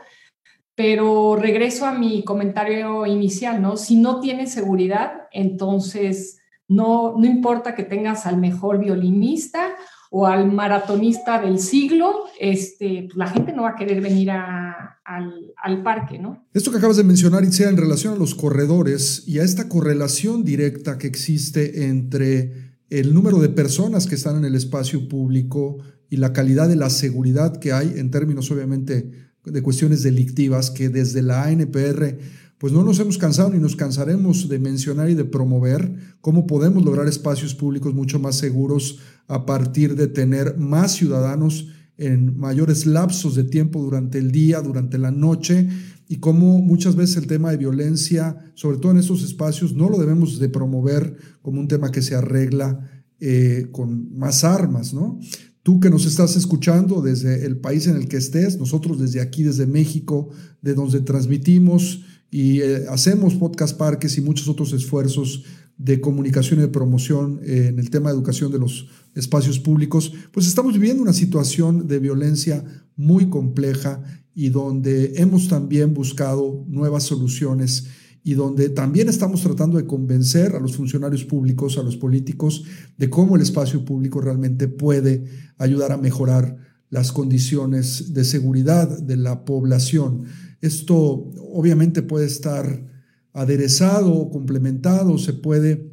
Pero 0.76 1.38
regreso 1.38 1.86
a 1.86 1.94
mi 1.94 2.26
comentario 2.26 3.06
inicial, 3.06 3.62
¿no? 3.62 3.78
Si 3.78 3.96
no 3.96 4.20
tienes 4.20 4.52
seguridad, 4.52 5.30
entonces 5.32 6.40
no, 6.68 7.16
no 7.18 7.26
importa 7.26 7.76
que 7.76 7.84
tengas 7.84 8.26
al 8.26 8.36
mejor 8.36 8.80
violinista 8.80 9.70
o 10.12 10.28
al 10.28 10.52
maratonista 10.52 11.40
del 11.40 11.60
siglo, 11.60 12.26
este, 12.42 13.04
pues 13.04 13.16
la 13.16 13.28
gente 13.28 13.54
no 13.54 13.64
va 13.64 13.70
a 13.70 13.76
querer 13.76 14.02
venir 14.02 14.32
a, 14.32 15.00
al, 15.06 15.54
al, 15.56 15.82
parque, 15.82 16.20
¿no? 16.20 16.46
Esto 16.54 16.72
que 16.72 16.78
acabas 16.78 16.98
de 16.98 17.06
mencionar, 17.06 17.46
Itzea, 17.46 17.70
en 17.70 17.78
relación 17.78 18.16
a 18.16 18.18
los 18.18 18.36
corredores 18.36 19.24
y 19.28 19.40
a 19.40 19.44
esta 19.44 19.70
correlación 19.70 20.44
directa 20.44 20.98
que 20.98 21.08
existe 21.08 21.86
entre 21.86 22.69
el 22.90 23.14
número 23.14 23.40
de 23.40 23.50
personas 23.50 24.08
que 24.08 24.16
están 24.16 24.38
en 24.38 24.46
el 24.46 24.56
espacio 24.56 25.08
público 25.08 25.78
y 26.10 26.18
la 26.18 26.34
calidad 26.34 26.68
de 26.68 26.76
la 26.76 26.90
seguridad 26.90 27.58
que 27.58 27.72
hay 27.72 27.94
en 27.98 28.12
términos 28.12 28.50
obviamente 28.52 29.12
de 29.46 29.62
cuestiones 29.62 30.04
delictivas 30.04 30.72
que 30.72 30.90
desde 30.90 31.22
la 31.22 31.44
ANPR 31.44 32.18
pues 32.58 32.74
no 32.74 32.84
nos 32.84 33.00
hemos 33.00 33.18
cansado 33.18 33.50
ni 33.50 33.58
nos 33.58 33.78
cansaremos 33.78 34.50
de 34.50 34.60
mencionar 34.60 35.10
y 35.10 35.16
de 35.16 35.24
promover 35.24 35.94
cómo 36.20 36.46
podemos 36.46 36.84
lograr 36.84 37.08
espacios 37.08 37.56
públicos 37.56 37.94
mucho 37.94 38.20
más 38.20 38.36
seguros 38.36 39.00
a 39.28 39.46
partir 39.46 39.96
de 39.96 40.08
tener 40.08 40.58
más 40.58 40.92
ciudadanos 40.92 41.70
en 41.98 42.38
mayores 42.38 42.86
lapsos 42.86 43.36
de 43.36 43.46
tiempo 43.46 43.82
durante 43.82 44.18
el 44.18 44.32
día, 44.32 44.62
durante 44.62 44.98
la 44.98 45.12
noche 45.12 45.70
y 46.12 46.18
cómo 46.18 46.58
muchas 46.60 46.96
veces 46.96 47.18
el 47.18 47.28
tema 47.28 47.52
de 47.52 47.58
violencia, 47.58 48.52
sobre 48.56 48.80
todo 48.80 48.92
en 48.94 48.98
esos 48.98 49.24
espacios, 49.24 49.76
no 49.76 49.90
lo 49.90 50.00
debemos 50.00 50.40
de 50.40 50.50
promover 50.50 51.16
como 51.44 51.62
un 51.62 51.68
tema 51.68 51.92
que 51.92 52.02
se 52.02 52.16
arregla 52.16 53.04
eh, 53.20 53.68
con 53.72 54.18
más 54.18 54.44
armas, 54.44 54.92
¿no? 54.92 55.20
Tú 55.62 55.80
que 55.80 55.92
nos 55.92 56.08
estás 56.08 56.36
escuchando 56.36 57.04
desde 57.04 57.46
el 57.46 57.58
país 57.58 57.86
en 57.86 57.96
el 57.96 58.08
que 58.08 58.18
estés, 58.18 58.58
nosotros 58.58 59.00
desde 59.00 59.22
aquí, 59.22 59.44
desde 59.44 59.68
México, 59.68 60.30
de 60.64 60.74
donde 60.74 61.02
transmitimos 61.02 62.02
y 62.32 62.62
eh, 62.62 62.88
hacemos 62.90 63.36
podcast 63.36 63.78
parques 63.78 64.18
y 64.18 64.22
muchos 64.22 64.48
otros 64.48 64.74
esfuerzos 64.74 65.44
de 65.78 66.02
comunicación 66.02 66.60
y 66.60 66.64
de 66.64 66.70
promoción 66.70 67.40
eh, 67.44 67.68
en 67.68 67.78
el 67.78 67.92
tema 67.92 68.10
de 68.10 68.16
educación 68.16 68.52
de 68.52 68.58
los 68.58 68.88
espacios 69.14 69.60
públicos, 69.60 70.12
pues 70.32 70.48
estamos 70.48 70.74
viviendo 70.74 71.04
una 71.04 71.14
situación 71.14 71.88
de 71.88 72.00
violencia 72.00 72.66
muy 72.96 73.30
compleja 73.30 74.04
y 74.34 74.50
donde 74.50 75.14
hemos 75.16 75.48
también 75.48 75.94
buscado 75.94 76.66
nuevas 76.68 77.04
soluciones 77.04 77.88
y 78.24 78.34
donde 78.34 78.70
también 78.70 79.10
estamos 79.10 79.42
tratando 79.42 79.78
de 79.78 79.86
convencer 79.86 80.56
a 80.56 80.60
los 80.60 80.76
funcionarios 80.76 81.24
públicos, 81.24 81.78
a 81.78 81.84
los 81.84 81.98
políticos, 81.98 82.64
de 82.98 83.10
cómo 83.10 83.36
el 83.36 83.42
espacio 83.42 83.84
público 83.86 84.22
realmente 84.22 84.68
puede 84.68 85.26
ayudar 85.58 85.92
a 85.92 85.98
mejorar 85.98 86.58
las 86.90 87.12
condiciones 87.12 88.14
de 88.14 88.24
seguridad 88.24 89.00
de 89.00 89.18
la 89.18 89.46
población. 89.46 90.24
Esto 90.62 91.32
obviamente 91.52 92.02
puede 92.02 92.26
estar 92.26 92.88
aderezado 93.34 94.30
complementado, 94.30 95.18
se 95.18 95.34
puede 95.34 95.89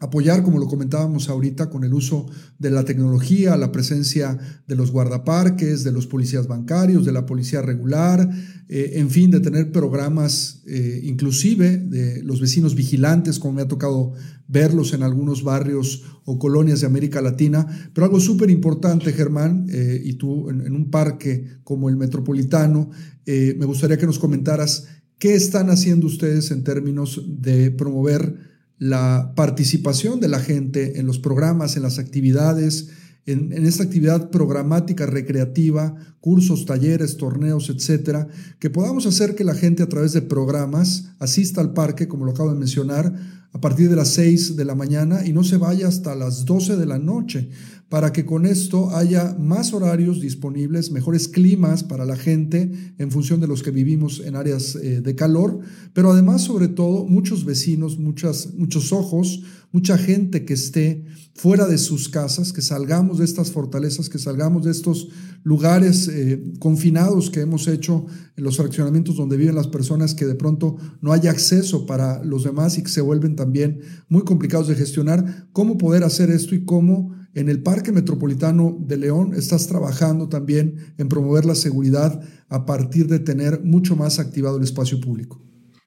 apoyar, 0.00 0.42
como 0.42 0.58
lo 0.58 0.66
comentábamos 0.66 1.28
ahorita, 1.28 1.70
con 1.70 1.84
el 1.84 1.92
uso 1.92 2.26
de 2.58 2.70
la 2.70 2.84
tecnología, 2.84 3.56
la 3.56 3.72
presencia 3.72 4.38
de 4.66 4.76
los 4.76 4.92
guardaparques, 4.92 5.82
de 5.82 5.92
los 5.92 6.06
policías 6.06 6.46
bancarios, 6.46 7.04
de 7.04 7.12
la 7.12 7.26
policía 7.26 7.62
regular, 7.62 8.30
eh, 8.68 8.92
en 8.94 9.10
fin, 9.10 9.30
de 9.30 9.40
tener 9.40 9.72
programas 9.72 10.62
eh, 10.66 11.00
inclusive 11.04 11.78
de 11.78 12.22
los 12.22 12.40
vecinos 12.40 12.74
vigilantes, 12.74 13.38
como 13.38 13.54
me 13.54 13.62
ha 13.62 13.68
tocado 13.68 14.12
verlos 14.46 14.92
en 14.92 15.02
algunos 15.02 15.42
barrios 15.42 16.04
o 16.24 16.38
colonias 16.38 16.80
de 16.80 16.86
América 16.86 17.20
Latina. 17.20 17.66
Pero 17.92 18.04
algo 18.04 18.20
súper 18.20 18.50
importante, 18.50 19.12
Germán, 19.12 19.66
eh, 19.70 20.00
y 20.04 20.14
tú 20.14 20.48
en, 20.48 20.60
en, 20.60 20.74
un 20.74 20.90
parque 20.90 21.58
como 21.64 21.88
el 21.88 21.96
Metropolitano, 21.96 22.90
me 23.26 23.66
gustaría 23.66 23.98
que 23.98 24.06
nos 24.06 24.18
comentaras 24.18 24.86
qué 25.18 25.34
están 25.34 25.68
haciendo 25.68 26.06
ustedes 26.06 26.50
en 26.50 26.64
términos 26.64 27.22
de 27.26 27.70
promover 27.70 28.57
la 28.78 29.32
participación 29.34 30.20
de 30.20 30.28
la 30.28 30.40
gente 30.40 30.98
en 31.00 31.06
los 31.06 31.18
programas, 31.18 31.76
en 31.76 31.82
las 31.82 31.98
actividades, 31.98 32.88
en, 33.26 33.52
esta 33.66 33.82
actividad 33.82 34.30
programática, 34.30 35.04
recreativa, 35.04 35.94
cursos, 36.20 36.64
talleres, 36.64 37.16
torneos, 37.16 37.68
etcétera, 37.68 38.28
que 38.58 38.70
podamos 38.70 39.04
hacer 39.06 39.34
que 39.34 39.44
la 39.44 39.54
gente 39.54 39.82
a 39.82 39.88
través 39.88 40.12
de 40.12 40.22
programas 40.22 41.10
asista 41.18 41.60
al 41.60 41.74
parque, 41.74 42.08
como 42.08 42.24
lo 42.24 42.30
acabo 42.30 42.52
de 42.52 42.58
mencionar, 42.58 43.12
a 43.52 43.60
partir 43.60 43.88
de 43.88 43.96
las 43.96 44.08
6 44.08 44.56
de 44.56 44.64
la 44.64 44.74
mañana 44.74 45.26
y 45.26 45.32
no 45.32 45.42
se 45.42 45.56
vaya 45.56 45.88
hasta 45.88 46.14
las 46.14 46.44
12 46.44 46.76
de 46.76 46.86
la 46.86 46.98
noche, 46.98 47.50
para 47.88 48.12
que 48.12 48.26
con 48.26 48.44
esto 48.44 48.94
haya 48.94 49.34
más 49.38 49.72
horarios 49.72 50.20
disponibles, 50.20 50.90
mejores 50.90 51.26
climas 51.26 51.82
para 51.82 52.04
la 52.04 52.16
gente 52.16 52.70
en 52.98 53.10
función 53.10 53.40
de 53.40 53.46
los 53.46 53.62
que 53.62 53.70
vivimos 53.70 54.20
en 54.20 54.36
áreas 54.36 54.76
eh, 54.76 55.00
de 55.00 55.14
calor, 55.14 55.60
pero 55.94 56.12
además 56.12 56.42
sobre 56.42 56.68
todo 56.68 57.06
muchos 57.06 57.46
vecinos, 57.46 57.98
muchas, 57.98 58.52
muchos 58.54 58.92
ojos, 58.92 59.42
mucha 59.72 59.96
gente 59.96 60.44
que 60.44 60.54
esté 60.54 61.06
fuera 61.34 61.66
de 61.66 61.78
sus 61.78 62.10
casas, 62.10 62.52
que 62.52 62.60
salgamos 62.60 63.18
de 63.18 63.24
estas 63.24 63.52
fortalezas, 63.52 64.10
que 64.10 64.18
salgamos 64.18 64.64
de 64.64 64.70
estos 64.70 65.08
lugares 65.42 66.08
eh, 66.08 66.42
confinados 66.58 67.30
que 67.30 67.40
hemos 67.40 67.68
hecho 67.68 68.04
en 68.36 68.44
los 68.44 68.56
fraccionamientos 68.56 69.16
donde 69.16 69.36
viven 69.38 69.54
las 69.54 69.68
personas, 69.68 70.14
que 70.14 70.26
de 70.26 70.34
pronto 70.34 70.76
no 71.00 71.12
haya 71.12 71.30
acceso 71.30 71.86
para 71.86 72.22
los 72.22 72.44
demás 72.44 72.76
y 72.76 72.82
que 72.82 72.90
se 72.90 73.00
vuelven 73.00 73.34
también 73.34 73.80
muy 74.08 74.24
complicados 74.24 74.68
de 74.68 74.74
gestionar, 74.74 75.48
cómo 75.52 75.78
poder 75.78 76.04
hacer 76.04 76.30
esto 76.30 76.54
y 76.54 76.64
cómo 76.64 77.17
en 77.34 77.48
el 77.48 77.62
Parque 77.62 77.92
Metropolitano 77.92 78.76
de 78.80 78.96
León 78.96 79.32
estás 79.34 79.68
trabajando 79.68 80.28
también 80.28 80.76
en 80.98 81.08
promover 81.08 81.44
la 81.44 81.54
seguridad 81.54 82.20
a 82.48 82.64
partir 82.66 83.06
de 83.06 83.18
tener 83.18 83.62
mucho 83.62 83.96
más 83.96 84.18
activado 84.18 84.56
el 84.56 84.64
espacio 84.64 85.00
público. 85.00 85.42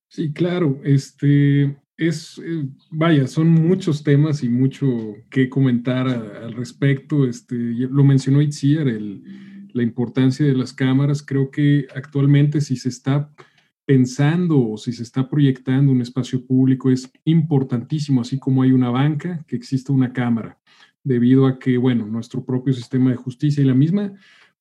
Sí, 0.07 0.33
claro. 0.33 0.79
Este, 0.83 1.77
es, 1.97 2.39
eh, 2.43 2.67
vaya, 2.91 3.27
son 3.27 3.49
muchos 3.49 4.03
temas 4.03 4.43
y 4.43 4.49
mucho 4.49 4.87
que 5.29 5.49
comentar 5.49 6.07
al 6.07 6.53
respecto. 6.53 7.25
Este, 7.25 7.55
lo 7.55 8.03
mencionó 8.03 8.41
Itziar, 8.41 8.87
la 8.87 9.83
importancia 9.83 10.45
de 10.45 10.55
las 10.55 10.73
cámaras. 10.73 11.23
Creo 11.23 11.49
que 11.49 11.87
actualmente 11.95 12.59
si 12.59 12.75
se 12.75 12.89
está 12.89 13.31
pensando 13.85 14.71
o 14.71 14.77
si 14.77 14.93
se 14.93 15.03
está 15.03 15.27
proyectando 15.27 15.91
un 15.91 16.01
espacio 16.01 16.45
público 16.45 16.89
es 16.89 17.11
importantísimo, 17.25 18.21
así 18.21 18.37
como 18.39 18.63
hay 18.63 18.71
una 18.71 18.89
banca, 18.89 19.43
que 19.47 19.55
exista 19.55 19.91
una 19.91 20.13
cámara, 20.13 20.57
debido 21.03 21.47
a 21.47 21.59
que, 21.59 21.77
bueno, 21.77 22.05
nuestro 22.07 22.45
propio 22.45 22.73
sistema 22.73 23.11
de 23.11 23.17
justicia 23.17 23.63
y 23.63 23.67
la 23.67 23.73
misma 23.73 24.13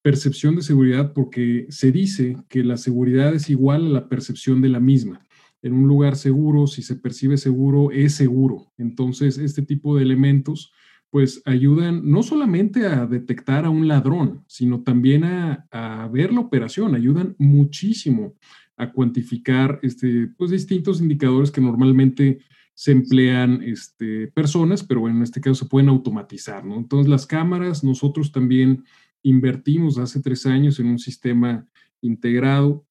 percepción 0.02 0.56
de 0.56 0.62
seguridad, 0.62 1.12
porque 1.12 1.66
se 1.68 1.92
dice 1.92 2.36
que 2.48 2.64
la 2.64 2.76
seguridad 2.76 3.34
es 3.34 3.50
igual 3.50 3.86
a 3.86 3.90
la 3.90 4.08
percepción 4.08 4.62
de 4.62 4.70
la 4.70 4.80
misma 4.80 5.26
en 5.62 5.74
un 5.74 5.86
lugar 5.88 6.16
seguro, 6.16 6.66
si 6.66 6.82
se 6.82 6.96
percibe 6.96 7.36
seguro, 7.36 7.90
es 7.90 8.14
seguro. 8.14 8.72
Entonces, 8.78 9.38
este 9.38 9.62
tipo 9.62 9.96
de 9.96 10.02
elementos 10.02 10.72
pues 11.10 11.42
ayudan 11.44 12.08
no 12.08 12.22
solamente 12.22 12.86
a 12.86 13.04
detectar 13.04 13.64
a 13.64 13.70
un 13.70 13.88
ladrón, 13.88 14.44
sino 14.46 14.82
también 14.82 15.24
a, 15.24 16.08
ver 16.12 16.32
la 16.32 16.40
operación, 16.40 16.94
ayudan 16.94 17.34
muchísimo 17.36 18.34
a 18.76 18.92
cuantificar 18.92 19.80
este, 19.82 20.28
pues, 20.38 20.52
distintos 20.52 21.00
indicadores 21.00 21.50
que 21.50 21.60
normalmente 21.60 22.38
se 22.80 22.92
emplean 22.92 23.62
este, 23.62 24.28
personas, 24.28 24.82
pero 24.82 25.00
bueno, 25.00 25.18
en 25.18 25.22
este 25.24 25.42
caso 25.42 25.64
se 25.64 25.68
pueden 25.68 25.90
automatizar, 25.90 26.64
¿no? 26.64 26.78
Entonces, 26.78 27.10
las 27.10 27.26
cámaras, 27.26 27.84
nosotros 27.84 28.32
también 28.32 28.84
invertimos 29.22 29.98
hace 29.98 30.22
tres 30.22 30.46
años 30.46 30.80
en 30.80 30.86
un 30.86 30.98
sistema 30.98 31.68
integrado 32.00 32.86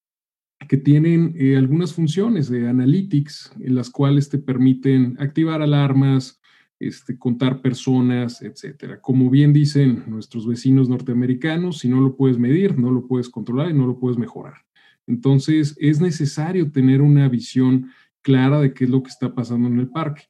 que 0.67 0.77
tienen 0.77 1.33
eh, 1.35 1.57
algunas 1.57 1.91
funciones 1.91 2.51
de 2.51 2.67
analytics 2.67 3.51
en 3.59 3.73
las 3.73 3.89
cuales 3.89 4.29
te 4.29 4.37
permiten 4.37 5.15
activar 5.17 5.63
alarmas, 5.63 6.39
este, 6.77 7.17
contar 7.17 7.63
personas, 7.63 8.43
etcétera. 8.43 9.01
Como 9.01 9.31
bien 9.31 9.53
dicen 9.53 10.03
nuestros 10.05 10.45
vecinos 10.45 10.87
norteamericanos, 10.87 11.79
si 11.79 11.89
no 11.89 11.99
lo 11.99 12.15
puedes 12.15 12.37
medir, 12.37 12.77
no 12.77 12.91
lo 12.91 13.07
puedes 13.07 13.27
controlar 13.27 13.71
y 13.71 13.73
no 13.73 13.87
lo 13.87 13.97
puedes 13.97 14.19
mejorar. 14.19 14.57
Entonces, 15.07 15.75
es 15.79 15.99
necesario 15.99 16.71
tener 16.71 17.01
una 17.01 17.27
visión 17.27 17.89
clara 18.21 18.59
de 18.59 18.73
qué 18.73 18.85
es 18.85 18.89
lo 18.89 19.03
que 19.03 19.09
está 19.09 19.33
pasando 19.33 19.67
en 19.67 19.79
el 19.79 19.89
parque. 19.89 20.23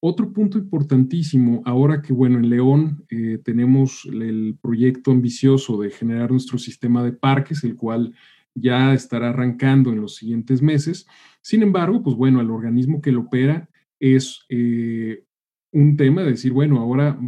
Otro 0.00 0.32
punto 0.32 0.58
importantísimo, 0.58 1.60
ahora 1.64 2.02
que, 2.02 2.12
bueno, 2.12 2.38
en 2.38 2.48
León 2.48 3.04
eh, 3.10 3.38
tenemos 3.44 4.06
el 4.12 4.56
proyecto 4.60 5.10
ambicioso 5.10 5.80
de 5.80 5.90
generar 5.90 6.30
nuestro 6.30 6.56
sistema 6.56 7.02
de 7.02 7.12
parques, 7.12 7.64
el 7.64 7.74
cual 7.74 8.14
ya 8.54 8.94
estará 8.94 9.30
arrancando 9.30 9.90
en 9.90 10.00
los 10.00 10.14
siguientes 10.16 10.62
meses. 10.62 11.06
Sin 11.40 11.62
embargo, 11.62 12.02
pues 12.02 12.16
bueno, 12.16 12.40
el 12.40 12.50
organismo 12.50 13.00
que 13.00 13.10
lo 13.10 13.22
opera 13.22 13.68
es 13.98 14.44
eh, 14.48 15.24
un 15.72 15.96
tema 15.96 16.22
de 16.22 16.30
decir, 16.30 16.52
bueno, 16.52 16.78
ahora 16.78 17.18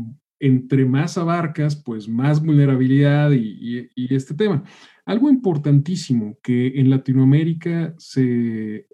entre 0.41 0.87
más 0.87 1.19
abarcas, 1.19 1.77
pues 1.77 2.09
más 2.09 2.43
vulnerabilidad 2.43 3.31
y, 3.33 3.91
este 3.95 4.35
tema. 4.35 4.65
Algo 5.05 5.29
importantísimo 5.29 6.39
que 6.43 6.81
en 6.81 6.89
Latinoamérica 6.89 7.95
se, 7.99 8.87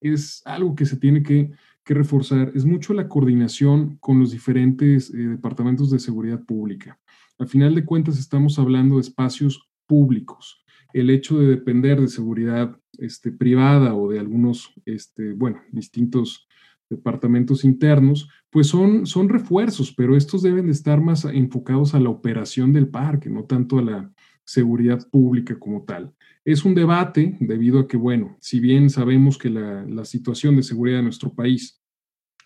es 0.00 0.42
algo 0.44 0.74
que 0.74 0.86
se 0.86 0.96
tiene 0.96 1.22
que, 1.22 1.50
reforzar, 1.86 2.52
es 2.54 2.66
mucho 2.66 2.92
la 2.92 3.08
coordinación 3.08 3.96
con 3.96 4.20
los 4.20 4.30
diferentes 4.30 5.08
eh, 5.08 5.16
departamentos 5.16 5.90
de 5.90 5.98
seguridad 5.98 6.44
pública. 6.44 7.00
Al 7.38 7.48
final 7.48 7.74
de 7.74 7.86
cuentas, 7.86 8.18
estamos 8.18 8.58
hablando 8.58 8.96
de 8.96 9.00
espacios 9.00 9.70
públicos 9.86 10.62
el 10.92 11.10
hecho 11.10 11.38
de 11.38 11.48
depender 11.48 12.00
de 12.00 12.08
seguridad 12.08 12.76
este, 12.98 13.30
privada 13.30 13.94
o 13.94 14.10
de 14.10 14.18
algunos, 14.18 14.72
este, 14.84 15.32
bueno, 15.32 15.60
distintos 15.72 16.48
departamentos 16.88 17.64
internos, 17.64 18.30
pues 18.50 18.68
son, 18.68 19.06
son 19.06 19.28
refuerzos, 19.28 19.92
pero 19.92 20.16
estos 20.16 20.42
deben 20.42 20.66
de 20.66 20.72
estar 20.72 21.00
más 21.00 21.26
enfocados 21.26 21.94
a 21.94 22.00
la 22.00 22.08
operación 22.08 22.72
del 22.72 22.88
parque, 22.88 23.28
no 23.28 23.44
tanto 23.44 23.78
a 23.78 23.82
la 23.82 24.12
seguridad 24.48 25.06
pública 25.10 25.58
como 25.58 25.82
tal. 25.84 26.14
Es 26.42 26.64
un 26.64 26.74
debate 26.74 27.36
debido 27.38 27.80
a 27.80 27.86
que, 27.86 27.98
bueno, 27.98 28.38
si 28.40 28.60
bien 28.60 28.88
sabemos 28.88 29.36
que 29.36 29.50
la, 29.50 29.84
la 29.84 30.06
situación 30.06 30.56
de 30.56 30.62
seguridad 30.62 30.98
de 30.98 31.02
nuestro 31.02 31.34
país 31.34 31.82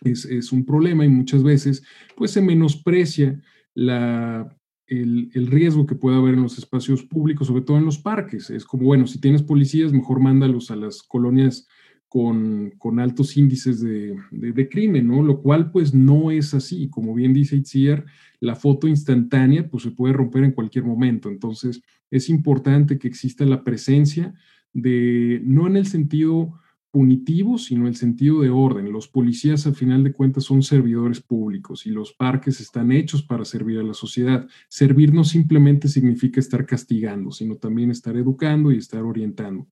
es, 0.01 0.25
es, 0.25 0.51
un 0.51 0.65
problema 0.65 1.05
y 1.05 1.09
muchas 1.09 1.43
veces 1.43 1.81
pues 2.17 2.31
se 2.31 2.41
menosprecia 2.41 3.41
la 3.73 4.53
el, 4.87 5.47
riesgo 5.47 5.85
que 5.85 5.95
puede 5.95 6.17
haber 6.17 6.33
en 6.33 6.43
los 6.43 6.57
espacios 6.57 7.03
públicos, 7.03 7.47
sobre 7.47 7.63
todo 7.63 7.77
en 7.77 7.85
los 7.85 7.99
parques. 7.99 8.49
Es 8.49 8.65
como, 8.65 8.83
bueno, 8.83 9.07
si 9.07 9.19
tienes 9.19 9.41
policías, 9.41 9.93
mejor 9.93 10.19
mándalos 10.19 10.71
a 10.71 10.75
las 10.75 11.03
colonias 11.03 11.67
con, 12.13 12.99
altos 12.99 13.37
índices 13.37 13.81
de, 13.81 14.69
crimen, 14.69 15.07
¿no? 15.07 15.23
Lo 15.23 15.41
cual 15.41 15.71
pues 15.71 15.95
no 15.95 16.29
es 16.29 16.53
así. 16.53 16.87
Como 16.87 17.15
bien 17.15 17.33
dice 17.33 17.55
Itziar, 17.55 18.05
la 18.39 18.55
foto 18.55 18.87
instantánea 18.87 19.67
pues 19.67 19.81
se 19.81 19.89
puede 19.89 20.13
romper 20.13 20.43
en 20.43 20.51
cualquier 20.51 20.85
momento. 20.85 21.27
Entonces 21.27 21.81
es 22.11 22.29
importante 22.29 22.99
que 22.99 23.07
exista 23.07 23.45
la 23.45 23.63
presencia 23.63 24.35
de, 24.73 25.41
no 25.43 25.65
en 25.65 25.75
el 25.75 25.87
sentido 25.87 26.53
punitivo, 26.91 27.57
sino 27.57 27.87
el 27.87 27.95
sentido 27.95 28.41
de 28.41 28.51
orden. 28.51 28.91
Los 28.91 29.07
policías, 29.07 29.65
al 29.65 29.73
final 29.73 30.03
de 30.03 30.13
cuentas, 30.13 30.43
son 30.43 30.61
servidores 30.61 31.19
públicos 31.19 31.87
y 31.87 31.89
los 31.89 32.13
parques 32.13 32.61
están 32.61 32.91
hechos 32.91 33.23
para 33.23 33.43
servir 33.43 33.79
a 33.79 33.83
la 33.83 33.95
sociedad. 33.95 34.47
Servir 34.69 35.15
no 35.15 35.23
simplemente 35.23 35.87
significa 35.87 36.39
estar 36.39 36.67
castigando, 36.67 37.31
sino 37.31 37.55
también 37.55 37.89
estar 37.89 38.15
educando 38.15 38.71
y 38.71 38.77
estar 38.77 39.01
orientando. 39.01 39.67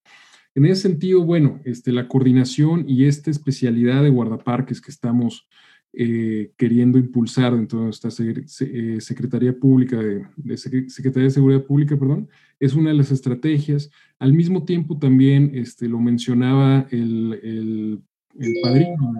En 0.53 0.65
ese 0.65 0.81
sentido, 0.81 1.23
bueno, 1.23 1.61
este, 1.63 1.91
la 1.91 2.07
coordinación 2.07 2.83
y 2.87 3.05
esta 3.05 3.31
especialidad 3.31 4.03
de 4.03 4.09
guardaparques 4.09 4.81
que 4.81 4.91
estamos 4.91 5.47
eh, 5.93 6.53
queriendo 6.57 6.97
impulsar 6.97 7.53
dentro 7.53 7.79
de 7.79 7.85
nuestra 7.85 8.09
eh, 8.19 9.01
Secretaría 9.01 9.57
Pública, 9.57 9.97
de, 9.97 10.57
Secretaría 10.57 11.25
de 11.25 11.31
Seguridad 11.31 11.63
Pública, 11.63 11.97
perdón, 11.97 12.29
es 12.59 12.73
una 12.73 12.91
de 12.91 12.95
las 12.95 13.11
estrategias. 13.11 13.89
Al 14.17 14.33
mismo 14.33 14.63
tiempo 14.63 14.97
también 14.99 15.51
este, 15.53 15.89
lo 15.89 15.99
mencionaba 15.99 16.87
el, 16.91 18.01
el, 18.39 18.53
padrino, 18.63 19.13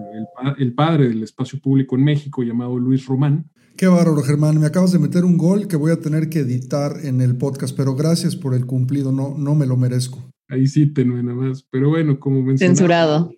el, 0.56 0.72
padre 0.72 1.08
del 1.08 1.22
espacio 1.22 1.60
público 1.60 1.96
en 1.96 2.04
México, 2.04 2.42
llamado 2.42 2.78
Luis 2.78 3.04
Román. 3.04 3.50
Qué 3.76 3.86
bárbaro, 3.86 4.22
Germán. 4.22 4.58
Me 4.58 4.66
acabas 4.66 4.92
de 4.92 4.98
meter 4.98 5.24
un 5.24 5.36
gol 5.36 5.68
que 5.68 5.76
voy 5.76 5.92
a 5.92 6.00
tener 6.00 6.30
que 6.30 6.40
editar 6.40 7.04
en 7.04 7.20
el 7.20 7.36
podcast, 7.36 7.76
pero 7.76 7.94
gracias 7.94 8.34
por 8.34 8.54
el 8.54 8.64
cumplido, 8.64 9.12
no, 9.12 9.36
no 9.36 9.54
me 9.54 9.66
lo 9.66 9.76
merezco. 9.76 10.31
Ahí 10.52 10.66
sí, 10.66 10.86
tenue 10.86 11.22
nada 11.22 11.36
más. 11.36 11.62
Pero 11.70 11.88
bueno, 11.88 12.20
como 12.20 12.42
mencionaba, 12.42 12.76
Censurado. 12.76 13.32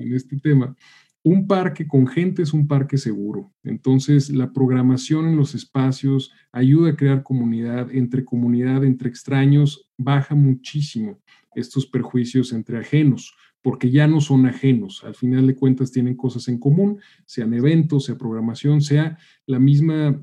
En 0.00 0.14
este 0.14 0.36
tema 0.38 0.76
un 1.24 1.46
parque 1.46 1.88
con 1.88 2.06
gente 2.06 2.42
es 2.42 2.52
un 2.52 2.68
parque 2.68 2.98
seguro. 2.98 3.50
Entonces, 3.64 4.28
la 4.28 4.52
programación 4.52 5.26
en 5.26 5.36
los 5.38 5.54
espacios 5.54 6.32
ayuda 6.52 6.90
a 6.90 6.96
crear 6.96 7.22
comunidad, 7.22 7.90
entre 7.90 8.26
comunidad, 8.26 8.84
entre 8.84 9.08
extraños, 9.08 9.88
baja 9.96 10.34
muchísimo 10.34 11.18
estos 11.54 11.86
perjuicios 11.86 12.52
entre 12.52 12.78
ajenos, 12.78 13.34
porque 13.62 13.90
ya 13.90 14.06
no 14.06 14.20
son 14.20 14.44
ajenos. 14.44 15.02
Al 15.02 15.14
final 15.14 15.46
de 15.46 15.56
cuentas 15.56 15.90
tienen 15.90 16.14
cosas 16.14 16.46
en 16.48 16.58
común, 16.58 17.00
sean 17.24 17.54
eventos, 17.54 18.04
sea 18.04 18.18
programación, 18.18 18.82
sea 18.82 19.16
la 19.46 19.58
misma 19.58 20.22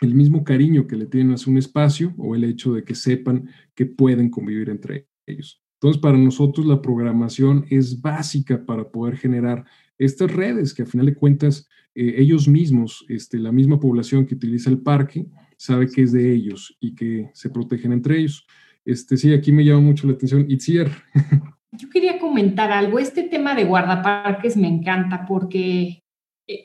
el 0.00 0.16
mismo 0.16 0.42
cariño 0.42 0.88
que 0.88 0.96
le 0.96 1.06
tienen 1.06 1.32
a 1.32 1.48
un 1.48 1.58
espacio 1.58 2.12
o 2.18 2.34
el 2.34 2.42
hecho 2.42 2.74
de 2.74 2.82
que 2.82 2.96
sepan 2.96 3.48
que 3.72 3.86
pueden 3.86 4.30
convivir 4.30 4.68
entre 4.68 5.06
ellos. 5.26 5.62
Entonces, 5.74 6.00
para 6.00 6.16
nosotros 6.16 6.64
la 6.66 6.80
programación 6.80 7.66
es 7.68 8.00
básica 8.00 8.64
para 8.64 8.88
poder 8.90 9.16
generar 9.16 9.64
estas 9.98 10.30
redes 10.32 10.74
que 10.74 10.82
a 10.82 10.86
final 10.86 11.06
de 11.06 11.14
cuentas 11.14 11.68
eh, 11.94 12.14
ellos 12.18 12.48
mismos, 12.48 13.04
este, 13.08 13.38
la 13.38 13.52
misma 13.52 13.78
población 13.80 14.24
que 14.26 14.34
utiliza 14.34 14.70
el 14.70 14.80
parque, 14.80 15.26
sabe 15.56 15.88
que 15.88 16.02
es 16.02 16.12
de 16.12 16.32
ellos 16.32 16.76
y 16.80 16.94
que 16.94 17.30
se 17.34 17.50
protegen 17.50 17.92
entre 17.92 18.18
ellos. 18.18 18.46
Este, 18.84 19.16
sí, 19.16 19.32
aquí 19.32 19.52
me 19.52 19.64
llama 19.64 19.80
mucho 19.80 20.06
la 20.06 20.14
atención 20.14 20.46
Itziar. 20.48 20.88
Yo 21.72 21.88
quería 21.88 22.18
comentar 22.18 22.70
algo. 22.70 22.98
Este 22.98 23.22
tema 23.22 23.54
de 23.54 23.64
guardaparques 23.64 24.56
me 24.56 24.68
encanta 24.68 25.24
porque 25.26 26.01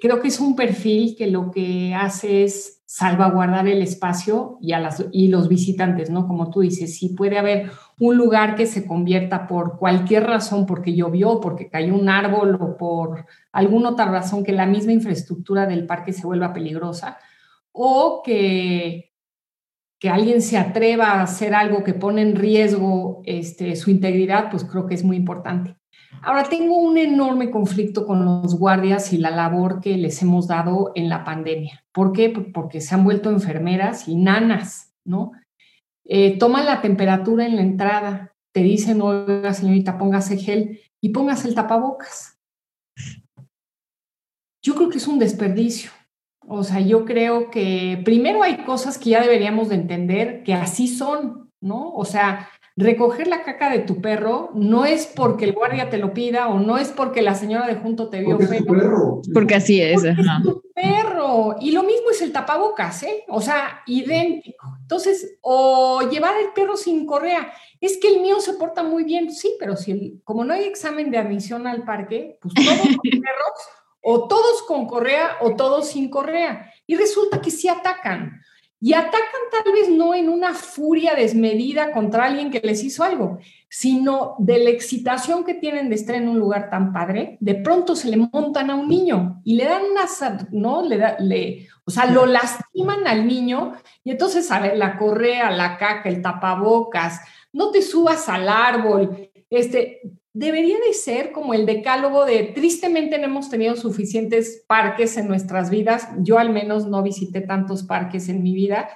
creo 0.01 0.21
que 0.21 0.27
es 0.27 0.39
un 0.39 0.55
perfil 0.55 1.15
que 1.17 1.27
lo 1.27 1.51
que 1.51 1.93
hace 1.93 2.43
es 2.43 2.77
salvaguardar 2.85 3.67
el 3.67 3.81
espacio 3.81 4.57
y, 4.61 4.71
a 4.71 4.79
las, 4.79 5.05
y 5.11 5.27
los 5.27 5.49
visitantes, 5.49 6.09
¿no? 6.09 6.25
Como 6.25 6.49
tú 6.49 6.61
dices, 6.61 6.97
si 6.97 7.09
puede 7.09 7.37
haber 7.37 7.69
un 7.99 8.15
lugar 8.15 8.55
que 8.55 8.65
se 8.65 8.87
convierta 8.87 9.45
por 9.45 9.77
cualquier 9.77 10.23
razón, 10.25 10.65
porque 10.65 10.95
llovió, 10.95 11.41
porque 11.41 11.69
cayó 11.69 11.93
un 11.93 12.07
árbol 12.07 12.57
o 12.61 12.77
por 12.77 13.25
alguna 13.51 13.89
otra 13.89 14.05
razón 14.05 14.43
que 14.43 14.53
la 14.53 14.65
misma 14.65 14.93
infraestructura 14.93 15.65
del 15.65 15.85
parque 15.85 16.13
se 16.13 16.25
vuelva 16.25 16.53
peligrosa, 16.53 17.17
o 17.73 18.21
que, 18.23 19.11
que 19.99 20.09
alguien 20.09 20.41
se 20.41 20.57
atreva 20.57 21.07
a 21.11 21.23
hacer 21.23 21.53
algo 21.55 21.83
que 21.83 21.93
pone 21.93 22.21
en 22.21 22.37
riesgo 22.37 23.21
este, 23.25 23.75
su 23.75 23.91
integridad, 23.91 24.49
pues 24.49 24.63
creo 24.63 24.87
que 24.87 24.95
es 24.95 25.03
muy 25.03 25.17
importante. 25.17 25.75
Ahora 26.21 26.43
tengo 26.43 26.77
un 26.77 26.97
enorme 26.97 27.51
conflicto 27.51 28.05
con 28.05 28.25
los 28.25 28.57
guardias 28.57 29.13
y 29.13 29.17
la 29.17 29.31
labor 29.31 29.81
que 29.81 29.97
les 29.97 30.21
hemos 30.21 30.47
dado 30.47 30.91
en 30.95 31.09
la 31.09 31.23
pandemia. 31.23 31.83
¿Por 31.91 32.11
qué? 32.11 32.29
Porque 32.29 32.81
se 32.81 32.95
han 32.95 33.03
vuelto 33.03 33.29
enfermeras 33.29 34.07
y 34.07 34.15
nanas, 34.15 34.93
¿no? 35.05 35.31
Eh, 36.05 36.37
toman 36.37 36.65
la 36.65 36.81
temperatura 36.81 37.45
en 37.45 37.55
la 37.55 37.61
entrada, 37.61 38.33
te 38.53 38.61
dicen, 38.61 39.01
oiga 39.01 39.53
señorita, 39.53 39.97
póngase 39.97 40.37
gel 40.37 40.79
y 41.01 41.09
póngase 41.09 41.49
el 41.49 41.55
tapabocas. 41.55 42.39
Yo 44.61 44.75
creo 44.75 44.89
que 44.89 44.97
es 44.97 45.07
un 45.07 45.19
desperdicio. 45.19 45.91
O 46.47 46.63
sea, 46.63 46.79
yo 46.79 47.03
creo 47.03 47.49
que 47.49 48.01
primero 48.05 48.41
hay 48.41 48.63
cosas 48.63 48.97
que 48.97 49.11
ya 49.11 49.21
deberíamos 49.21 49.69
de 49.69 49.75
entender 49.75 50.43
que 50.43 50.53
así 50.53 50.87
son, 50.87 51.51
¿no? 51.61 51.93
O 51.93 52.05
sea, 52.05 52.49
recoger 52.77 53.27
la 53.27 53.43
caca 53.43 53.71
de 53.71 53.79
tu 53.79 53.99
perro 54.01 54.51
no 54.53 54.85
es 54.85 55.07
porque 55.07 55.45
el 55.45 55.53
guardia 55.53 55.89
te 55.89 55.97
lo 55.97 56.13
pida 56.13 56.47
o 56.47 56.59
no 56.59 56.77
es 56.77 56.89
porque 56.89 57.23
la 57.23 57.33
señora 57.33 57.65
de 57.65 57.75
junto 57.75 58.09
te 58.09 58.21
vio 58.21 58.37
feo. 58.39 59.21
Porque 59.33 59.55
así 59.55 59.81
es. 59.81 60.03
es 60.03 60.15
tu 60.43 60.61
perro. 60.75 61.55
Y 61.59 61.71
lo 61.71 61.81
mismo 61.81 62.11
es 62.11 62.21
el 62.21 62.31
tapabocas, 62.31 63.01
¿eh? 63.01 63.25
O 63.29 63.41
sea, 63.41 63.81
idéntico. 63.87 64.77
Entonces, 64.79 65.37
o 65.41 66.07
llevar 66.07 66.35
el 66.37 66.53
perro 66.53 66.77
sin 66.77 67.07
correa. 67.07 67.51
Es 67.81 67.97
que 67.97 68.09
el 68.09 68.21
mío 68.21 68.39
se 68.39 68.53
porta 68.53 68.83
muy 68.83 69.03
bien. 69.03 69.31
Sí, 69.31 69.55
pero 69.59 69.75
si 69.75 70.21
como 70.23 70.45
no 70.45 70.53
hay 70.53 70.65
examen 70.65 71.09
de 71.09 71.17
admisión 71.17 71.65
al 71.65 71.83
parque, 71.83 72.37
pues 72.41 72.53
todos 72.53 72.77
los 72.77 72.97
perros, 73.01 73.59
o 74.01 74.27
todos 74.27 74.61
con 74.67 74.85
correa 74.85 75.37
o 75.41 75.55
todos 75.55 75.89
sin 75.89 76.09
correa. 76.09 76.71
Y 76.85 76.95
resulta 76.95 77.41
que 77.41 77.51
sí 77.51 77.67
atacan 77.67 78.36
y 78.79 78.93
atacan 78.93 79.41
tal 79.51 79.73
vez 79.73 79.89
no 79.89 80.13
en 80.13 80.29
una 80.29 80.53
furia 80.53 81.15
desmedida 81.15 81.91
contra 81.91 82.25
alguien 82.25 82.51
que 82.51 82.61
les 82.63 82.83
hizo 82.83 83.03
algo, 83.03 83.39
sino 83.69 84.35
de 84.37 84.59
la 84.59 84.69
excitación 84.69 85.43
que 85.43 85.55
tienen 85.55 85.89
de 85.89 85.95
estar 85.95 86.15
en 86.15 86.29
un 86.29 86.39
lugar 86.39 86.69
tan 86.69 86.93
padre, 86.93 87.37
de 87.39 87.55
pronto 87.55 87.95
se 87.95 88.09
le 88.09 88.17
montan 88.17 88.69
a 88.69 88.75
un 88.75 88.87
niño 88.87 89.41
y 89.43 89.55
le 89.55 89.65
dan 89.65 89.81
una, 89.91 90.47
¿no? 90.51 90.83
Le, 90.83 90.97
da, 90.97 91.17
le 91.19 91.67
o 91.85 91.91
sea, 91.91 92.05
lo 92.05 92.25
lastiman 92.25 93.07
al 93.07 93.25
niño 93.27 93.73
y 94.03 94.11
entonces, 94.11 94.49
a 94.51 94.59
ver, 94.59 94.77
la 94.77 94.97
correa, 94.97 95.49
la 95.51 95.77
caca, 95.77 96.09
el 96.09 96.21
tapabocas, 96.21 97.21
no 97.51 97.71
te 97.71 97.81
subas 97.81 98.29
al 98.29 98.47
árbol, 98.47 99.31
este, 99.49 100.01
debería 100.37 100.77
de 100.79 100.93
ser 100.93 101.31
como 101.31 101.55
el 101.55 101.65
decálogo 101.65 102.25
de 102.25 102.43
tristemente 102.43 103.17
no 103.17 103.25
hemos 103.25 103.49
tenido 103.49 103.75
suficientes 103.75 104.63
parques 104.67 105.17
en 105.17 105.27
nuestras 105.27 105.71
vidas. 105.71 106.09
Yo 106.19 106.37
al 106.37 106.51
menos 106.51 106.85
no 106.85 107.01
visité 107.01 107.41
tantos 107.41 107.81
parques 107.83 108.29
en 108.29 108.43
mi 108.43 108.53
vida. 108.53 108.87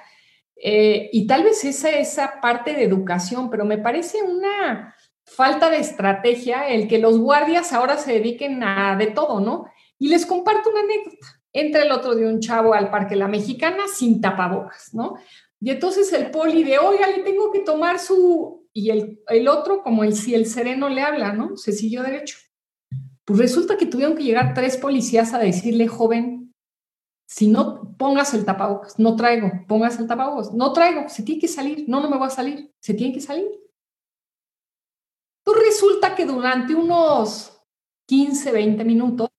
Eh, 0.54 1.10
y 1.12 1.26
tal 1.26 1.42
vez 1.42 1.64
esa, 1.64 1.90
esa 1.90 2.40
parte 2.40 2.74
de 2.74 2.84
educación, 2.84 3.50
pero 3.50 3.64
me 3.64 3.78
parece 3.78 4.22
una 4.22 4.94
falta 5.24 5.68
de 5.68 5.78
estrategia 5.78 6.68
el 6.68 6.86
que 6.86 6.98
los 6.98 7.18
guardias 7.18 7.72
ahora 7.72 7.96
se 7.96 8.12
dediquen 8.12 8.62
a 8.62 8.94
de 8.96 9.08
todo, 9.08 9.40
¿no? 9.40 9.66
Y 9.98 10.08
les 10.08 10.24
comparto 10.24 10.70
una 10.70 10.80
anécdota. 10.80 11.26
Entra 11.52 11.82
el 11.82 11.90
otro 11.90 12.14
de 12.14 12.24
un 12.24 12.38
chavo 12.38 12.72
al 12.72 12.90
Parque 12.90 13.16
La 13.16 13.26
Mexicana 13.26 13.82
sin 13.92 14.20
tapabocas, 14.20 14.94
¿no? 14.94 15.16
Y 15.60 15.70
entonces 15.70 16.12
el 16.12 16.30
poli 16.30 16.62
de, 16.62 16.78
oiga, 16.78 17.08
le 17.08 17.24
tengo 17.24 17.50
que 17.50 17.60
tomar 17.60 17.98
su 17.98 18.61
y 18.72 18.90
el, 18.90 19.48
otro, 19.48 19.82
como 19.82 20.04
el, 20.04 20.14
si 20.14 20.34
el 20.34 20.46
sereno 20.46 20.88
le 20.88 21.02
habla, 21.02 21.32
¿no? 21.32 21.56
Se 21.56 21.72
siguió 21.72 22.02
derecho. 22.02 22.38
Pues 23.24 23.38
resulta 23.38 23.76
que 23.76 23.86
tuvieron 23.86 24.16
que 24.16 24.24
llegar 24.24 24.54
tres 24.54 24.76
policías 24.76 25.34
a 25.34 25.38
decirle, 25.38 25.88
joven, 25.88 26.54
si 27.26 27.48
no 27.48 27.96
pongas 27.96 28.34
el 28.34 28.44
tapabocas, 28.44 28.98
no 28.98 29.16
traigo, 29.16 29.50
pongas 29.68 29.98
el 29.98 30.06
tapabocas, 30.06 30.52
no 30.52 30.72
traigo, 30.72 31.08
se 31.08 31.22
tiene 31.22 31.40
que 31.40 31.48
salir, 31.48 31.84
no, 31.88 32.00
no 32.00 32.10
me 32.10 32.18
voy 32.18 32.26
a 32.26 32.30
salir, 32.30 32.72
se 32.80 32.94
tiene 32.94 33.14
que 33.14 33.20
salir. 33.20 33.48
Pues 35.44 35.58
resulta 35.66 36.14
que 36.14 36.26
durante 36.26 36.74
unos 36.74 37.62
15, 38.06 38.52
20 38.52 38.84
minutos, 38.84 39.30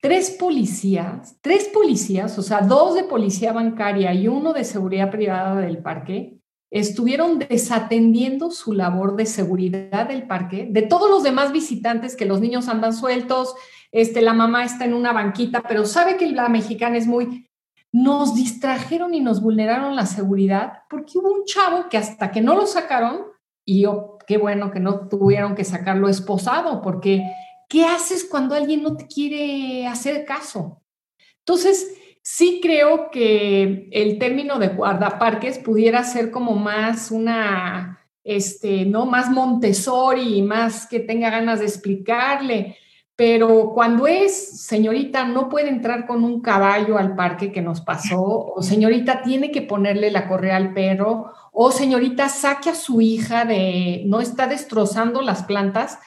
tres 0.00 0.32
policías, 0.32 1.38
tres 1.40 1.68
policías, 1.68 2.38
o 2.38 2.42
sea, 2.42 2.60
dos 2.60 2.94
de 2.94 3.04
policía 3.04 3.52
bancaria 3.52 4.12
y 4.12 4.28
uno 4.28 4.52
de 4.52 4.64
seguridad 4.64 5.10
privada 5.10 5.60
del 5.60 5.78
parque, 5.78 6.33
estuvieron 6.74 7.38
desatendiendo 7.38 8.50
su 8.50 8.72
labor 8.72 9.14
de 9.14 9.26
seguridad 9.26 10.08
del 10.08 10.26
parque, 10.26 10.66
de 10.68 10.82
todos 10.82 11.08
los 11.08 11.22
demás 11.22 11.52
visitantes 11.52 12.16
que 12.16 12.24
los 12.24 12.40
niños 12.40 12.68
andan 12.68 12.92
sueltos, 12.92 13.54
este, 13.92 14.20
la 14.22 14.32
mamá 14.32 14.64
está 14.64 14.84
en 14.84 14.92
una 14.94 15.12
banquita, 15.12 15.62
pero 15.62 15.86
sabe 15.86 16.16
que 16.16 16.28
la 16.32 16.48
mexicana 16.48 16.96
es 16.96 17.06
muy... 17.06 17.48
Nos 17.92 18.34
distrajeron 18.34 19.14
y 19.14 19.20
nos 19.20 19.40
vulneraron 19.40 19.94
la 19.94 20.04
seguridad 20.04 20.82
porque 20.90 21.16
hubo 21.16 21.32
un 21.32 21.44
chavo 21.44 21.88
que 21.88 21.96
hasta 21.96 22.32
que 22.32 22.40
no 22.40 22.56
lo 22.56 22.66
sacaron, 22.66 23.26
y 23.64 23.82
yo, 23.82 24.18
qué 24.26 24.36
bueno 24.36 24.72
que 24.72 24.80
no 24.80 25.06
tuvieron 25.06 25.54
que 25.54 25.62
sacarlo 25.62 26.08
esposado, 26.08 26.82
porque 26.82 27.22
¿qué 27.68 27.84
haces 27.84 28.26
cuando 28.28 28.56
alguien 28.56 28.82
no 28.82 28.96
te 28.96 29.06
quiere 29.06 29.86
hacer 29.86 30.24
caso? 30.24 30.82
Entonces, 31.38 31.94
Sí 32.26 32.58
creo 32.62 33.10
que 33.10 33.86
el 33.92 34.18
término 34.18 34.58
de 34.58 34.68
guardaparques 34.68 35.58
pudiera 35.58 36.02
ser 36.04 36.30
como 36.30 36.54
más 36.54 37.10
una, 37.10 38.00
este, 38.24 38.86
¿no? 38.86 39.04
Más 39.04 39.30
Montessori, 39.30 40.40
más 40.40 40.86
que 40.86 41.00
tenga 41.00 41.28
ganas 41.28 41.58
de 41.58 41.66
explicarle. 41.66 42.78
Pero 43.14 43.72
cuando 43.74 44.06
es, 44.06 44.62
señorita, 44.62 45.26
no 45.26 45.50
puede 45.50 45.68
entrar 45.68 46.06
con 46.06 46.24
un 46.24 46.40
caballo 46.40 46.96
al 46.96 47.14
parque 47.14 47.52
que 47.52 47.60
nos 47.60 47.82
pasó, 47.82 48.22
o 48.22 48.62
señorita 48.62 49.20
tiene 49.20 49.50
que 49.52 49.60
ponerle 49.60 50.10
la 50.10 50.26
correa 50.26 50.56
al 50.56 50.72
perro, 50.72 51.30
o 51.52 51.70
señorita, 51.70 52.30
saque 52.30 52.70
a 52.70 52.74
su 52.74 53.02
hija 53.02 53.44
de, 53.44 54.02
no 54.06 54.22
está 54.22 54.46
destrozando 54.46 55.20
las 55.20 55.42
plantas, 55.42 55.98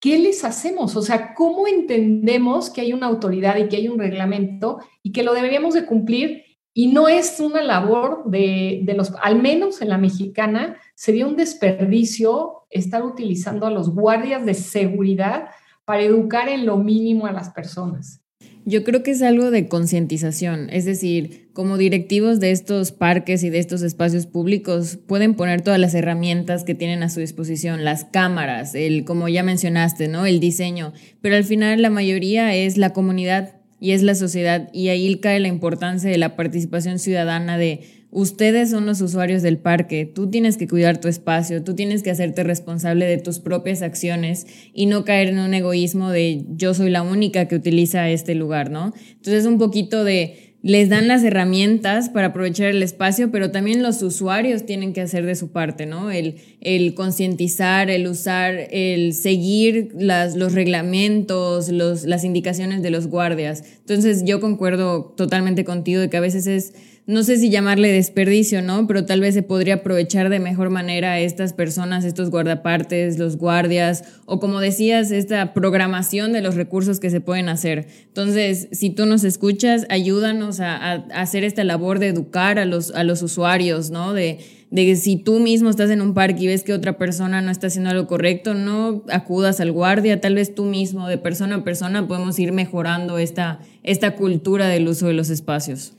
¿qué 0.00 0.18
les 0.18 0.44
hacemos? 0.44 0.96
O 0.96 1.02
sea, 1.02 1.34
¿cómo 1.34 1.66
entendemos 1.68 2.70
que 2.70 2.80
hay 2.80 2.92
una 2.92 3.06
autoridad 3.06 3.56
y 3.58 3.68
que 3.68 3.76
hay 3.76 3.88
un 3.88 3.98
reglamento 3.98 4.80
y 5.02 5.12
que 5.12 5.22
lo 5.22 5.34
deberíamos 5.34 5.74
de 5.74 5.86
cumplir? 5.86 6.44
Y 6.72 6.88
no 6.88 7.08
es 7.08 7.38
una 7.40 7.62
labor 7.62 8.22
de, 8.26 8.80
de 8.84 8.94
los, 8.94 9.12
al 9.22 9.40
menos 9.40 9.82
en 9.82 9.90
la 9.90 9.98
mexicana, 9.98 10.76
sería 10.94 11.26
un 11.26 11.36
desperdicio 11.36 12.64
estar 12.70 13.04
utilizando 13.04 13.66
a 13.66 13.70
los 13.70 13.94
guardias 13.94 14.46
de 14.46 14.54
seguridad 14.54 15.48
para 15.84 16.02
educar 16.02 16.48
en 16.48 16.66
lo 16.66 16.76
mínimo 16.76 17.26
a 17.26 17.32
las 17.32 17.50
personas. 17.50 18.19
Yo 18.66 18.84
creo 18.84 19.02
que 19.02 19.12
es 19.12 19.22
algo 19.22 19.50
de 19.50 19.68
concientización, 19.68 20.68
es 20.70 20.84
decir, 20.84 21.48
como 21.54 21.78
directivos 21.78 22.40
de 22.40 22.50
estos 22.50 22.92
parques 22.92 23.42
y 23.42 23.50
de 23.50 23.58
estos 23.58 23.82
espacios 23.82 24.26
públicos 24.26 24.98
pueden 25.06 25.34
poner 25.34 25.62
todas 25.62 25.80
las 25.80 25.94
herramientas 25.94 26.64
que 26.64 26.74
tienen 26.74 27.02
a 27.02 27.08
su 27.08 27.20
disposición, 27.20 27.84
las 27.84 28.04
cámaras, 28.04 28.74
el 28.74 29.04
como 29.04 29.28
ya 29.28 29.42
mencionaste, 29.42 30.08
¿no? 30.08 30.26
El 30.26 30.40
diseño, 30.40 30.92
pero 31.22 31.36
al 31.36 31.44
final 31.44 31.80
la 31.80 31.90
mayoría 31.90 32.54
es 32.54 32.76
la 32.76 32.92
comunidad 32.92 33.56
y 33.80 33.92
es 33.92 34.02
la 34.02 34.14
sociedad 34.14 34.68
y 34.72 34.88
ahí 34.88 35.16
cae 35.16 35.40
la 35.40 35.48
importancia 35.48 36.10
de 36.10 36.18
la 36.18 36.36
participación 36.36 36.98
ciudadana 36.98 37.56
de 37.56 37.99
Ustedes 38.12 38.70
son 38.70 38.86
los 38.86 39.00
usuarios 39.00 39.40
del 39.42 39.58
parque, 39.58 40.04
tú 40.04 40.28
tienes 40.30 40.56
que 40.56 40.66
cuidar 40.66 40.98
tu 41.00 41.06
espacio, 41.06 41.62
tú 41.62 41.74
tienes 41.74 42.02
que 42.02 42.10
hacerte 42.10 42.42
responsable 42.42 43.06
de 43.06 43.18
tus 43.18 43.38
propias 43.38 43.82
acciones 43.82 44.46
y 44.74 44.86
no 44.86 45.04
caer 45.04 45.28
en 45.28 45.38
un 45.38 45.54
egoísmo 45.54 46.10
de 46.10 46.44
yo 46.48 46.74
soy 46.74 46.90
la 46.90 47.02
única 47.02 47.46
que 47.46 47.54
utiliza 47.54 48.10
este 48.10 48.34
lugar, 48.34 48.70
¿no? 48.70 48.92
Entonces 49.12 49.46
un 49.46 49.58
poquito 49.58 50.02
de 50.02 50.50
les 50.62 50.90
dan 50.90 51.08
las 51.08 51.24
herramientas 51.24 52.10
para 52.10 52.28
aprovechar 52.28 52.68
el 52.68 52.82
espacio, 52.82 53.30
pero 53.30 53.50
también 53.50 53.82
los 53.82 54.02
usuarios 54.02 54.66
tienen 54.66 54.92
que 54.92 55.00
hacer 55.00 55.24
de 55.24 55.34
su 55.34 55.52
parte, 55.52 55.86
¿no? 55.86 56.10
El, 56.10 56.36
el 56.60 56.94
concientizar, 56.94 57.88
el 57.88 58.06
usar, 58.06 58.68
el 58.70 59.14
seguir 59.14 59.92
las, 59.98 60.36
los 60.36 60.52
reglamentos, 60.52 61.70
las 61.70 62.24
indicaciones 62.24 62.82
de 62.82 62.90
los 62.90 63.06
guardias. 63.06 63.64
Entonces 63.78 64.24
yo 64.26 64.40
concuerdo 64.40 65.14
totalmente 65.16 65.64
contigo 65.64 66.00
de 66.00 66.10
que 66.10 66.18
a 66.18 66.20
veces 66.20 66.46
es 66.46 66.74
no 67.10 67.24
sé 67.24 67.38
si 67.38 67.50
llamarle 67.50 67.92
desperdicio, 67.92 68.62
¿no? 68.62 68.86
Pero 68.86 69.04
tal 69.04 69.20
vez 69.20 69.34
se 69.34 69.42
podría 69.42 69.74
aprovechar 69.74 70.28
de 70.28 70.38
mejor 70.38 70.70
manera 70.70 71.12
a 71.12 71.20
estas 71.20 71.52
personas, 71.52 72.04
estos 72.04 72.30
guardapartes, 72.30 73.18
los 73.18 73.36
guardias, 73.36 74.04
o 74.26 74.38
como 74.38 74.60
decías, 74.60 75.10
esta 75.10 75.52
programación 75.52 76.32
de 76.32 76.40
los 76.40 76.54
recursos 76.54 77.00
que 77.00 77.10
se 77.10 77.20
pueden 77.20 77.48
hacer. 77.48 77.88
Entonces, 78.06 78.68
si 78.70 78.90
tú 78.90 79.06
nos 79.06 79.24
escuchas, 79.24 79.86
ayúdanos 79.90 80.60
a, 80.60 80.92
hacer 81.12 81.42
esta 81.42 81.64
labor 81.64 81.98
de 81.98 82.08
educar 82.08 82.60
a 82.60 82.64
los, 82.64 82.94
a 82.94 83.02
los 83.02 83.22
usuarios, 83.22 83.90
¿no? 83.90 84.12
De, 84.12 84.38
de 84.70 84.94
si 84.94 85.16
tú 85.16 85.40
mismo 85.40 85.68
estás 85.68 85.90
en 85.90 86.02
un 86.02 86.14
parque 86.14 86.44
y 86.44 86.46
ves 86.46 86.62
que 86.62 86.72
otra 86.72 86.96
persona 86.96 87.42
no 87.42 87.50
está 87.50 87.66
haciendo 87.66 87.90
algo 87.90 88.06
correcto, 88.06 88.54
no 88.54 89.02
acudas 89.10 89.58
al 89.60 89.72
guardia, 89.72 90.20
tal 90.20 90.36
vez 90.36 90.54
tú 90.54 90.64
mismo, 90.64 91.08
de 91.08 91.18
persona 91.18 91.56
a 91.56 91.64
persona, 91.64 92.06
podemos 92.06 92.38
ir 92.38 92.52
mejorando 92.52 93.18
esta, 93.18 93.58
esta 93.82 94.14
cultura 94.14 94.68
del 94.68 94.86
uso 94.86 95.08
de 95.08 95.14
los 95.14 95.28
espacios. 95.28 95.94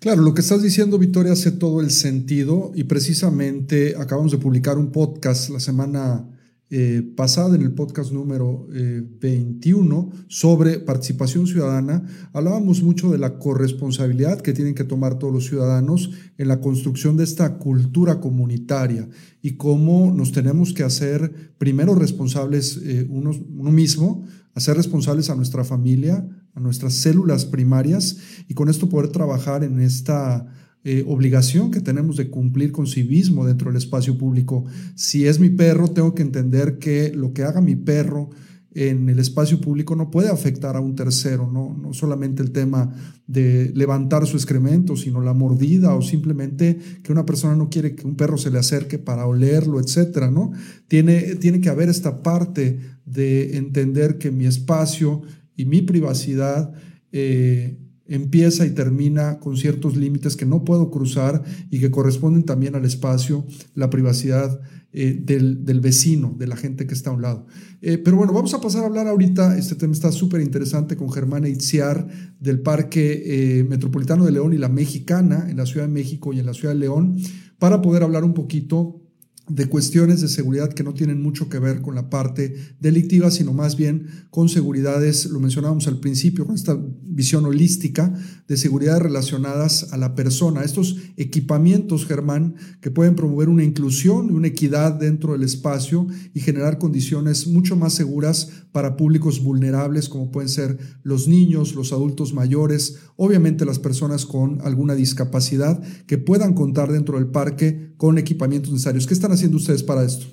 Claro, 0.00 0.22
lo 0.22 0.32
que 0.32 0.40
estás 0.40 0.62
diciendo, 0.62 0.98
Victoria, 0.98 1.32
hace 1.32 1.52
todo 1.52 1.82
el 1.82 1.90
sentido 1.90 2.72
y 2.74 2.84
precisamente 2.84 3.96
acabamos 3.98 4.32
de 4.32 4.38
publicar 4.38 4.78
un 4.78 4.92
podcast 4.92 5.50
la 5.50 5.60
semana 5.60 6.26
eh, 6.70 7.02
pasada, 7.14 7.54
en 7.54 7.60
el 7.60 7.72
podcast 7.72 8.10
número 8.10 8.66
21, 8.70 10.10
eh, 10.10 10.24
sobre 10.28 10.78
participación 10.78 11.46
ciudadana. 11.46 12.02
Hablábamos 12.32 12.82
mucho 12.82 13.10
de 13.10 13.18
la 13.18 13.38
corresponsabilidad 13.38 14.40
que 14.40 14.54
tienen 14.54 14.74
que 14.74 14.84
tomar 14.84 15.18
todos 15.18 15.34
los 15.34 15.44
ciudadanos 15.44 16.12
en 16.38 16.48
la 16.48 16.62
construcción 16.62 17.18
de 17.18 17.24
esta 17.24 17.58
cultura 17.58 18.20
comunitaria 18.20 19.06
y 19.42 19.58
cómo 19.58 20.14
nos 20.16 20.32
tenemos 20.32 20.72
que 20.72 20.82
hacer 20.82 21.52
primero 21.58 21.94
responsables 21.94 22.80
eh, 22.82 23.06
uno 23.10 23.34
mismo, 23.70 24.24
hacer 24.54 24.78
responsables 24.78 25.28
a 25.28 25.34
nuestra 25.34 25.62
familia, 25.62 26.26
a 26.54 26.60
nuestras 26.60 26.94
células 26.94 27.44
primarias 27.44 28.18
y 28.48 28.54
con 28.54 28.68
esto 28.68 28.88
poder 28.88 29.08
trabajar 29.08 29.64
en 29.64 29.80
esta 29.80 30.46
eh, 30.82 31.04
obligación 31.06 31.70
que 31.70 31.80
tenemos 31.80 32.16
de 32.16 32.30
cumplir 32.30 32.72
con 32.72 32.86
civismo 32.86 33.44
dentro 33.44 33.70
del 33.70 33.76
espacio 33.76 34.16
público. 34.16 34.64
Si 34.94 35.26
es 35.26 35.38
mi 35.38 35.50
perro, 35.50 35.88
tengo 35.88 36.14
que 36.14 36.22
entender 36.22 36.78
que 36.78 37.12
lo 37.14 37.32
que 37.32 37.42
haga 37.42 37.60
mi 37.60 37.76
perro 37.76 38.30
en 38.72 39.08
el 39.08 39.18
espacio 39.18 39.60
público 39.60 39.96
no 39.96 40.10
puede 40.10 40.28
afectar 40.28 40.76
a 40.76 40.80
un 40.80 40.94
tercero, 40.94 41.50
no, 41.50 41.76
no 41.76 41.92
solamente 41.92 42.42
el 42.42 42.52
tema 42.52 42.94
de 43.26 43.72
levantar 43.74 44.26
su 44.26 44.36
excremento, 44.36 44.96
sino 44.96 45.20
la 45.20 45.34
mordida 45.34 45.94
o 45.94 46.02
simplemente 46.02 46.78
que 47.02 47.12
una 47.12 47.26
persona 47.26 47.56
no 47.56 47.68
quiere 47.68 47.94
que 47.94 48.06
un 48.06 48.14
perro 48.14 48.38
se 48.38 48.50
le 48.50 48.58
acerque 48.58 48.98
para 48.98 49.26
olerlo, 49.26 49.80
etcétera, 49.80 50.30
¿no? 50.30 50.52
Tiene, 50.86 51.34
tiene 51.36 51.60
que 51.60 51.68
haber 51.68 51.88
esta 51.88 52.22
parte 52.22 52.78
de 53.04 53.56
entender 53.56 54.18
que 54.18 54.30
mi 54.30 54.46
espacio 54.46 55.22
y 55.60 55.66
mi 55.66 55.82
privacidad 55.82 56.72
eh, 57.12 57.78
empieza 58.06 58.64
y 58.64 58.70
termina 58.70 59.38
con 59.40 59.58
ciertos 59.58 59.94
límites 59.94 60.34
que 60.34 60.46
no 60.46 60.64
puedo 60.64 60.90
cruzar 60.90 61.44
y 61.70 61.80
que 61.80 61.90
corresponden 61.90 62.44
también 62.44 62.74
al 62.76 62.86
espacio, 62.86 63.46
la 63.74 63.90
privacidad 63.90 64.58
eh, 64.94 65.20
del, 65.22 65.80
vecino, 65.80 66.34
de 66.38 66.46
la 66.46 66.56
gente 66.56 66.86
que 66.86 66.94
está 66.94 67.10
a 67.10 67.12
un 67.12 67.20
lado. 67.20 67.46
Eh, 67.82 67.98
pero 67.98 68.16
bueno, 68.16 68.32
vamos 68.32 68.54
a 68.54 68.60
pasar 68.62 68.84
a 68.84 68.86
hablar 68.86 69.06
ahorita, 69.06 69.58
este 69.58 69.74
tema 69.74 69.92
está 69.92 70.10
súper 70.12 70.40
interesante 70.40 70.96
con 70.96 71.12
Germán 71.12 71.46
Itziar 71.46 72.08
del 72.40 72.60
Parque 72.60 73.62
Metropolitano 73.68 74.24
de 74.24 74.32
León 74.32 74.54
y 74.54 74.58
la 74.58 74.70
Mexicana 74.70 75.46
en 75.50 75.58
la 75.58 75.66
Ciudad 75.66 75.86
de 75.86 75.92
México 75.92 76.32
y 76.32 76.40
en 76.40 76.46
la 76.46 76.54
Ciudad 76.54 76.72
de 76.72 76.80
León, 76.80 77.18
para 77.58 77.82
poder 77.82 78.02
hablar 78.02 78.24
un 78.24 78.32
poquito 78.32 79.02
de 79.50 79.66
cuestiones 79.66 80.20
de 80.20 80.28
seguridad 80.28 80.72
que 80.72 80.84
no 80.84 80.94
tienen 80.94 81.20
mucho 81.20 81.48
que 81.48 81.58
ver 81.58 81.82
con 81.82 81.94
la 81.94 82.08
parte 82.08 82.54
delictiva, 82.78 83.30
sino 83.30 83.52
más 83.52 83.76
bien 83.76 84.06
con 84.30 84.48
seguridades, 84.48 85.26
lo 85.26 85.40
mencionábamos 85.40 85.88
al 85.88 85.98
principio, 85.98 86.46
con 86.46 86.54
esta 86.54 86.78
visión 87.02 87.44
holística 87.44 88.14
de 88.46 88.56
seguridad 88.56 89.00
relacionadas 89.00 89.92
a 89.92 89.96
la 89.96 90.14
persona. 90.14 90.62
Estos 90.62 90.96
equipamientos, 91.16 92.06
Germán, 92.06 92.54
que 92.80 92.90
pueden 92.90 93.16
promover 93.16 93.48
una 93.48 93.64
inclusión 93.64 94.28
y 94.30 94.32
una 94.32 94.48
equidad 94.48 94.92
dentro 94.92 95.32
del 95.32 95.42
espacio 95.42 96.06
y 96.32 96.40
generar 96.40 96.78
condiciones 96.78 97.48
mucho 97.48 97.74
más 97.74 97.94
seguras 97.94 98.50
para 98.72 98.96
públicos 98.96 99.42
vulnerables 99.42 100.08
como 100.08 100.30
pueden 100.30 100.48
ser 100.48 100.78
los 101.02 101.28
niños, 101.28 101.74
los 101.74 101.92
adultos 101.92 102.32
mayores, 102.34 103.00
obviamente 103.16 103.64
las 103.64 103.78
personas 103.78 104.26
con 104.26 104.60
alguna 104.62 104.94
discapacidad 104.94 105.82
que 106.06 106.18
puedan 106.18 106.54
contar 106.54 106.90
dentro 106.90 107.18
del 107.18 107.28
parque 107.28 107.92
con 107.96 108.18
equipamientos 108.18 108.72
necesarios. 108.72 109.06
¿Qué 109.06 109.14
están 109.14 109.32
haciendo 109.32 109.56
ustedes 109.56 109.82
para 109.82 110.04
esto? 110.04 110.26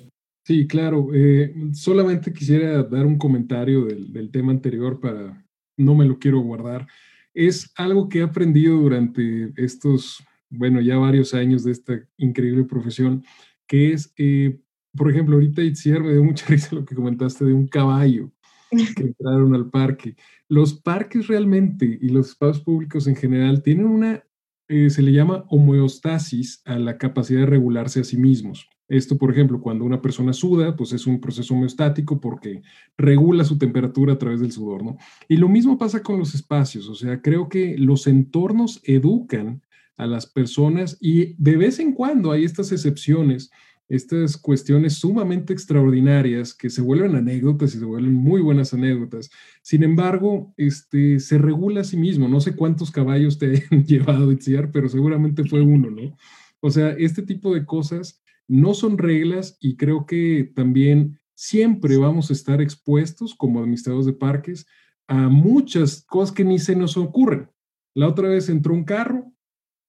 Sí, 0.48 0.66
claro. 0.66 1.08
Eh, 1.12 1.52
solamente 1.72 2.32
quisiera 2.32 2.82
dar 2.82 3.04
un 3.04 3.18
comentario 3.18 3.84
del, 3.84 4.30
tema 4.30 4.50
anterior 4.50 4.98
para, 4.98 5.44
no 5.76 5.94
me 5.94 6.06
lo 6.06 6.18
quiero 6.18 6.40
guardar. 6.40 6.86
Es 7.34 7.70
algo 7.76 8.08
que 8.08 8.20
he 8.20 8.22
aprendido 8.22 8.78
durante 8.78 9.52
estos, 9.56 10.24
bueno, 10.48 10.80
ya 10.80 10.96
varios 10.96 11.34
años 11.34 11.64
de 11.64 11.72
esta 11.72 12.00
increíble 12.16 12.64
profesión, 12.64 13.22
que 13.66 13.92
es, 13.92 14.14
eh, 14.16 14.58
por 14.98 15.10
ejemplo, 15.10 15.36
ahorita 15.36 15.62
Itziar 15.62 16.02
me 16.02 16.12
dio 16.12 16.24
mucha 16.24 16.46
risa 16.48 16.74
lo 16.74 16.84
que 16.84 16.94
comentaste 16.94 17.44
de 17.44 17.54
un 17.54 17.66
caballo 17.68 18.30
que 18.70 19.02
entraron 19.02 19.54
al 19.54 19.70
parque. 19.70 20.16
Los 20.48 20.74
parques 20.74 21.26
realmente 21.26 21.98
y 22.00 22.08
los 22.10 22.30
espacios 22.30 22.60
públicos 22.60 23.06
en 23.06 23.16
general 23.16 23.62
tienen 23.62 23.86
una, 23.86 24.24
eh, 24.68 24.90
se 24.90 25.00
le 25.00 25.12
llama 25.12 25.44
homeostasis 25.48 26.60
a 26.66 26.78
la 26.78 26.98
capacidad 26.98 27.40
de 27.40 27.46
regularse 27.46 28.00
a 28.00 28.04
sí 28.04 28.18
mismos. 28.18 28.68
Esto, 28.88 29.18
por 29.18 29.30
ejemplo, 29.30 29.60
cuando 29.60 29.84
una 29.84 30.00
persona 30.00 30.32
suda, 30.32 30.74
pues 30.74 30.92
es 30.92 31.06
un 31.06 31.20
proceso 31.20 31.54
homeostático 31.54 32.20
porque 32.20 32.62
regula 32.96 33.44
su 33.44 33.58
temperatura 33.58 34.14
a 34.14 34.18
través 34.18 34.40
del 34.40 34.52
sudor, 34.52 34.82
¿no? 34.82 34.96
Y 35.28 35.36
lo 35.36 35.48
mismo 35.48 35.76
pasa 35.76 36.02
con 36.02 36.18
los 36.18 36.34
espacios, 36.34 36.88
o 36.88 36.94
sea, 36.94 37.20
creo 37.20 37.50
que 37.50 37.76
los 37.76 38.06
entornos 38.06 38.80
educan 38.84 39.62
a 39.98 40.06
las 40.06 40.26
personas 40.26 40.96
y 41.00 41.34
de 41.36 41.56
vez 41.56 41.80
en 41.80 41.92
cuando 41.92 42.30
hay 42.32 42.44
estas 42.44 42.72
excepciones, 42.72 43.50
estas 43.88 44.36
cuestiones 44.36 44.94
sumamente 44.94 45.52
extraordinarias 45.52 46.54
que 46.54 46.68
se 46.68 46.82
vuelven 46.82 47.16
anécdotas 47.16 47.74
y 47.74 47.78
se 47.78 47.84
vuelven 47.84 48.14
muy 48.14 48.40
buenas 48.42 48.74
anécdotas. 48.74 49.30
Sin 49.62 49.82
embargo, 49.82 50.52
este, 50.56 51.20
se 51.20 51.38
regula 51.38 51.80
a 51.80 51.84
sí 51.84 51.96
mismo. 51.96 52.28
No 52.28 52.40
sé 52.40 52.54
cuántos 52.54 52.90
caballos 52.90 53.38
te 53.38 53.64
han 53.70 53.84
llevado 53.84 54.30
a 54.30 54.32
Itziar, 54.32 54.70
pero 54.70 54.88
seguramente 54.88 55.44
fue 55.44 55.62
uno, 55.62 55.90
¿no? 55.90 56.16
O 56.60 56.70
sea, 56.70 56.90
este 56.90 57.22
tipo 57.22 57.54
de 57.54 57.64
cosas 57.64 58.22
no 58.46 58.74
son 58.74 58.98
reglas 58.98 59.56
y 59.60 59.76
creo 59.76 60.06
que 60.06 60.50
también 60.54 61.18
siempre 61.34 61.96
vamos 61.96 62.30
a 62.30 62.32
estar 62.32 62.60
expuestos 62.60 63.34
como 63.34 63.60
administradores 63.60 64.06
de 64.06 64.12
parques 64.12 64.66
a 65.06 65.28
muchas 65.28 66.04
cosas 66.04 66.34
que 66.34 66.44
ni 66.44 66.58
se 66.58 66.76
nos 66.76 66.96
ocurren. 66.96 67.48
La 67.94 68.08
otra 68.08 68.28
vez 68.28 68.48
entró 68.48 68.74
un 68.74 68.84
carro, 68.84 69.32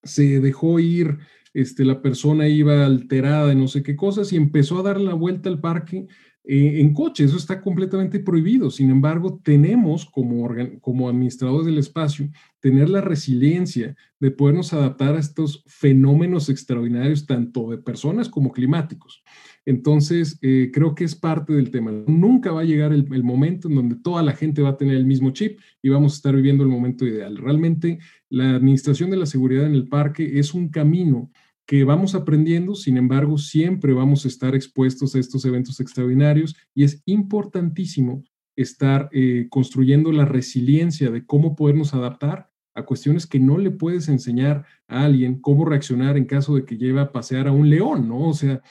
se 0.04 0.40
dejó 0.40 0.80
ir, 0.80 1.18
este, 1.54 1.86
la 1.86 2.02
persona 2.02 2.48
iba 2.48 2.86
alterada 2.86 3.48
de 3.48 3.56
no 3.56 3.68
sé 3.68 3.84
qué 3.84 3.96
cosas 3.96 4.32
y 4.34 4.38
empezó 4.38 4.80
a 4.80 4.84
dar 4.84 5.00
la 5.00 5.14
vuelta 5.14 5.50
al 5.50 5.60
parque 5.60 6.08
eh, 6.52 6.80
en 6.82 6.94
coche. 6.94 7.26
Eso 7.26 7.38
está 7.38 7.62
completamente 7.62 8.20
prohibido. 8.20 8.72
Sin 8.72 8.90
embargo, 8.90 9.40
tenemos 9.44 10.06
como, 10.06 10.50
como 10.82 11.10
administradores 11.10 11.66
del 11.66 11.78
espacio, 11.78 12.30
tener 12.60 12.90
la 12.90 13.02
resiliencia 13.02 13.96
de 14.20 14.32
podernos 14.32 14.74
adaptar 14.74 15.16
a 15.16 15.20
estos 15.20 15.64
fenómenos 15.68 16.50
extraordinarios, 16.50 17.26
tanto 17.26 17.70
de 17.70 17.78
personas 17.78 18.30
como 18.30 18.52
climáticos. 18.52 19.22
Entonces, 19.66 20.40
eh, 20.42 20.72
creo 20.74 20.96
que 20.96 21.04
es 21.04 21.14
parte 21.14 21.54
del 21.54 21.70
tema. 21.70 21.92
Nunca 21.92 22.52
va 22.52 22.62
a 22.62 22.66
llegar 22.66 22.94
el, 22.94 23.08
el, 23.14 23.24
momento 23.24 23.68
en 23.68 23.76
donde 23.76 23.96
toda 23.98 24.24
la 24.24 24.34
gente 24.34 24.64
va 24.64 24.70
a 24.70 24.78
tener 24.78 24.96
el 24.96 25.06
mismo 25.06 25.30
chip 25.30 25.60
y 25.84 25.90
vamos 25.90 26.14
a 26.14 26.16
estar 26.16 26.36
viviendo 26.36 26.64
el 26.64 26.70
momento 26.70 27.06
ideal. 27.06 27.38
Realmente, 27.38 28.00
la 28.30 28.56
administración 28.56 29.10
de 29.10 29.18
la 29.18 29.26
seguridad 29.26 29.66
en 29.66 29.74
el 29.74 29.88
parque 29.88 30.40
es 30.40 30.54
un 30.54 30.70
camino 30.70 31.32
que 31.66 31.84
vamos 31.84 32.16
aprendiendo, 32.16 32.74
sin 32.74 32.98
embargo, 32.98 33.38
siempre 33.38 33.94
vamos 33.94 34.26
a 34.26 34.28
estar 34.28 34.56
expuestos 34.56 35.14
a 35.14 35.20
estos 35.20 35.46
eventos 35.46 35.80
extraordinarios 35.80 36.56
y 36.74 36.84
es 36.84 37.04
importantísimo 37.06 38.24
estar 38.56 39.08
eh, 39.12 39.48
construyendo 39.50 40.12
la 40.12 40.26
resiliencia 40.26 41.12
de 41.12 41.26
cómo 41.26 41.56
podernos 41.56 41.94
adaptar 41.94 42.50
a 42.74 42.86
cuestiones 42.86 43.28
que 43.28 43.40
no 43.40 43.58
le 43.58 43.72
puedes 43.72 44.10
enseñar 44.10 44.66
a 44.88 45.04
alguien 45.04 45.40
cómo 45.40 45.66
reaccionar 45.66 46.18
en 46.18 46.26
caso 46.26 46.56
de 46.56 46.66
que 46.66 46.78
lleve 46.78 47.02
a 47.02 47.12
pasear 47.12 47.48
a 47.48 47.52
un 47.52 47.70
león, 47.70 48.08
¿no? 48.08 48.28
O 48.28 48.34
sea... 48.34 48.62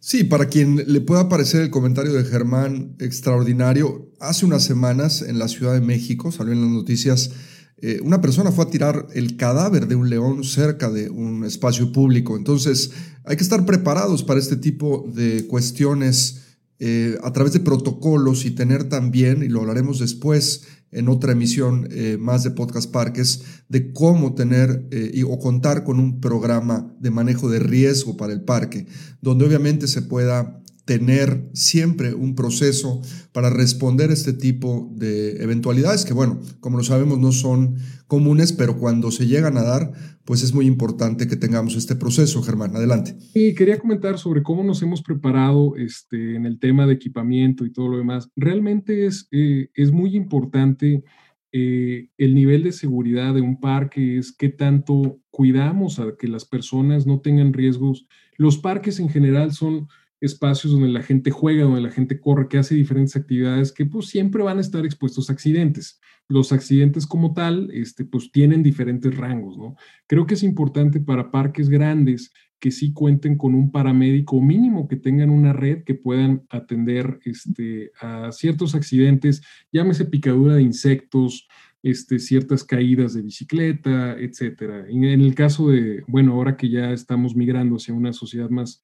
Sí, 0.00 0.24
para 0.24 0.46
quien 0.46 0.82
le 0.86 1.00
pueda 1.00 1.28
parecer 1.28 1.62
el 1.62 1.70
comentario 1.70 2.12
de 2.12 2.24
Germán 2.24 2.96
extraordinario, 3.00 4.12
hace 4.20 4.46
unas 4.46 4.64
semanas 4.64 5.22
en 5.22 5.38
la 5.38 5.48
Ciudad 5.48 5.74
de 5.74 5.80
México, 5.80 6.30
salió 6.30 6.52
en 6.52 6.60
las 6.60 6.70
noticias, 6.70 7.32
eh, 7.80 8.00
una 8.02 8.20
persona 8.20 8.50
fue 8.50 8.64
a 8.64 8.70
tirar 8.70 9.06
el 9.14 9.36
cadáver 9.36 9.86
de 9.86 9.94
un 9.94 10.10
león 10.10 10.42
cerca 10.42 10.90
de 10.90 11.08
un 11.10 11.44
espacio 11.44 11.92
público. 11.92 12.36
Entonces, 12.36 12.90
hay 13.24 13.36
que 13.36 13.42
estar 13.42 13.64
preparados 13.64 14.24
para 14.24 14.40
este 14.40 14.56
tipo 14.56 15.08
de 15.14 15.46
cuestiones 15.46 16.42
eh, 16.80 17.18
a 17.22 17.32
través 17.32 17.52
de 17.52 17.60
protocolos 17.60 18.44
y 18.44 18.50
tener 18.50 18.88
también, 18.88 19.42
y 19.44 19.48
lo 19.48 19.60
hablaremos 19.60 20.00
después 20.00 20.62
en 20.90 21.08
otra 21.08 21.32
emisión 21.32 21.86
eh, 21.90 22.16
más 22.18 22.42
de 22.42 22.50
Podcast 22.50 22.90
Parques, 22.90 23.42
de 23.68 23.92
cómo 23.92 24.34
tener 24.34 24.88
o 25.26 25.38
contar 25.38 25.84
con 25.84 26.00
un 26.00 26.20
programa 26.20 26.92
de 26.98 27.10
manejo 27.10 27.48
de 27.48 27.60
riesgo 27.60 28.16
para 28.16 28.32
el 28.32 28.40
parque, 28.40 28.86
donde 29.20 29.44
obviamente 29.44 29.86
se 29.86 30.02
pueda 30.02 30.62
tener 30.88 31.50
siempre 31.52 32.14
un 32.14 32.34
proceso 32.34 33.02
para 33.32 33.50
responder 33.50 34.08
a 34.08 34.14
este 34.14 34.32
tipo 34.32 34.90
de 34.96 35.42
eventualidades 35.42 36.06
que, 36.06 36.14
bueno, 36.14 36.40
como 36.60 36.78
lo 36.78 36.82
sabemos, 36.82 37.18
no 37.18 37.30
son 37.30 37.76
comunes, 38.06 38.54
pero 38.54 38.78
cuando 38.78 39.10
se 39.10 39.26
llegan 39.26 39.58
a 39.58 39.64
dar, 39.64 39.92
pues 40.24 40.42
es 40.42 40.54
muy 40.54 40.64
importante 40.64 41.28
que 41.28 41.36
tengamos 41.36 41.76
este 41.76 41.94
proceso. 41.94 42.42
Germán, 42.42 42.74
adelante. 42.74 43.14
Y 43.34 43.54
quería 43.54 43.78
comentar 43.78 44.16
sobre 44.16 44.42
cómo 44.42 44.64
nos 44.64 44.80
hemos 44.80 45.02
preparado 45.02 45.76
este, 45.76 46.36
en 46.36 46.46
el 46.46 46.58
tema 46.58 46.86
de 46.86 46.94
equipamiento 46.94 47.66
y 47.66 47.70
todo 47.70 47.88
lo 47.88 47.98
demás. 47.98 48.30
Realmente 48.34 49.04
es, 49.04 49.28
eh, 49.30 49.68
es 49.74 49.92
muy 49.92 50.16
importante 50.16 51.04
eh, 51.52 52.08
el 52.16 52.34
nivel 52.34 52.62
de 52.62 52.72
seguridad 52.72 53.34
de 53.34 53.42
un 53.42 53.60
parque, 53.60 54.16
es 54.16 54.34
qué 54.34 54.48
tanto 54.48 55.20
cuidamos 55.28 55.98
a 55.98 56.16
que 56.18 56.28
las 56.28 56.46
personas 56.46 57.06
no 57.06 57.20
tengan 57.20 57.52
riesgos. 57.52 58.06
Los 58.38 58.56
parques 58.56 59.00
en 59.00 59.10
general 59.10 59.52
son 59.52 59.86
espacios 60.20 60.72
donde 60.72 60.88
la 60.88 61.02
gente 61.02 61.30
juega, 61.30 61.64
donde 61.64 61.80
la 61.80 61.90
gente 61.90 62.20
corre, 62.20 62.48
que 62.48 62.58
hace 62.58 62.74
diferentes 62.74 63.16
actividades 63.16 63.72
que 63.72 63.86
pues 63.86 64.06
siempre 64.06 64.42
van 64.42 64.58
a 64.58 64.62
estar 64.62 64.84
expuestos 64.84 65.30
a 65.30 65.32
accidentes. 65.32 66.00
Los 66.28 66.52
accidentes 66.52 67.06
como 67.06 67.32
tal, 67.32 67.70
este, 67.72 68.04
pues 68.04 68.30
tienen 68.30 68.62
diferentes 68.62 69.16
rangos, 69.16 69.56
¿no? 69.56 69.76
Creo 70.06 70.26
que 70.26 70.34
es 70.34 70.42
importante 70.42 71.00
para 71.00 71.30
parques 71.30 71.68
grandes 71.68 72.32
que 72.60 72.70
sí 72.70 72.92
cuenten 72.92 73.36
con 73.36 73.54
un 73.54 73.70
paramédico 73.70 74.40
mínimo, 74.40 74.88
que 74.88 74.96
tengan 74.96 75.30
una 75.30 75.52
red 75.52 75.84
que 75.84 75.94
puedan 75.94 76.42
atender 76.50 77.20
este, 77.24 77.92
a 78.00 78.32
ciertos 78.32 78.74
accidentes, 78.74 79.42
llámese 79.72 80.04
picadura 80.04 80.56
de 80.56 80.62
insectos, 80.62 81.48
este, 81.82 82.18
ciertas 82.18 82.64
caídas 82.64 83.14
de 83.14 83.22
bicicleta, 83.22 84.18
etcétera. 84.18 84.86
En, 84.88 85.04
el 85.04 85.34
caso 85.34 85.70
de, 85.70 86.02
bueno, 86.08 86.32
ahora 86.32 86.56
que 86.56 86.68
ya 86.68 86.92
estamos 86.92 87.36
migrando 87.36 87.76
hacia 87.76 87.94
una 87.94 88.12
sociedad 88.12 88.50
más 88.50 88.82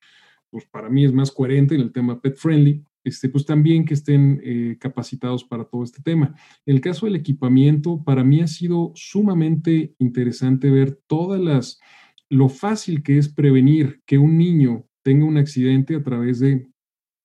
pues 0.55 0.67
para 0.67 0.89
mí 0.89 1.05
es 1.05 1.13
más 1.13 1.33
coherente 1.33 1.75
en 1.75 1.81
el 1.81 1.91
tema 1.91 2.21
pet 2.21 2.37
friendly, 2.37 2.81
este, 3.03 3.29
pues 3.29 3.45
también 3.45 3.85
que 3.85 3.95
estén 3.95 4.41
eh, 4.45 4.77
capacitados 4.79 5.43
para 5.43 5.65
todo 5.65 5.83
este 5.83 6.01
tema. 6.01 6.33
En 6.65 6.77
el 6.77 6.81
caso 6.81 7.07
del 7.07 7.17
equipamiento, 7.17 8.05
para 8.05 8.23
mí 8.23 8.41
ha 8.41 8.47
sido 8.47 8.93
sumamente 8.95 9.97
interesante 9.99 10.71
ver 10.71 11.01
todas 11.09 11.41
las, 11.41 11.81
lo 12.31 12.49
fácil 12.49 13.03
que 13.03 13.19
es 13.19 13.29
prevenir 13.29 14.01
que 14.07 14.17
un 14.17 14.39
niño 14.39 14.87
tenga 15.03 15.25
un 15.25 15.39
accidente 15.39 15.97
a 15.97 16.05
través 16.05 16.39
de 16.39 16.69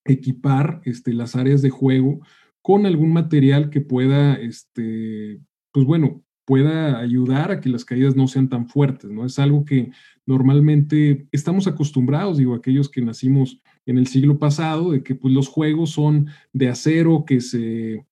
equipar 0.05 0.81
este, 0.85 1.13
las 1.13 1.35
áreas 1.35 1.61
de 1.61 1.69
juego 1.69 2.21
con 2.63 2.87
algún 2.87 3.13
material 3.13 3.69
que 3.69 3.81
pueda, 3.81 4.33
este, 4.33 5.39
pues 5.71 5.85
bueno, 5.85 6.23
pueda 6.49 6.97
ayudar 6.97 7.51
a 7.51 7.59
que 7.61 7.69
las 7.69 7.85
caídas 7.85 8.15
no 8.15 8.27
sean 8.27 8.49
tan 8.49 8.67
fuertes, 8.67 9.11
¿no? 9.11 9.23
Es 9.23 9.37
algo 9.37 9.65
que 9.65 9.91
normalmente 10.25 11.27
estamos 11.31 11.67
acostumbrados, 11.67 12.39
digo, 12.39 12.55
aquellos 12.55 12.89
que 12.89 13.03
nacimos 13.03 13.61
en 13.85 13.99
el 13.99 14.07
siglo 14.07 14.39
pasado, 14.39 14.89
de 14.89 15.03
que 15.03 15.13
pues 15.13 15.31
los 15.31 15.47
juegos 15.47 15.91
son 15.91 16.25
de 16.51 16.69
acero, 16.69 17.23
que 17.23 17.39
se, 17.39 18.03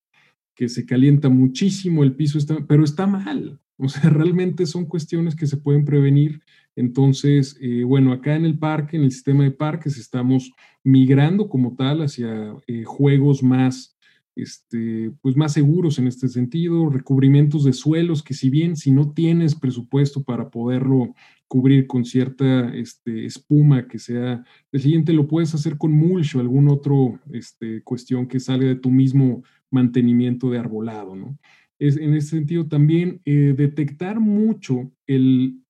que 0.53 0.69
se 0.69 0.85
calienta 0.85 1.29
muchísimo, 1.29 2.03
el 2.03 2.15
piso 2.15 2.37
está, 2.37 2.63
pero 2.67 2.83
está 2.83 3.07
mal, 3.07 3.59
o 3.77 3.89
sea, 3.89 4.11
realmente 4.11 4.67
son 4.67 4.85
cuestiones 4.85 5.35
que 5.35 5.47
se 5.47 5.57
pueden 5.57 5.83
prevenir. 5.83 6.43
Entonces, 6.75 7.57
eh, 7.59 7.83
bueno, 7.85 8.13
acá 8.13 8.35
en 8.35 8.45
el 8.45 8.59
parque, 8.59 8.97
en 8.97 9.03
el 9.03 9.11
sistema 9.11 9.45
de 9.45 9.49
parques, 9.49 9.97
estamos 9.97 10.51
migrando 10.83 11.49
como 11.49 11.75
tal 11.75 12.03
hacia 12.03 12.53
eh, 12.67 12.83
juegos 12.83 13.41
más 13.41 13.96
este, 14.37 15.11
pues 15.21 15.35
más 15.35 15.53
seguros 15.53 15.97
en 15.99 16.07
este 16.07 16.27
sentido, 16.27 16.89
recubrimientos 16.89 17.63
de 17.63 17.73
suelos 17.73 18.21
que 18.21 18.33
si 18.33 18.49
bien 18.49 18.75
si 18.75 18.91
no 18.91 19.11
tienes 19.11 19.55
presupuesto 19.55 20.23
para 20.23 20.49
poderlo 20.49 21.15
cubrir 21.47 21.87
con 21.87 22.05
cierta 22.05 22.73
este, 22.75 23.25
espuma 23.25 23.87
que 23.87 23.99
sea 23.99 24.43
siguiente 24.73 25.13
lo 25.13 25.27
puedes 25.27 25.55
hacer 25.55 25.77
con 25.77 25.91
mulch 25.91 26.35
o 26.35 26.39
algún 26.39 26.67
otro 26.67 27.19
este, 27.31 27.81
cuestión 27.83 28.27
que 28.27 28.39
salga 28.39 28.67
de 28.67 28.75
tu 28.75 28.91
mismo 28.91 29.43
mantenimiento 29.71 30.49
de 30.49 30.59
arbolado, 30.59 31.15
¿no? 31.15 31.37
Es, 31.79 31.97
en 31.97 32.13
ese 32.13 32.29
sentido 32.29 32.67
también 32.67 33.21
eh, 33.25 33.53
detectar 33.55 34.19
mucho 34.19 34.91
el, 35.05 35.61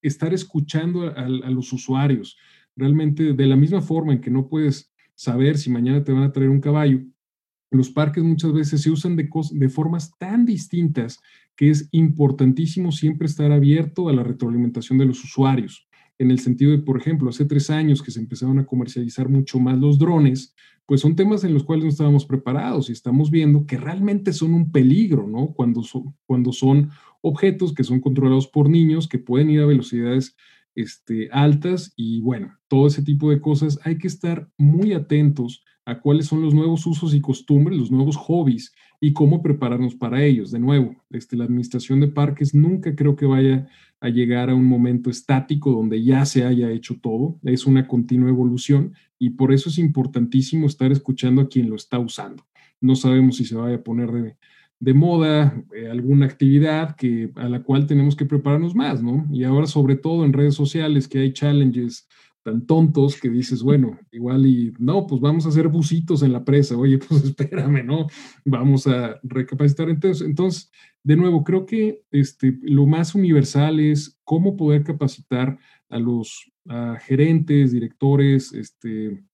estar 0.00 0.32
escuchando 0.32 1.14
a 1.14 1.28
los 1.28 1.72
usuarios. 1.74 2.38
Realmente 2.74 3.34
de 3.34 3.46
la 3.46 3.56
misma 3.56 3.82
forma 3.82 4.14
en 4.14 4.20
que 4.22 4.30
no 4.30 4.48
puedes 4.48 4.90
saber 5.14 5.58
si 5.58 5.68
mañana 5.68 6.02
te 6.02 6.12
van 6.12 6.22
a 6.22 6.32
traer 6.32 6.48
un 6.48 6.62
caballo, 6.62 7.02
los 7.70 7.90
parques 7.90 8.24
muchas 8.24 8.52
veces 8.52 8.82
se 8.82 8.90
usan 8.90 9.16
de, 9.16 9.68
formas 9.68 10.16
tan 10.18 10.44
distintas 10.44 11.20
que 11.56 11.70
es 11.70 11.88
importantísimo 11.92 12.90
siempre 12.90 13.26
estar 13.26 13.52
abierto 13.52 14.08
a 14.08 14.12
la 14.12 14.24
retroalimentación 14.24 14.98
de 14.98 15.06
los 15.06 15.22
usuarios. 15.22 15.86
En 16.18 16.30
el 16.30 16.40
sentido 16.40 16.72
de, 16.72 16.78
por 16.78 16.98
ejemplo, 16.98 17.30
hace 17.30 17.44
tres 17.44 17.70
años 17.70 18.02
que 18.02 18.10
se 18.10 18.20
empezaron 18.20 18.58
a 18.58 18.66
comercializar 18.66 19.28
mucho 19.28 19.58
más 19.58 19.78
los 19.78 19.98
drones, 19.98 20.54
pues 20.84 21.00
son 21.00 21.14
temas 21.14 21.44
en 21.44 21.54
los 21.54 21.62
cuales 21.62 21.84
no 21.84 21.90
estábamos 21.90 22.26
preparados 22.26 22.88
y 22.88 22.92
estamos 22.92 23.30
viendo 23.30 23.64
que 23.64 23.78
realmente 23.78 24.32
son 24.32 24.52
un 24.52 24.72
peligro, 24.72 25.26
¿no? 25.28 25.52
Cuando 25.54 25.82
son, 25.82 26.16
cuando 26.26 26.52
son 26.52 26.90
objetos 27.22 27.72
que 27.72 27.84
son 27.84 28.00
controlados 28.00 28.48
por 28.48 28.68
niños 28.68 29.06
que 29.06 29.18
pueden 29.18 29.50
ir 29.50 29.60
a 29.60 29.66
velocidades 29.66 30.36
este, 30.74 31.28
altas 31.30 31.92
y 31.96 32.20
bueno, 32.20 32.58
todo 32.68 32.88
ese 32.88 33.02
tipo 33.02 33.30
de 33.30 33.40
cosas 33.40 33.78
hay 33.84 33.98
que 33.98 34.08
estar 34.08 34.48
muy 34.58 34.92
atentos 34.92 35.64
a 35.90 36.00
cuáles 36.00 36.26
son 36.26 36.42
los 36.42 36.54
nuevos 36.54 36.86
usos 36.86 37.14
y 37.14 37.20
costumbres, 37.20 37.78
los 37.78 37.90
nuevos 37.90 38.16
hobbies 38.16 38.72
y 39.00 39.12
cómo 39.12 39.42
prepararnos 39.42 39.94
para 39.94 40.22
ellos. 40.22 40.50
De 40.52 40.60
nuevo, 40.60 40.94
este, 41.10 41.36
la 41.36 41.44
administración 41.44 42.00
de 42.00 42.08
parques 42.08 42.54
nunca 42.54 42.94
creo 42.94 43.16
que 43.16 43.26
vaya 43.26 43.66
a 44.00 44.08
llegar 44.08 44.50
a 44.50 44.54
un 44.54 44.64
momento 44.64 45.10
estático 45.10 45.72
donde 45.72 46.02
ya 46.02 46.24
se 46.24 46.44
haya 46.44 46.70
hecho 46.70 46.98
todo, 47.00 47.38
es 47.42 47.66
una 47.66 47.86
continua 47.88 48.30
evolución 48.30 48.94
y 49.18 49.30
por 49.30 49.52
eso 49.52 49.68
es 49.68 49.78
importantísimo 49.78 50.66
estar 50.66 50.92
escuchando 50.92 51.42
a 51.42 51.48
quien 51.48 51.68
lo 51.68 51.76
está 51.76 51.98
usando. 51.98 52.44
No 52.80 52.94
sabemos 52.94 53.36
si 53.36 53.44
se 53.44 53.56
vaya 53.56 53.76
a 53.76 53.82
poner 53.82 54.36
de, 54.78 54.94
moda, 54.94 55.62
eh, 55.74 55.88
alguna 55.90 56.26
actividad 56.26 56.96
que, 56.96 57.30
a 57.34 57.48
la 57.48 57.62
cual 57.62 57.86
tenemos 57.86 58.16
que 58.16 58.24
prepararnos 58.24 58.74
más, 58.74 59.02
¿no? 59.02 59.26
Y 59.30 59.44
ahora 59.44 59.66
sobre 59.66 59.96
todo 59.96 60.24
en 60.24 60.32
redes 60.32 60.54
sociales 60.54 61.06
que 61.08 61.18
hay 61.18 61.32
challenges 61.32 62.08
tan 62.50 62.66
tontos 62.66 63.20
que 63.20 63.30
dices, 63.30 63.62
bueno, 63.62 63.98
igual 64.10 64.46
y 64.46 64.72
no, 64.78 65.06
pues 65.06 65.20
vamos 65.20 65.46
a 65.46 65.50
hacer 65.50 65.68
bucitos 65.68 66.22
en 66.22 66.32
la 66.32 66.44
presa, 66.44 66.76
oye, 66.76 66.98
pues 67.08 67.24
espérame, 67.24 67.84
¿no? 67.84 68.06
Vamos 68.44 68.86
a 68.86 69.20
recapacitar. 69.22 69.88
Entonces, 69.88 70.26
entonces 70.26 70.70
de 71.02 71.16
nuevo, 71.16 71.44
creo 71.44 71.64
que 71.64 72.02
este, 72.10 72.58
lo 72.62 72.86
más 72.86 73.14
universal 73.14 73.80
es 73.80 74.18
cómo 74.24 74.56
poder 74.56 74.84
capacitar 74.84 75.58
a 75.88 75.98
los 75.98 76.50
gerentes, 77.00 77.72
directores, 77.72 78.52
este, 78.52 79.24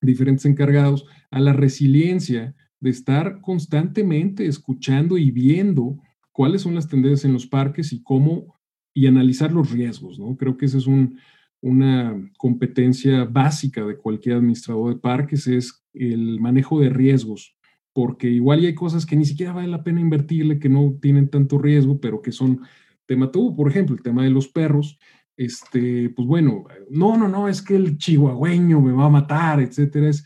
diferentes 0.00 0.46
encargados 0.46 1.04
a 1.30 1.40
la 1.40 1.52
resiliencia 1.52 2.54
de 2.78 2.90
estar 2.90 3.40
constantemente 3.42 4.46
escuchando 4.46 5.18
y 5.18 5.30
viendo 5.30 5.98
cuáles 6.32 6.62
son 6.62 6.74
las 6.74 6.88
tendencias 6.88 7.26
en 7.26 7.34
los 7.34 7.46
parques 7.46 7.92
y 7.92 8.02
cómo 8.02 8.58
y 8.94 9.06
analizar 9.06 9.52
los 9.52 9.70
riesgos, 9.70 10.18
¿no? 10.18 10.36
Creo 10.36 10.56
que 10.56 10.66
ese 10.66 10.78
es 10.78 10.86
un, 10.86 11.18
una 11.60 12.30
competencia 12.38 13.24
básica 13.24 13.84
de 13.84 13.96
cualquier 13.96 14.36
administrador 14.36 14.94
de 14.94 15.00
parques 15.00 15.46
es 15.46 15.84
el 15.92 16.40
manejo 16.40 16.80
de 16.80 16.88
riesgos, 16.88 17.56
porque 17.92 18.28
igual 18.28 18.60
hay 18.60 18.74
cosas 18.74 19.04
que 19.04 19.16
ni 19.16 19.24
siquiera 19.24 19.52
vale 19.52 19.68
la 19.68 19.82
pena 19.82 20.00
invertirle, 20.00 20.58
que 20.58 20.68
no 20.68 20.96
tienen 21.00 21.28
tanto 21.28 21.58
riesgo, 21.58 22.00
pero 22.00 22.22
que 22.22 22.32
son 22.32 22.60
tema 23.06 23.30
todo, 23.30 23.54
por 23.54 23.68
ejemplo, 23.68 23.94
el 23.94 24.02
tema 24.02 24.22
de 24.22 24.30
los 24.30 24.48
perros, 24.48 24.98
este, 25.36 26.10
pues 26.10 26.28
bueno, 26.28 26.64
no, 26.90 27.16
no, 27.16 27.28
no, 27.28 27.48
es 27.48 27.62
que 27.62 27.74
el 27.74 27.98
chihuahueño 27.98 28.80
me 28.80 28.92
va 28.92 29.06
a 29.06 29.10
matar, 29.10 29.60
etcétera, 29.60 30.08
es 30.08 30.24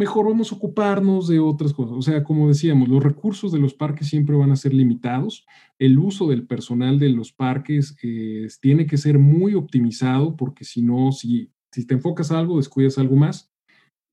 mejor 0.00 0.26
vamos 0.26 0.50
a 0.50 0.54
ocuparnos 0.54 1.28
de 1.28 1.38
otras 1.40 1.74
cosas. 1.74 1.94
O 1.94 2.00
sea, 2.00 2.24
como 2.24 2.48
decíamos, 2.48 2.88
los 2.88 3.04
recursos 3.04 3.52
de 3.52 3.58
los 3.58 3.74
parques 3.74 4.08
siempre 4.08 4.34
van 4.34 4.50
a 4.50 4.56
ser 4.56 4.72
limitados. 4.72 5.46
El 5.78 5.98
uso 5.98 6.26
del 6.26 6.46
personal 6.46 6.98
de 6.98 7.10
los 7.10 7.32
parques 7.32 7.98
eh, 8.02 8.48
tiene 8.62 8.86
que 8.86 8.96
ser 8.96 9.18
muy 9.18 9.54
optimizado 9.54 10.36
porque 10.36 10.64
si 10.64 10.80
no, 10.80 11.12
si, 11.12 11.52
si 11.70 11.86
te 11.86 11.94
enfocas 11.94 12.32
algo, 12.32 12.56
descuidas 12.56 12.96
algo 12.96 13.14
más. 13.16 13.52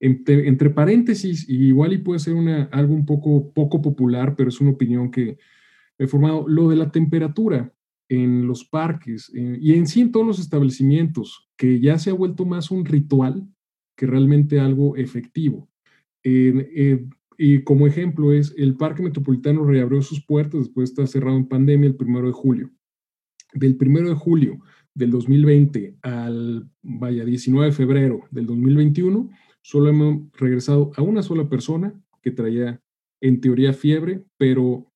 Entre, 0.01 0.69
paréntesis, 0.71 1.47
igual 1.47 1.93
y 1.93 1.99
puede 1.99 2.19
ser 2.19 2.33
una, 2.33 2.63
algo 2.73 2.93
un 2.93 3.05
poco, 3.05 3.53
poco 3.53 3.81
popular, 3.81 4.35
pero 4.35 4.49
es 4.49 4.59
una 4.59 4.71
opinión 4.71 5.09
que 5.09 5.37
he 5.97 6.05
formado, 6.05 6.49
lo 6.49 6.67
de 6.67 6.75
la 6.75 6.91
temperatura 6.91 7.73
en 8.09 8.45
los 8.45 8.65
parques 8.65 9.31
eh, 9.33 9.57
y 9.59 9.73
en 9.73 9.87
sí 9.87 10.01
en 10.01 10.11
todos 10.11 10.27
los 10.27 10.39
establecimientos, 10.39 11.49
que 11.57 11.79
ya 11.79 11.97
se 11.97 12.09
ha 12.09 12.13
vuelto 12.13 12.45
más 12.45 12.71
un 12.71 12.83
ritual 12.83 13.47
que 13.95 14.05
realmente 14.05 14.59
algo 14.59 14.97
efectivo. 14.97 15.66
Y 17.37 17.63
como 17.63 17.87
ejemplo 17.87 18.33
es, 18.33 18.53
el 18.57 18.75
Parque 18.75 19.03
Metropolitano 19.03 19.63
reabrió 19.63 20.01
sus 20.01 20.25
puertas 20.25 20.61
después 20.61 20.89
de 20.89 20.93
estar 20.93 21.07
cerrado 21.07 21.37
en 21.37 21.47
pandemia 21.47 21.87
el 21.87 21.95
primero 21.95 22.27
de 22.27 22.33
julio. 22.33 22.71
Del 23.53 23.77
primero 23.77 24.09
de 24.09 24.15
julio 24.15 24.59
del 24.93 25.11
2020 25.11 25.97
al, 26.01 26.69
vaya, 26.81 27.23
19 27.23 27.67
de 27.67 27.71
febrero 27.71 28.21
del 28.31 28.47
2021, 28.47 29.29
solo 29.61 29.89
hemos 29.89 30.31
regresado 30.33 30.91
a 30.95 31.01
una 31.03 31.21
sola 31.21 31.47
persona 31.47 31.93
que 32.21 32.31
traía 32.31 32.81
en 33.21 33.39
teoría 33.39 33.73
fiebre, 33.73 34.23
pero 34.37 34.91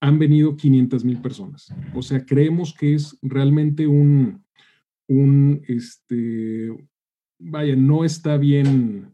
han 0.00 0.18
venido 0.18 0.56
500 0.56 1.04
mil 1.04 1.20
personas. 1.20 1.72
O 1.94 2.02
sea, 2.02 2.26
creemos 2.26 2.74
que 2.74 2.94
es 2.94 3.16
realmente 3.22 3.86
un, 3.86 4.44
un, 5.08 5.62
este, 5.68 6.68
vaya, 7.38 7.76
no 7.76 8.04
está 8.04 8.36
bien, 8.36 9.11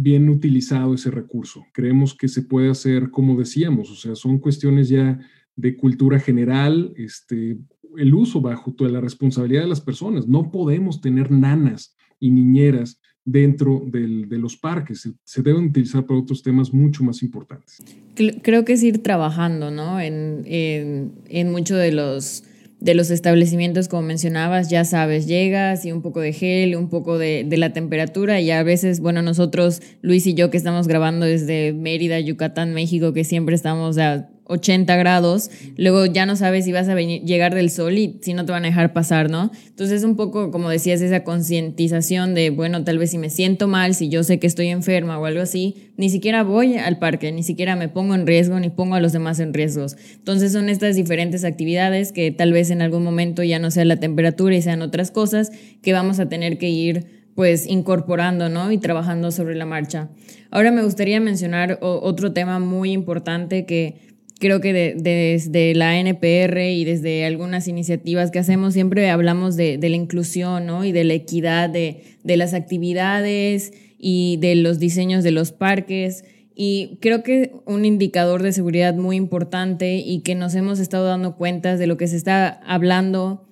bien 0.00 0.28
utilizado 0.28 0.94
ese 0.94 1.10
recurso. 1.10 1.66
Creemos 1.72 2.14
que 2.14 2.28
se 2.28 2.42
puede 2.42 2.70
hacer 2.70 3.10
como 3.10 3.36
decíamos, 3.36 3.90
o 3.90 3.96
sea, 3.96 4.14
son 4.14 4.38
cuestiones 4.38 4.88
ya 4.88 5.18
de 5.56 5.76
cultura 5.76 6.20
general, 6.20 6.92
este, 6.96 7.58
el 7.96 8.14
uso 8.14 8.40
bajo 8.40 8.72
toda 8.72 8.90
la 8.90 9.00
responsabilidad 9.00 9.62
de 9.62 9.68
las 9.68 9.80
personas. 9.80 10.28
No 10.28 10.52
podemos 10.52 11.00
tener 11.00 11.32
nanas 11.32 11.96
y 12.20 12.30
niñeras 12.30 13.00
dentro 13.24 13.82
de 13.86 14.38
los 14.38 14.56
parques. 14.56 15.10
Se, 15.24 15.42
deben 15.42 15.64
utilizar 15.64 16.06
para 16.06 16.20
otros 16.20 16.42
temas 16.44 16.72
mucho 16.72 17.02
más 17.02 17.20
importantes. 17.22 17.78
Creo 18.14 18.64
que 18.64 18.74
es 18.74 18.82
ir 18.84 19.02
trabajando, 19.02 19.72
¿no? 19.72 20.00
En, 20.00 20.44
en, 20.46 21.12
en 21.28 21.50
muchos 21.50 21.76
de 21.76 21.92
los 21.92 22.44
de 22.80 22.94
los 22.94 23.10
establecimientos, 23.10 23.88
como 23.88 24.02
mencionabas, 24.02 24.70
ya 24.70 24.84
sabes, 24.84 25.26
llegas 25.26 25.84
y 25.84 25.92
un 25.92 26.00
poco 26.00 26.20
de 26.20 26.32
gel, 26.32 26.76
un 26.76 26.88
poco 26.88 27.18
de, 27.18 27.44
de, 27.44 27.56
la 27.56 27.72
temperatura 27.72 28.40
y 28.40 28.50
a 28.50 28.62
veces, 28.62 29.00
bueno, 29.00 29.20
nosotros, 29.20 29.82
Luis 30.00 30.26
y 30.26 30.34
yo 30.34 30.50
que 30.50 30.56
estamos 30.56 30.86
grabando 30.86 31.26
desde 31.26 31.72
Mérida, 31.72 32.20
Yucatán, 32.20 32.74
México, 32.74 33.12
que 33.12 33.24
siempre 33.24 33.56
estamos 33.56 33.98
a 33.98 34.28
80 34.48 34.96
grados, 34.96 35.50
luego 35.76 36.06
ya 36.06 36.26
no 36.26 36.34
sabes 36.34 36.64
si 36.64 36.72
vas 36.72 36.88
a 36.88 36.96
llegar 36.96 37.54
del 37.54 37.70
sol 37.70 37.96
y 37.98 38.18
si 38.22 38.34
no 38.34 38.44
te 38.44 38.52
van 38.52 38.64
a 38.64 38.68
dejar 38.68 38.92
pasar, 38.92 39.30
¿no? 39.30 39.50
Entonces 39.66 39.98
es 39.98 40.04
un 40.04 40.16
poco, 40.16 40.50
como 40.50 40.70
decías, 40.70 41.00
esa 41.00 41.22
concientización 41.22 42.34
de, 42.34 42.50
bueno, 42.50 42.82
tal 42.82 42.98
vez 42.98 43.10
si 43.10 43.18
me 43.18 43.30
siento 43.30 43.68
mal, 43.68 43.94
si 43.94 44.08
yo 44.08 44.24
sé 44.24 44.38
que 44.38 44.46
estoy 44.46 44.68
enferma 44.68 45.18
o 45.18 45.26
algo 45.26 45.40
así, 45.40 45.92
ni 45.96 46.10
siquiera 46.10 46.42
voy 46.42 46.76
al 46.76 46.98
parque, 46.98 47.30
ni 47.30 47.42
siquiera 47.42 47.76
me 47.76 47.88
pongo 47.88 48.14
en 48.14 48.26
riesgo, 48.26 48.58
ni 48.58 48.70
pongo 48.70 48.94
a 48.94 49.00
los 49.00 49.12
demás 49.12 49.38
en 49.38 49.54
riesgos. 49.54 49.96
Entonces 50.14 50.52
son 50.52 50.68
estas 50.68 50.96
diferentes 50.96 51.44
actividades 51.44 52.12
que 52.12 52.30
tal 52.30 52.52
vez 52.52 52.70
en 52.70 52.82
algún 52.82 53.04
momento 53.04 53.42
ya 53.42 53.58
no 53.58 53.70
sea 53.70 53.84
la 53.84 53.96
temperatura 53.96 54.56
y 54.56 54.62
sean 54.62 54.82
otras 54.82 55.10
cosas 55.10 55.52
que 55.82 55.92
vamos 55.92 56.18
a 56.20 56.28
tener 56.28 56.58
que 56.58 56.70
ir 56.70 57.18
pues 57.38 57.68
incorporando, 57.68 58.48
¿no? 58.48 58.72
Y 58.72 58.78
trabajando 58.78 59.30
sobre 59.30 59.54
la 59.54 59.64
marcha. 59.64 60.08
Ahora 60.50 60.72
me 60.72 60.82
gustaría 60.82 61.20
mencionar 61.20 61.78
otro 61.80 62.32
tema 62.32 62.58
muy 62.58 62.90
importante 62.90 63.64
que 63.64 64.07
creo 64.38 64.60
que 64.60 64.72
desde 64.96 65.74
la 65.74 65.98
NPR 65.98 66.58
y 66.70 66.84
desde 66.84 67.24
algunas 67.24 67.68
iniciativas 67.68 68.30
que 68.30 68.38
hacemos 68.38 68.74
siempre 68.74 69.10
hablamos 69.10 69.56
de, 69.56 69.78
la 69.80 69.88
inclusión 69.88 70.84
y 70.84 70.92
de 70.92 71.04
la 71.04 71.14
equidad 71.14 71.68
de, 71.68 72.02
las 72.24 72.54
actividades 72.54 73.72
y 73.98 74.36
de 74.38 74.54
los 74.54 74.78
diseños 74.78 75.24
de 75.24 75.32
los 75.32 75.52
parques. 75.52 76.24
Y 76.54 76.98
creo 77.00 77.22
que 77.22 77.52
un 77.66 77.84
indicador 77.84 78.42
de 78.42 78.52
seguridad 78.52 78.94
muy 78.94 79.16
importante 79.16 79.96
y 79.96 80.20
que 80.20 80.34
nos 80.34 80.54
hemos 80.54 80.80
estado 80.80 81.06
dando 81.06 81.36
cuenta 81.36 81.76
de 81.76 81.86
lo 81.86 81.96
que 81.96 82.08
se 82.08 82.16
está 82.16 82.60
hablando 82.66 83.48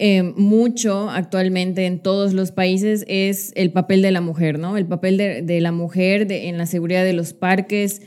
eh, 0.00 0.22
mucho 0.22 1.10
actualmente 1.10 1.84
en 1.84 1.98
todos 1.98 2.32
los 2.32 2.52
países 2.52 3.04
es 3.08 3.52
el 3.56 3.72
papel 3.72 4.00
de 4.00 4.12
la 4.12 4.20
mujer, 4.20 4.60
¿no? 4.60 4.76
El 4.76 4.86
papel 4.86 5.16
de, 5.16 5.60
la 5.60 5.72
mujer 5.72 6.30
en 6.30 6.56
la 6.56 6.66
seguridad 6.66 7.02
de 7.02 7.14
los 7.14 7.32
parques, 7.32 8.02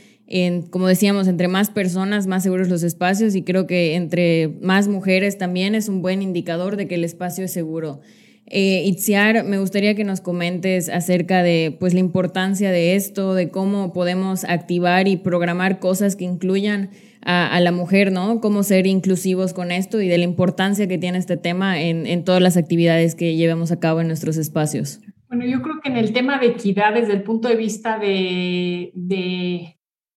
como 0.70 0.86
decíamos, 0.86 1.28
entre 1.28 1.48
más 1.48 1.70
personas, 1.70 2.26
más 2.26 2.42
seguros 2.42 2.68
los 2.68 2.82
espacios 2.82 3.34
y 3.34 3.42
creo 3.42 3.66
que 3.66 3.96
entre 3.96 4.48
más 4.62 4.88
mujeres 4.88 5.36
también 5.36 5.74
es 5.74 5.88
un 5.88 6.00
buen 6.00 6.22
indicador 6.22 6.76
de 6.76 6.88
que 6.88 6.94
el 6.94 7.04
espacio 7.04 7.44
es 7.44 7.52
seguro. 7.52 8.00
Eh, 8.46 8.82
Itziar, 8.86 9.44
me 9.44 9.58
gustaría 9.58 9.94
que 9.94 10.04
nos 10.04 10.20
comentes 10.20 10.88
acerca 10.88 11.42
de 11.42 11.76
pues, 11.78 11.92
la 11.94 12.00
importancia 12.00 12.70
de 12.70 12.96
esto, 12.96 13.34
de 13.34 13.50
cómo 13.50 13.92
podemos 13.92 14.44
activar 14.44 15.06
y 15.06 15.16
programar 15.16 15.78
cosas 15.78 16.16
que 16.16 16.24
incluyan 16.24 16.90
a, 17.24 17.60
la 17.60 17.70
mujer, 17.70 18.10
¿no? 18.10 18.40
Cómo 18.40 18.64
ser 18.64 18.86
inclusivos 18.86 19.52
con 19.52 19.70
esto 19.70 20.00
y 20.00 20.08
de 20.08 20.18
la 20.18 20.24
importancia 20.24 20.88
que 20.88 20.98
tiene 20.98 21.18
este 21.18 21.36
tema 21.36 21.80
en, 21.80 22.24
todas 22.24 22.42
las 22.42 22.56
actividades 22.56 23.14
que 23.14 23.36
llevamos 23.36 23.70
a 23.70 23.78
cabo 23.78 24.00
en 24.00 24.08
nuestros 24.08 24.36
espacios. 24.38 25.00
Bueno, 25.28 25.46
yo 25.46 25.62
creo 25.62 25.76
que 25.82 25.88
en 25.88 25.98
el 25.98 26.12
tema 26.12 26.40
de 26.40 26.48
equidad, 26.48 26.94
desde 26.94 27.12
el 27.12 27.22
punto 27.22 27.48
de 27.48 27.54
vista 27.54 27.98
de 27.98 28.90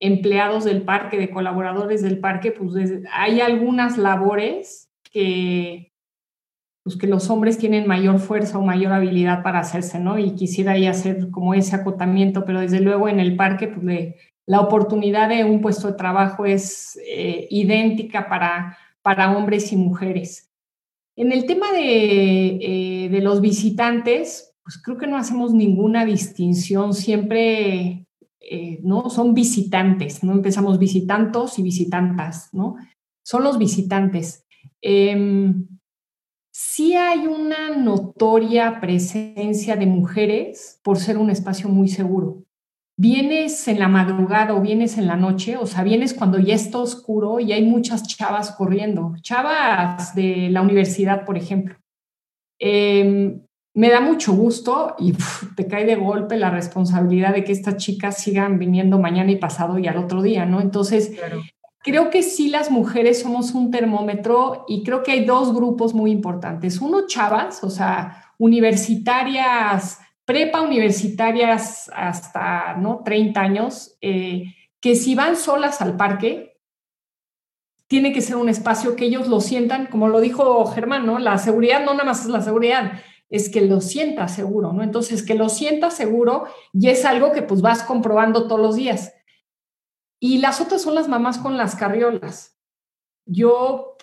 empleados 0.05 0.63
del 0.63 0.83
parque, 0.83 1.17
de 1.17 1.29
colaboradores 1.29 2.01
del 2.01 2.19
parque, 2.19 2.51
pues 2.51 2.91
hay 3.11 3.41
algunas 3.41 3.97
labores 3.97 4.89
que, 5.11 5.91
pues 6.83 6.97
que 6.97 7.07
los 7.07 7.29
hombres 7.29 7.57
tienen 7.57 7.87
mayor 7.87 8.19
fuerza 8.19 8.59
o 8.59 8.61
mayor 8.61 8.93
habilidad 8.93 9.41
para 9.43 9.59
hacerse, 9.59 9.99
¿no? 9.99 10.19
Y 10.19 10.35
quisiera 10.35 10.73
ahí 10.73 10.85
hacer 10.85 11.31
como 11.31 11.53
ese 11.53 11.75
acotamiento, 11.75 12.45
pero 12.45 12.59
desde 12.59 12.79
luego 12.79 13.09
en 13.09 13.19
el 13.19 13.35
parque, 13.35 13.67
pues 13.67 14.15
la 14.45 14.61
oportunidad 14.61 15.29
de 15.29 15.43
un 15.43 15.61
puesto 15.61 15.87
de 15.87 15.97
trabajo 15.97 16.45
es 16.45 16.99
eh, 17.07 17.47
idéntica 17.49 18.29
para, 18.29 18.77
para 19.01 19.35
hombres 19.35 19.71
y 19.73 19.77
mujeres. 19.77 20.51
En 21.15 21.31
el 21.31 21.45
tema 21.45 21.71
de, 21.71 22.59
eh, 22.61 23.09
de 23.09 23.21
los 23.21 23.41
visitantes, 23.41 24.53
pues 24.63 24.77
creo 24.81 24.97
que 24.97 25.07
no 25.07 25.17
hacemos 25.17 25.53
ninguna 25.53 26.05
distinción, 26.05 26.93
siempre 26.93 28.05
eh, 28.47 28.79
¿no? 28.83 29.09
Son 29.09 29.33
visitantes, 29.33 30.23
¿no? 30.23 30.33
Empezamos 30.33 30.77
visitantos 30.77 31.57
y 31.57 31.63
visitantas, 31.63 32.49
¿no? 32.53 32.75
Son 33.23 33.43
los 33.43 33.57
visitantes. 33.57 34.45
Em, 34.81 35.67
sí 36.53 36.95
hay 36.95 37.25
una 37.25 37.75
notoria 37.75 38.79
presencia 38.79 39.75
de 39.75 39.87
mujeres 39.87 40.79
por 40.83 40.99
ser 40.99 41.17
un 41.17 41.31
espacio 41.31 41.69
muy 41.69 41.87
seguro. 41.87 42.43
Vienes 42.97 43.67
en 43.67 43.79
la 43.79 43.87
madrugada 43.87 44.53
o 44.53 44.61
vienes 44.61 44.97
en 44.99 45.07
la 45.07 45.15
noche, 45.15 45.57
o 45.57 45.65
sea, 45.65 45.83
vienes 45.83 46.13
cuando 46.13 46.39
ya 46.39 46.53
está 46.53 46.77
oscuro 46.77 47.39
y 47.39 47.51
hay 47.51 47.65
muchas 47.65 48.07
chavas 48.07 48.51
corriendo, 48.51 49.15
chavas 49.21 50.13
de 50.13 50.49
la 50.51 50.61
universidad, 50.61 51.25
por 51.25 51.35
ejemplo. 51.35 51.75
Eh, 52.59 53.41
me 53.76 53.89
da 53.89 53.99
mucho 53.99 54.32
gusto 54.32 54.95
y 54.97 55.13
te 55.55 55.67
cae 55.67 55.86
de 55.86 55.95
golpe 55.95 56.38
la 56.38 56.49
responsabilidad 56.49 57.34
de 57.34 57.43
que 57.43 57.51
estas 57.51 57.76
chicas 57.76 58.17
sigan 58.17 58.57
viniendo 58.57 58.97
mañana 58.99 59.32
y 59.32 59.36
pasado 59.36 59.78
y 59.78 59.88
al 59.88 59.97
otro 59.97 60.21
día, 60.21 60.45
¿no? 60.45 60.61
Entonces, 60.61 61.11
creo 61.84 62.09
que 62.09 62.23
sí 62.23 62.47
las 62.47 62.71
mujeres 62.71 63.21
somos 63.21 63.51
un 63.51 63.71
termómetro 63.71 64.63
y 64.69 64.82
creo 64.84 65.03
que 65.03 65.11
hay 65.11 65.26
dos 65.26 65.53
grupos 65.53 65.93
muy 65.93 66.11
importantes. 66.11 66.80
Uno, 66.80 67.05
chavas, 67.05 67.65
o 67.65 67.69
sea, 67.69 68.34
universitarias, 68.38 69.99
prepa 70.23 70.61
universitarias 70.61 71.91
hasta, 71.93 72.76
¿no? 72.78 73.01
30 73.03 73.41
años, 73.41 73.97
eh, 73.99 74.55
que 74.80 74.95
si 74.95 75.15
van 75.15 75.36
solas 75.36 75.82
al 75.82 75.97
parque, 75.97 76.61
tiene 77.88 78.13
que 78.13 78.21
ser 78.21 78.38
un 78.38 78.47
espacio 78.47 78.95
que 78.95 79.05
ellos 79.05 79.28
lo 79.28 79.41
sientan, 79.41 79.88
como 79.88 80.07
lo 80.07 80.21
dijo 80.21 80.65
Germán, 80.67 81.05
¿no? 81.05 81.19
La 81.19 81.38
seguridad 81.38 81.84
no 81.84 81.91
nada 81.91 82.05
más 82.05 82.21
es 82.21 82.28
la 82.28 82.41
seguridad, 82.41 82.93
es 83.36 83.49
que 83.49 83.61
lo 83.61 83.81
sienta 83.81 84.27
seguro, 84.27 84.71
¿no? 84.71 84.81
Entonces, 84.81 85.23
que 85.23 85.36
lo 85.36 85.49
sienta 85.49 85.89
seguro 85.91 86.45
y 86.73 86.89
es 86.89 87.03
algo 87.05 87.31
que 87.31 87.41
pues 87.41 87.61
vas 87.61 87.83
comprobando 87.83 88.47
todos 88.47 88.61
los 88.61 88.75
días. 88.75 89.13
Y 90.19 90.38
las 90.38 90.61
otras 90.61 90.81
son 90.81 90.95
las 90.95 91.07
mamás 91.07 91.38
con 91.38 91.57
las 91.57 91.75
carriolas. 91.75 92.57
Yo 93.25 93.97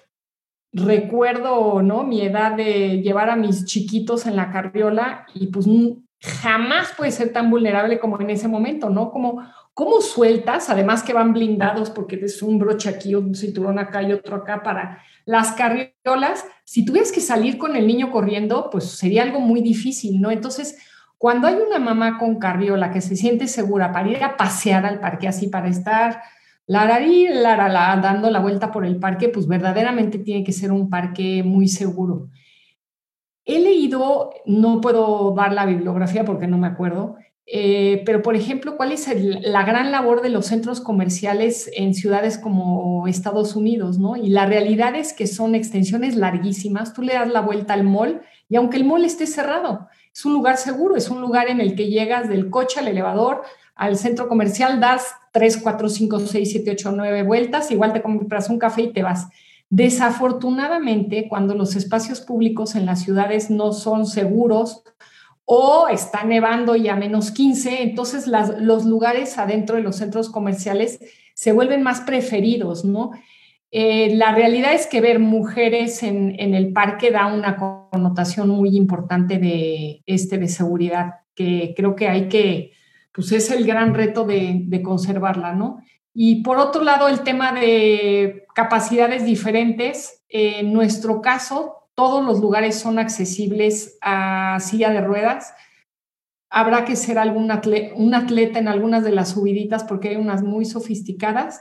recuerdo, 0.72 1.82
¿no? 1.82 2.04
Mi 2.04 2.22
edad 2.22 2.56
de 2.56 3.00
llevar 3.00 3.30
a 3.30 3.36
mis 3.36 3.64
chiquitos 3.64 4.26
en 4.26 4.36
la 4.36 4.50
carriola 4.50 5.26
y 5.34 5.46
pues 5.48 5.66
jamás 6.20 6.92
puede 6.96 7.10
ser 7.10 7.32
tan 7.32 7.50
vulnerable 7.50 7.98
como 7.98 8.20
en 8.20 8.30
ese 8.30 8.48
momento, 8.48 8.90
¿no? 8.90 9.10
Como, 9.10 9.42
¿cómo 9.74 10.00
sueltas? 10.00 10.70
Además 10.70 11.02
que 11.02 11.12
van 11.12 11.32
blindados 11.32 11.90
porque 11.90 12.16
es 12.16 12.42
un 12.42 12.58
broche 12.58 12.88
aquí, 12.88 13.14
un 13.14 13.34
cinturón 13.34 13.78
acá 13.78 14.02
y 14.02 14.12
otro 14.12 14.36
acá 14.36 14.62
para 14.62 15.02
las 15.24 15.52
carriolas. 15.52 16.44
Si 16.64 16.84
tuvieras 16.84 17.12
que 17.12 17.20
salir 17.20 17.58
con 17.58 17.76
el 17.76 17.86
niño 17.86 18.10
corriendo, 18.10 18.68
pues 18.70 18.84
sería 18.84 19.22
algo 19.22 19.40
muy 19.40 19.60
difícil, 19.60 20.20
¿no? 20.20 20.30
Entonces, 20.30 20.78
cuando 21.18 21.46
hay 21.46 21.54
una 21.54 21.78
mamá 21.78 22.18
con 22.18 22.38
carriola 22.38 22.90
que 22.90 23.00
se 23.00 23.16
siente 23.16 23.46
segura 23.46 23.92
para 23.92 24.08
ir 24.08 24.24
a 24.24 24.36
pasear 24.36 24.84
al 24.84 24.98
parque 25.00 25.28
así, 25.28 25.46
para 25.46 25.68
estar 25.68 26.20
lararí, 26.66 27.28
larala, 27.28 27.98
dando 28.02 28.30
la 28.30 28.40
vuelta 28.40 28.72
por 28.72 28.84
el 28.84 28.96
parque, 28.96 29.28
pues 29.28 29.46
verdaderamente 29.46 30.18
tiene 30.18 30.44
que 30.44 30.52
ser 30.52 30.72
un 30.72 30.90
parque 30.90 31.42
muy 31.44 31.68
seguro. 31.68 32.28
He 33.44 33.60
leído, 33.60 34.30
no 34.46 34.80
puedo 34.80 35.34
dar 35.34 35.52
la 35.52 35.66
bibliografía 35.66 36.24
porque 36.24 36.46
no 36.46 36.58
me 36.58 36.68
acuerdo, 36.68 37.16
eh, 37.46 38.02
pero 38.06 38.22
por 38.22 38.36
ejemplo, 38.36 38.76
¿cuál 38.76 38.92
es 38.92 39.08
la 39.42 39.64
gran 39.64 39.90
labor 39.90 40.22
de 40.22 40.28
los 40.28 40.46
centros 40.46 40.80
comerciales 40.80 41.70
en 41.74 41.94
ciudades 41.94 42.38
como 42.38 43.06
Estados 43.08 43.56
Unidos? 43.56 43.98
¿no? 43.98 44.16
Y 44.16 44.28
la 44.28 44.46
realidad 44.46 44.94
es 44.94 45.12
que 45.12 45.26
son 45.26 45.54
extensiones 45.54 46.14
larguísimas. 46.16 46.92
Tú 46.94 47.02
le 47.02 47.14
das 47.14 47.28
la 47.28 47.40
vuelta 47.40 47.74
al 47.74 47.84
mall 47.84 48.22
y 48.48 48.56
aunque 48.56 48.76
el 48.76 48.84
mall 48.84 49.04
esté 49.04 49.26
cerrado, 49.26 49.88
es 50.14 50.24
un 50.24 50.34
lugar 50.34 50.56
seguro, 50.56 50.96
es 50.96 51.08
un 51.08 51.20
lugar 51.20 51.48
en 51.48 51.60
el 51.60 51.74
que 51.74 51.88
llegas 51.88 52.28
del 52.28 52.50
coche 52.50 52.80
al 52.80 52.88
elevador, 52.88 53.42
al 53.74 53.96
centro 53.96 54.28
comercial, 54.28 54.78
das 54.78 55.14
3, 55.32 55.56
4, 55.56 55.88
5, 55.88 56.20
6, 56.20 56.50
7, 56.50 56.70
8, 56.72 56.92
9 56.92 57.22
vueltas, 57.22 57.70
igual 57.70 57.92
te 57.92 58.02
compras 58.02 58.50
un 58.50 58.58
café 58.58 58.82
y 58.82 58.92
te 58.92 59.02
vas. 59.02 59.28
Desafortunadamente, 59.70 61.28
cuando 61.30 61.54
los 61.54 61.76
espacios 61.76 62.20
públicos 62.20 62.74
en 62.74 62.84
las 62.84 63.00
ciudades 63.00 63.50
no 63.50 63.72
son 63.72 64.04
seguros 64.04 64.82
o 65.44 65.88
está 65.88 66.24
nevando 66.24 66.76
y 66.76 66.88
a 66.88 66.96
menos 66.96 67.30
15, 67.30 67.82
entonces 67.82 68.26
los 68.26 68.84
lugares 68.84 69.38
adentro 69.38 69.76
de 69.76 69.82
los 69.82 69.96
centros 69.96 70.30
comerciales 70.30 71.00
se 71.34 71.52
vuelven 71.52 71.82
más 71.82 72.00
preferidos, 72.02 72.84
¿no? 72.84 73.10
Eh, 73.74 74.14
la 74.16 74.34
realidad 74.34 74.74
es 74.74 74.86
que 74.86 75.00
ver 75.00 75.18
mujeres 75.18 76.02
en, 76.02 76.38
el 76.38 76.74
parque 76.74 77.10
da 77.10 77.26
una 77.26 77.56
connotación 77.56 78.50
muy 78.50 78.76
importante 78.76 79.38
de, 79.38 80.02
este, 80.04 80.36
de 80.36 80.48
seguridad, 80.48 81.20
que 81.34 81.72
creo 81.74 81.96
que 81.96 82.06
hay 82.06 82.28
que, 82.28 82.72
pues 83.14 83.32
es 83.32 83.50
el 83.50 83.66
gran 83.66 83.94
reto 83.94 84.24
de, 84.24 84.80
conservarla, 84.84 85.54
¿no? 85.54 85.78
Y 86.12 86.42
por 86.42 86.58
otro 86.58 86.84
lado, 86.84 87.08
el 87.08 87.20
tema 87.20 87.52
de 87.52 88.44
capacidades 88.54 89.24
diferentes, 89.24 90.22
en 90.28 90.74
nuestro 90.74 91.22
caso, 91.22 91.81
todos 91.94 92.24
los 92.24 92.40
lugares 92.40 92.78
son 92.78 92.98
accesibles 92.98 93.98
a 94.00 94.58
silla 94.60 94.90
de 94.90 95.00
ruedas. 95.00 95.54
Habrá 96.50 96.84
que 96.84 96.96
ser 96.96 97.18
algún 97.18 97.50
un 97.96 98.14
atleta 98.14 98.58
en 98.58 98.68
algunas 98.68 99.04
de 99.04 99.12
las 99.12 99.30
subiditas 99.30 99.84
porque 99.84 100.10
hay 100.10 100.16
unas 100.16 100.42
muy 100.42 100.64
sofisticadas 100.64 101.60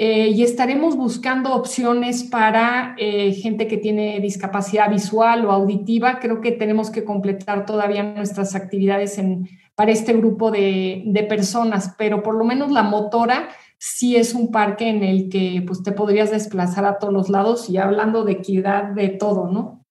eh, 0.00 0.28
y 0.28 0.44
estaremos 0.44 0.96
buscando 0.96 1.52
opciones 1.52 2.22
para 2.22 2.94
eh, 2.98 3.32
gente 3.32 3.66
que 3.66 3.78
tiene 3.78 4.20
discapacidad 4.20 4.88
visual 4.88 5.44
o 5.44 5.50
auditiva. 5.50 6.20
Creo 6.20 6.40
que 6.40 6.52
tenemos 6.52 6.90
que 6.90 7.02
completar 7.02 7.66
todavía 7.66 8.04
nuestras 8.04 8.54
actividades 8.54 9.18
en, 9.18 9.48
para 9.74 9.90
este 9.90 10.12
grupo 10.12 10.52
de, 10.52 11.02
de, 11.04 11.24
personas, 11.24 11.96
pero 11.98 12.22
por 12.22 12.36
lo 12.36 12.44
menos 12.44 12.70
la 12.70 12.84
motora 12.84 13.48
sí 13.78 14.16
es 14.16 14.34
un 14.34 14.50
parque 14.50 14.88
en 14.88 15.02
el 15.02 15.28
que 15.28 15.62
pues, 15.66 15.82
te 15.82 15.92
podrías 15.92 16.30
desplazar 16.30 16.84
a 16.84 16.98
todos 16.98 17.12
los 17.12 17.28
lados 17.28 17.70
y 17.70 17.78
hablando 17.78 18.24
de 18.24 18.32
equidad 18.32 18.94
de 18.94 19.08
todo, 19.08 19.50
¿no? 19.50 19.84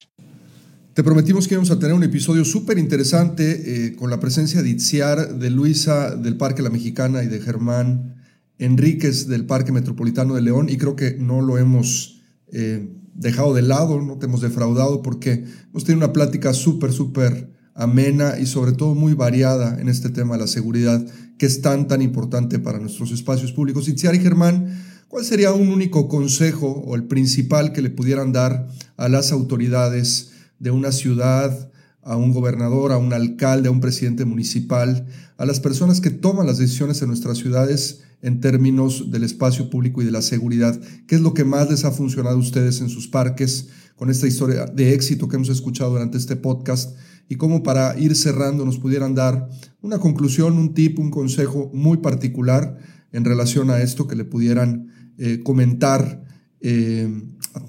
Te 0.93 1.03
prometimos 1.03 1.47
que 1.47 1.53
íbamos 1.53 1.69
a 1.69 1.77
tener 1.77 1.93
un 1.95 2.03
episodio 2.03 2.43
súper 2.43 2.79
interesante 2.79 3.85
eh, 3.85 3.95
con 3.95 4.09
la 4.09 4.19
presencia 4.19 4.63
de 4.63 4.69
Itziar, 4.69 5.35
de 5.35 5.51
Luisa 5.51 6.15
del 6.15 6.37
Parque 6.37 6.63
La 6.63 6.71
Mexicana 6.71 7.23
y 7.23 7.27
de 7.27 7.39
Germán 7.39 8.15
Enríquez 8.57 9.27
del 9.27 9.45
Parque 9.45 9.71
Metropolitano 9.71 10.33
de 10.33 10.41
León 10.41 10.69
y 10.69 10.77
creo 10.77 10.95
que 10.95 11.15
no 11.19 11.41
lo 11.41 11.59
hemos 11.59 12.23
eh, 12.51 12.89
dejado 13.13 13.53
de 13.53 13.61
lado, 13.61 14.01
no 14.01 14.17
te 14.17 14.25
hemos 14.25 14.41
defraudado 14.41 15.03
porque 15.03 15.45
hemos 15.69 15.83
tenido 15.83 16.03
una 16.03 16.13
plática 16.13 16.53
súper, 16.53 16.91
súper 16.91 17.56
amena 17.77 18.39
y 18.39 18.47
sobre 18.47 18.73
todo 18.73 18.95
muy 18.95 19.13
variada 19.13 19.79
en 19.79 19.87
este 19.87 20.09
tema 20.09 20.35
de 20.35 20.41
la 20.41 20.47
seguridad 20.47 21.05
que 21.37 21.45
es 21.45 21.61
tan, 21.61 21.87
tan 21.87 22.01
importante 22.01 22.59
para 22.59 22.79
nuestros 22.79 23.11
espacios 23.11 23.53
públicos. 23.53 23.87
Itziar 23.87 24.15
y 24.15 24.19
Germán, 24.19 24.83
¿cuál 25.07 25.23
sería 25.23 25.53
un 25.53 25.69
único 25.69 26.09
consejo 26.09 26.67
o 26.67 26.95
el 26.95 27.03
principal 27.03 27.71
que 27.73 27.83
le 27.83 27.91
pudieran 27.91 28.33
dar 28.33 28.67
a 28.97 29.07
las 29.07 29.31
autoridades 29.31 30.31
de 30.57 30.71
una 30.71 30.91
ciudad, 30.91 31.71
a 32.01 32.17
un 32.17 32.33
gobernador, 32.33 32.91
a 32.91 32.97
un 32.97 33.13
alcalde, 33.13 33.67
a 33.67 33.71
un 33.71 33.81
presidente 33.81 34.25
municipal, 34.25 35.05
a 35.37 35.45
las 35.45 35.59
personas 35.59 36.01
que 36.01 36.09
toman 36.09 36.47
las 36.47 36.57
decisiones 36.57 37.01
en 37.03 37.09
nuestras 37.09 37.37
ciudades 37.37 38.01
en 38.23 38.41
términos 38.41 39.11
del 39.11 39.23
espacio 39.23 39.69
público 39.69 40.01
y 40.01 40.05
de 40.05 40.11
la 40.11 40.23
seguridad. 40.23 40.79
¿Qué 41.07 41.13
es 41.13 41.21
lo 41.21 41.35
que 41.35 41.43
más 41.43 41.69
les 41.69 41.85
ha 41.85 41.91
funcionado 41.91 42.37
a 42.37 42.39
ustedes 42.39 42.81
en 42.81 42.89
sus 42.89 43.07
parques 43.07 43.67
con 43.97 44.09
esta 44.09 44.27
historia 44.27 44.65
de 44.65 44.93
éxito 44.93 45.27
que 45.27 45.35
hemos 45.35 45.49
escuchado 45.49 45.91
durante 45.91 46.17
este 46.17 46.37
podcast? 46.37 46.97
Y 47.27 47.35
cómo 47.35 47.61
para 47.63 47.99
ir 47.99 48.15
cerrando 48.15 48.63
nos 48.63 48.79
pudieran 48.79 49.13
dar 49.13 49.49
una 49.81 49.99
conclusión, 49.99 50.57
un 50.57 50.73
tip, 50.73 50.97
un 50.99 51.11
consejo 51.11 51.69
muy 51.73 51.97
particular 51.97 52.77
en 53.11 53.25
relación 53.25 53.69
a 53.69 53.81
esto 53.81 54.07
que 54.07 54.15
le 54.15 54.23
pudieran 54.23 55.13
eh, 55.17 55.41
comentar 55.43 56.23
eh, 56.61 57.11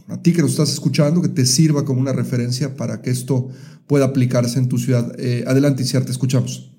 a 0.07 0.23
ti 0.23 0.33
que 0.33 0.43
nos 0.43 0.53
estás 0.53 0.73
escuchando, 0.73 1.21
que 1.21 1.29
te 1.29 1.45
sirva 1.45 1.85
como 1.85 2.01
una 2.01 2.13
referencia 2.13 2.77
para 2.77 3.03
que 3.03 3.11
esto 3.11 3.49
pueda 3.89 4.05
aplicarse 4.05 4.61
en 4.61 4.69
tu 4.69 4.79
ciudad. 4.79 5.13
Eh, 5.19 5.43
adelante, 5.49 5.83
Isiar, 5.83 6.05
te 6.05 6.13
escuchamos 6.13 6.79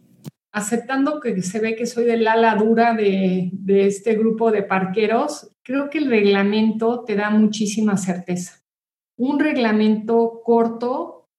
aceptando 0.52 1.20
que 1.20 1.42
se 1.42 1.60
ve 1.60 1.76
que 1.76 1.86
soy 1.86 2.06
del 2.06 2.28
ala 2.28 2.56
dura 2.56 2.94
de, 2.94 3.52
este 3.68 4.16
grupo 4.16 4.52
de 4.52 4.64
parqueros, 4.64 5.52
creo 5.64 5.90
que 5.90 6.00
el 6.00 6.10
reglamento 6.10 7.04
te 7.06 7.16
da 7.16 7.30
muchísima 7.30 7.98
certeza. 7.98 8.59
Un 9.20 9.38
reglamento 9.38 10.42
corto, 10.46 11.30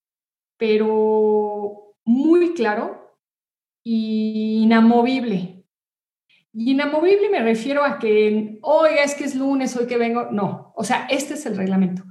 pero 0.58 1.94
muy 2.04 2.52
claro 2.52 3.16
y 3.82 4.64
inamovible. 4.64 5.64
Y 6.52 6.72
inamovible 6.72 7.30
me 7.30 7.40
refiero 7.40 7.82
a 7.82 7.98
que, 7.98 8.58
oiga, 8.60 9.02
es 9.02 9.14
que 9.14 9.24
es 9.24 9.34
lunes, 9.34 9.74
hoy 9.76 9.86
que 9.86 9.96
vengo. 9.96 10.28
No, 10.30 10.74
o 10.76 10.84
sea, 10.84 11.06
este 11.08 11.34
es 11.34 11.46
el 11.46 11.56
reglamento. 11.56 12.02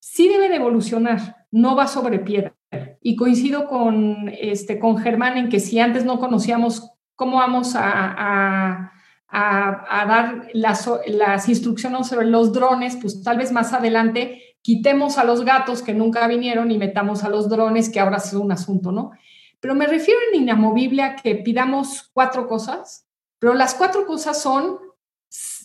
Sí 0.00 0.26
debe 0.26 0.48
de 0.48 0.56
evolucionar, 0.56 1.46
no 1.52 1.76
va 1.76 1.86
sobre 1.86 2.18
piedra. 2.18 2.56
Y 3.00 3.14
coincido 3.14 3.68
con, 3.68 4.32
este, 4.36 4.80
con 4.80 4.98
Germán 4.98 5.36
en 5.36 5.48
que 5.48 5.60
si 5.60 5.78
antes 5.78 6.04
no 6.04 6.18
conocíamos 6.18 6.90
cómo 7.14 7.36
vamos 7.36 7.76
a, 7.76 8.90
a, 9.28 10.06
dar 10.08 10.48
las, 10.54 10.90
las, 11.06 11.48
instrucciones 11.48 12.08
sobre 12.08 12.26
los 12.26 12.52
drones, 12.52 12.96
pues 12.96 13.22
tal 13.22 13.38
vez 13.38 13.52
más 13.52 13.72
adelante 13.72 14.53
quitemos 14.64 15.18
a 15.18 15.24
los 15.24 15.44
gatos 15.44 15.82
que 15.82 15.92
nunca 15.92 16.26
vinieron 16.26 16.70
y 16.70 16.78
metamos 16.78 17.22
a 17.22 17.28
los 17.28 17.50
drones, 17.50 17.90
que 17.90 18.00
ahora 18.00 18.16
es 18.16 18.32
un 18.32 18.50
asunto, 18.50 18.92
¿no? 18.92 19.10
Pero 19.60 19.74
me 19.74 19.86
refiero 19.86 20.18
en 20.32 20.40
inamovible 20.40 21.02
a 21.02 21.16
que 21.16 21.34
pidamos 21.34 22.10
cuatro 22.14 22.48
cosas, 22.48 23.06
pero 23.38 23.52
las 23.52 23.74
cuatro 23.74 24.06
cosas 24.06 24.40
son, 24.40 24.78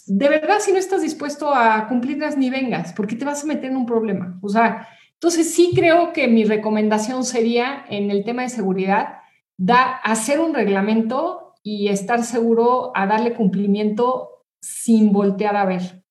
de 0.06 0.28
verdad, 0.28 0.60
si 0.60 0.74
no 0.74 0.78
estás 0.78 1.02
dispuesto 1.02 1.56
a 1.56 1.88
cumplirlas 1.88 2.36
ni 2.36 2.50
vengas, 2.50 2.91
porque 2.91 3.16
te 3.16 3.24
vas 3.24 3.45
a 3.45 3.47
meter 3.47 3.72
en 3.72 3.78
un 3.78 3.86
problema. 3.86 4.38
O 4.41 4.50
sea, 4.50 4.89
entonces, 5.14 5.54
sí 5.54 5.72
creo 5.74 6.12
que 6.12 6.28
mi 6.28 6.43
recomendación 6.43 7.24
sería 7.24 7.86
en 7.89 8.12
el 8.12 8.26
tema 8.26 8.41
de 8.41 8.50
seguridad, 8.50 9.20
da, 9.58 9.95
hacer 10.04 10.41
un 10.41 10.54
reglamento 10.54 11.56
y 11.64 11.88
estar 11.88 12.24
seguro 12.26 12.91
a 12.95 13.08
darle 13.08 13.34
cumplimiento 13.34 14.45
sin 14.60 15.14
voltear 15.14 15.56
a 15.56 15.64
ver. 15.64 16.04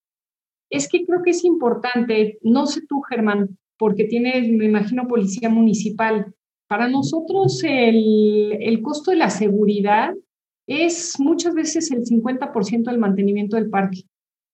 Es 0.70 0.88
que 0.88 1.04
creo 1.04 1.22
que 1.22 1.30
es 1.30 1.44
importante, 1.44 2.38
no 2.42 2.66
sé 2.66 2.82
tú, 2.88 3.00
Germán, 3.02 3.58
porque 3.78 4.04
tienes, 4.04 4.48
me 4.50 4.66
imagino, 4.66 5.08
policía 5.08 5.48
municipal. 5.48 6.34
Para 6.68 6.88
nosotros 6.88 7.62
el, 7.64 8.58
el 8.60 8.82
costo 8.82 9.10
de 9.10 9.16
la 9.16 9.30
seguridad 9.30 10.14
es 10.66 11.18
muchas 11.18 11.54
veces 11.54 11.90
el 11.90 12.04
50% 12.04 12.84
del 12.84 12.98
mantenimiento 12.98 13.56
del 13.56 13.70
parque. 13.70 14.02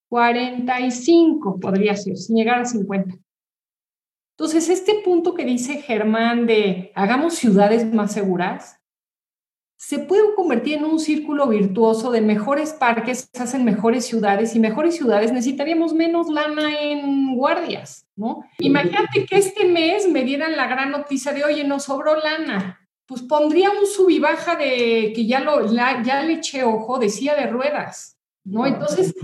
45 0.08 1.58
podría 1.58 1.96
ser, 1.96 2.16
sin 2.16 2.36
llegar 2.36 2.60
a 2.60 2.64
50. 2.64 3.16
Entonces, 4.36 4.68
este 4.68 5.00
punto 5.04 5.34
que 5.34 5.44
dice 5.44 5.82
Germán 5.82 6.46
de 6.46 6.92
hagamos 6.94 7.34
ciudades 7.34 7.92
más 7.92 8.12
seguras, 8.12 8.80
se 9.76 9.98
puede 9.98 10.34
convertir 10.34 10.78
en 10.78 10.84
un 10.84 10.98
círculo 10.98 11.48
virtuoso 11.48 12.10
de 12.10 12.20
mejores 12.20 12.72
parques, 12.72 13.28
se 13.32 13.42
hacen 13.42 13.64
mejores 13.64 14.06
ciudades 14.06 14.54
y 14.54 14.60
mejores 14.60 14.96
ciudades 14.96 15.32
necesitaríamos 15.32 15.92
menos 15.92 16.28
lana 16.28 16.80
en 16.80 17.36
guardias, 17.36 18.06
¿no? 18.16 18.44
Imagínate 18.58 19.26
que 19.26 19.36
este 19.36 19.66
mes 19.66 20.08
me 20.08 20.24
dieran 20.24 20.56
la 20.56 20.66
gran 20.66 20.90
noticia 20.90 21.32
de, 21.32 21.44
oye, 21.44 21.64
nos 21.64 21.84
sobró 21.84 22.16
lana. 22.16 22.80
Pues 23.06 23.20
pondría 23.22 23.70
un 23.70 23.86
sub 23.86 24.08
baja 24.20 24.56
de 24.56 25.12
que 25.14 25.26
ya, 25.26 25.40
lo, 25.40 25.70
ya 25.70 26.22
le 26.22 26.34
eché 26.34 26.64
ojo, 26.64 26.98
decía 26.98 27.34
de 27.34 27.46
ruedas, 27.46 28.16
¿no? 28.44 28.66
Entonces, 28.66 29.14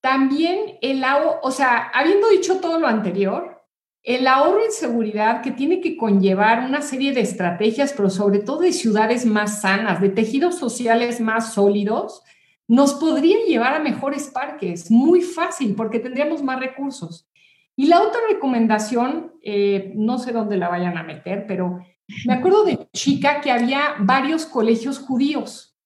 también 0.00 0.78
el 0.80 1.04
agua, 1.04 1.38
o 1.42 1.52
sea, 1.52 1.90
habiendo 1.94 2.28
dicho 2.30 2.58
todo 2.60 2.80
lo 2.80 2.88
anterior, 2.88 3.57
el 4.02 4.26
ahorro 4.26 4.64
en 4.64 4.72
seguridad 4.72 5.42
que 5.42 5.50
tiene 5.50 5.80
que 5.80 5.96
conllevar 5.96 6.64
una 6.64 6.82
serie 6.82 7.12
de 7.12 7.20
estrategias, 7.20 7.92
pero 7.96 8.10
sobre 8.10 8.38
todo 8.38 8.60
de 8.60 8.72
ciudades 8.72 9.26
más 9.26 9.60
sanas, 9.60 10.00
de 10.00 10.08
tejidos 10.08 10.56
sociales 10.56 11.20
más 11.20 11.52
sólidos, 11.52 12.22
nos 12.68 12.94
podría 12.94 13.38
llevar 13.46 13.74
a 13.74 13.80
mejores 13.80 14.28
parques, 14.28 14.90
muy 14.90 15.22
fácil, 15.22 15.74
porque 15.74 15.98
tendríamos 15.98 16.42
más 16.42 16.60
recursos. 16.60 17.28
Y 17.76 17.86
la 17.86 18.02
otra 18.02 18.20
recomendación, 18.28 19.32
eh, 19.42 19.92
no 19.94 20.18
sé 20.18 20.32
dónde 20.32 20.56
la 20.56 20.68
vayan 20.68 20.98
a 20.98 21.02
meter, 21.02 21.46
pero 21.46 21.78
me 22.26 22.34
acuerdo 22.34 22.64
de 22.64 22.88
chica 22.92 23.40
que 23.40 23.50
había 23.50 23.94
varios 24.00 24.46
colegios 24.46 24.98
judíos. 24.98 25.76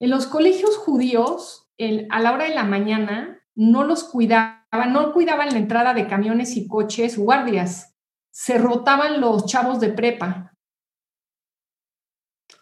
En 0.00 0.10
los 0.10 0.26
colegios 0.26 0.76
judíos, 0.76 1.68
a 2.10 2.20
la 2.20 2.32
hora 2.32 2.44
de 2.44 2.54
la 2.54 2.64
mañana, 2.64 3.42
no 3.54 3.84
los 3.84 4.04
cuidaban, 4.04 4.55
no 4.72 5.12
cuidaban 5.12 5.50
la 5.50 5.58
entrada 5.58 5.94
de 5.94 6.06
camiones 6.06 6.56
y 6.56 6.68
coches, 6.68 7.18
guardias. 7.18 7.94
Se 8.30 8.58
rotaban 8.58 9.20
los 9.20 9.46
chavos 9.46 9.80
de 9.80 9.88
prepa. 9.88 10.52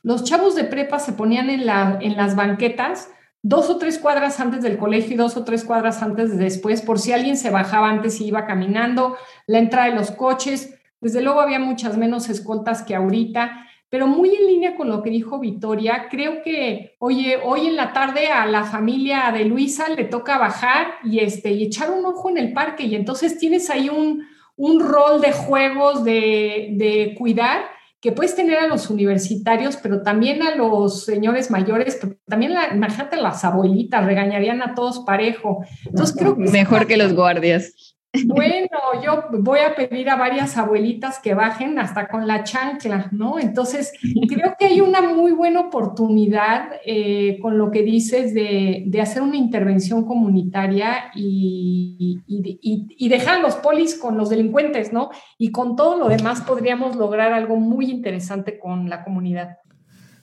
Los 0.02 0.24
chavos 0.24 0.54
de 0.54 0.64
prepa 0.64 0.98
se 0.98 1.12
ponían 1.12 1.50
en, 1.50 1.66
la, 1.66 1.98
en 2.00 2.16
las 2.16 2.36
banquetas 2.36 3.08
dos 3.44 3.68
o 3.68 3.76
tres 3.76 3.98
cuadras 3.98 4.40
antes 4.40 4.62
del 4.62 4.78
colegio 4.78 5.12
y 5.12 5.16
dos 5.16 5.36
o 5.36 5.44
tres 5.44 5.64
cuadras 5.64 6.02
antes 6.02 6.30
de 6.30 6.42
después, 6.42 6.80
por 6.80 6.98
si 6.98 7.12
alguien 7.12 7.36
se 7.36 7.50
bajaba 7.50 7.90
antes 7.90 8.18
y 8.20 8.26
iba 8.26 8.46
caminando, 8.46 9.18
la 9.46 9.58
entrada 9.58 9.90
de 9.90 9.96
los 9.96 10.10
coches. 10.10 10.80
Desde 11.02 11.20
luego 11.20 11.42
había 11.42 11.58
muchas 11.58 11.98
menos 11.98 12.30
escoltas 12.30 12.82
que 12.82 12.94
ahorita, 12.94 13.66
pero 13.94 14.08
muy 14.08 14.34
en 14.34 14.48
línea 14.48 14.74
con 14.74 14.88
lo 14.88 15.04
que 15.04 15.10
dijo 15.10 15.38
Victoria, 15.38 16.08
creo 16.10 16.42
que, 16.42 16.96
oye, 16.98 17.38
hoy 17.44 17.68
en 17.68 17.76
la 17.76 17.92
tarde 17.92 18.26
a 18.26 18.44
la 18.44 18.64
familia 18.64 19.30
de 19.32 19.44
Luisa 19.44 19.88
le 19.88 20.02
toca 20.02 20.36
bajar 20.36 20.94
y, 21.04 21.20
este, 21.20 21.52
y 21.52 21.62
echar 21.62 21.92
un 21.92 22.04
ojo 22.04 22.28
en 22.28 22.38
el 22.38 22.52
parque 22.52 22.82
y 22.82 22.96
entonces 22.96 23.38
tienes 23.38 23.70
ahí 23.70 23.88
un, 23.88 24.24
un 24.56 24.80
rol 24.80 25.20
de 25.20 25.30
juegos 25.30 26.02
de, 26.02 26.70
de 26.72 27.14
cuidar 27.16 27.66
que 28.00 28.10
puedes 28.10 28.34
tener 28.34 28.58
a 28.58 28.66
los 28.66 28.90
universitarios, 28.90 29.76
pero 29.76 30.02
también 30.02 30.42
a 30.42 30.56
los 30.56 31.04
señores 31.04 31.52
mayores, 31.52 32.00
también, 32.26 32.52
la, 32.52 32.74
imagínate, 32.74 33.16
las 33.16 33.44
abuelitas, 33.44 34.04
regañarían 34.04 34.60
a 34.60 34.74
todos 34.74 35.04
parejo. 35.06 35.64
Entonces. 35.86 36.20
Mejor 36.36 36.88
que 36.88 36.96
los 36.96 37.14
guardias. 37.14 37.93
Bueno, 38.26 38.68
yo 39.04 39.24
voy 39.40 39.58
a 39.58 39.74
pedir 39.74 40.08
a 40.08 40.16
varias 40.16 40.56
abuelitas 40.56 41.18
que 41.18 41.34
bajen 41.34 41.78
hasta 41.78 42.06
con 42.06 42.26
la 42.26 42.44
chancla, 42.44 43.08
¿no? 43.10 43.38
Entonces, 43.40 43.92
creo 44.28 44.54
que 44.58 44.66
hay 44.66 44.80
una 44.80 45.02
muy 45.02 45.32
buena 45.32 45.60
oportunidad 45.60 46.68
eh, 46.86 47.38
con 47.42 47.58
lo 47.58 47.70
que 47.70 47.82
dices 47.82 48.32
de, 48.32 48.88
hacer 49.02 49.22
una 49.22 49.36
intervención 49.36 50.04
comunitaria 50.06 51.10
y, 51.14 52.20
y, 52.26 53.08
dejar 53.08 53.40
los 53.40 53.56
polis 53.56 53.96
con 53.96 54.16
los 54.16 54.30
delincuentes, 54.30 54.92
¿no? 54.92 55.10
Y 55.36 55.50
con 55.50 55.76
todo 55.76 55.98
lo 55.98 56.08
demás 56.08 56.40
podríamos 56.40 56.96
lograr 56.96 57.32
algo 57.32 57.56
muy 57.56 57.90
interesante 57.90 58.58
con 58.58 58.88
la 58.88 59.04
comunidad. 59.04 59.58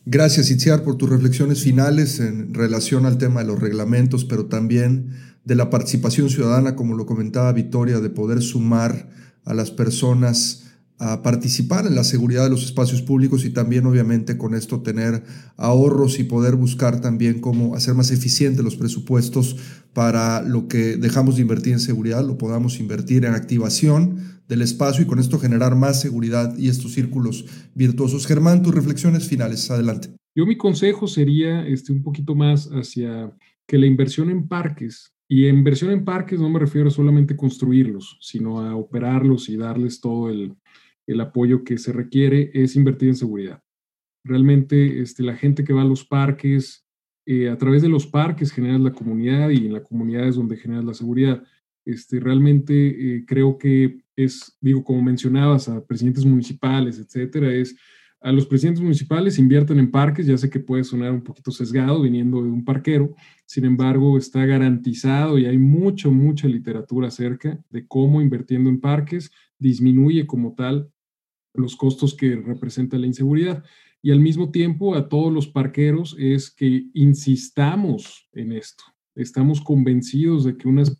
Gracias, 0.05 0.49
Itziar, 0.49 0.83
por 0.83 0.97
tus 0.97 1.09
reflexiones 1.09 1.61
finales 1.61 2.19
en 2.19 2.55
relación 2.55 3.05
al 3.05 3.19
tema 3.19 3.41
de 3.41 3.47
los 3.47 3.59
reglamentos, 3.59 4.25
pero 4.25 4.47
también 4.47 5.11
de 5.51 5.57
la 5.57 5.69
participación 5.69 6.29
ciudadana, 6.29 6.77
como 6.77 6.95
lo 6.95 7.05
comentaba 7.05 7.51
Victoria, 7.51 7.99
de 7.99 8.09
poder 8.09 8.41
sumar 8.41 9.09
a 9.43 9.53
las 9.53 9.69
personas 9.69 10.77
a 10.97 11.21
participar 11.23 11.85
en 11.85 11.95
la 11.95 12.05
seguridad 12.05 12.45
de 12.45 12.51
los 12.51 12.63
espacios 12.63 13.01
públicos 13.01 13.43
y 13.43 13.49
también 13.49 13.85
obviamente 13.85 14.37
con 14.37 14.55
esto 14.55 14.81
tener 14.81 15.25
ahorros 15.57 16.19
y 16.19 16.23
poder 16.23 16.55
buscar 16.55 17.01
también 17.01 17.41
cómo 17.41 17.75
hacer 17.75 17.95
más 17.95 18.11
eficientes 18.11 18.63
los 18.63 18.77
presupuestos 18.77 19.57
para 19.91 20.41
lo 20.41 20.69
que 20.69 20.95
dejamos 20.95 21.35
de 21.35 21.41
invertir 21.41 21.73
en 21.73 21.81
seguridad, 21.81 22.25
lo 22.25 22.37
podamos 22.37 22.79
invertir 22.79 23.25
en 23.25 23.33
activación 23.33 24.19
del 24.47 24.61
espacio 24.61 25.03
y 25.03 25.07
con 25.07 25.19
esto 25.19 25.37
generar 25.37 25.75
más 25.75 25.99
seguridad 25.99 26.57
y 26.57 26.69
estos 26.69 26.93
círculos 26.93 27.43
virtuosos. 27.75 28.25
Germán, 28.25 28.63
tus 28.63 28.73
reflexiones 28.73 29.27
finales, 29.27 29.69
adelante. 29.69 30.15
Yo 30.33 30.45
mi 30.45 30.55
consejo 30.55 31.07
sería 31.07 31.67
este, 31.67 31.91
un 31.91 32.03
poquito 32.03 32.35
más 32.35 32.69
hacia 32.71 33.35
que 33.67 33.77
la 33.77 33.85
inversión 33.85 34.29
en 34.29 34.47
parques 34.47 35.11
y 35.33 35.47
inversión 35.47 35.91
en 35.91 36.03
parques 36.03 36.41
no 36.41 36.49
me 36.49 36.59
refiero 36.59 36.89
solamente 36.89 37.35
a 37.35 37.37
construirlos, 37.37 38.17
sino 38.19 38.59
a 38.59 38.75
operarlos 38.75 39.47
y 39.47 39.55
darles 39.55 40.01
todo 40.01 40.29
el, 40.29 40.57
el 41.07 41.21
apoyo 41.21 41.63
que 41.63 41.77
se 41.77 41.93
requiere, 41.93 42.51
es 42.53 42.75
invertir 42.75 43.07
en 43.07 43.15
seguridad. 43.15 43.63
Realmente 44.25 44.99
este, 44.99 45.23
la 45.23 45.37
gente 45.37 45.63
que 45.63 45.71
va 45.71 45.83
a 45.83 45.85
los 45.85 46.03
parques, 46.03 46.85
eh, 47.25 47.47
a 47.47 47.57
través 47.57 47.81
de 47.81 47.87
los 47.87 48.05
parques 48.05 48.51
generas 48.51 48.81
la 48.81 48.91
comunidad 48.91 49.51
y 49.51 49.67
en 49.67 49.71
la 49.71 49.81
comunidad 49.81 50.27
es 50.27 50.35
donde 50.35 50.57
generas 50.57 50.83
la 50.83 50.93
seguridad. 50.93 51.41
Este, 51.85 52.19
realmente 52.19 52.73
eh, 52.89 53.23
creo 53.25 53.57
que 53.57 54.01
es, 54.17 54.57
digo, 54.59 54.83
como 54.83 55.01
mencionabas, 55.01 55.69
a 55.69 55.81
presidentes 55.85 56.25
municipales, 56.25 56.99
etcétera, 56.99 57.53
es 57.53 57.73
a 58.21 58.31
los 58.31 58.45
presidentes 58.45 58.83
municipales 58.83 59.39
invierten 59.39 59.79
en 59.79 59.89
parques, 59.89 60.27
ya 60.27 60.37
sé 60.37 60.49
que 60.49 60.59
puede 60.59 60.83
sonar 60.83 61.11
un 61.11 61.23
poquito 61.23 61.49
sesgado 61.49 62.03
viniendo 62.03 62.43
de 62.43 62.49
un 62.49 62.63
parquero, 62.63 63.15
sin 63.45 63.65
embargo 63.65 64.15
está 64.17 64.45
garantizado 64.45 65.39
y 65.39 65.47
hay 65.47 65.57
mucho, 65.57 66.11
mucha 66.11 66.47
literatura 66.47 67.07
acerca 67.07 67.59
de 67.71 67.87
cómo 67.87 68.21
invirtiendo 68.21 68.69
en 68.69 68.79
parques 68.79 69.31
disminuye 69.57 70.27
como 70.27 70.53
tal 70.53 70.91
los 71.53 71.75
costos 71.75 72.13
que 72.13 72.35
representa 72.35 72.97
la 72.97 73.07
inseguridad. 73.07 73.63
Y 74.03 74.11
al 74.11 74.19
mismo 74.19 74.51
tiempo 74.51 74.95
a 74.95 75.09
todos 75.09 75.33
los 75.33 75.47
parqueros 75.47 76.15
es 76.17 76.51
que 76.51 76.85
insistamos 76.93 78.29
en 78.33 78.51
esto. 78.51 78.83
Estamos 79.15 79.61
convencidos 79.61 80.45
de 80.45 80.57
que 80.57 80.67
unas 80.67 80.97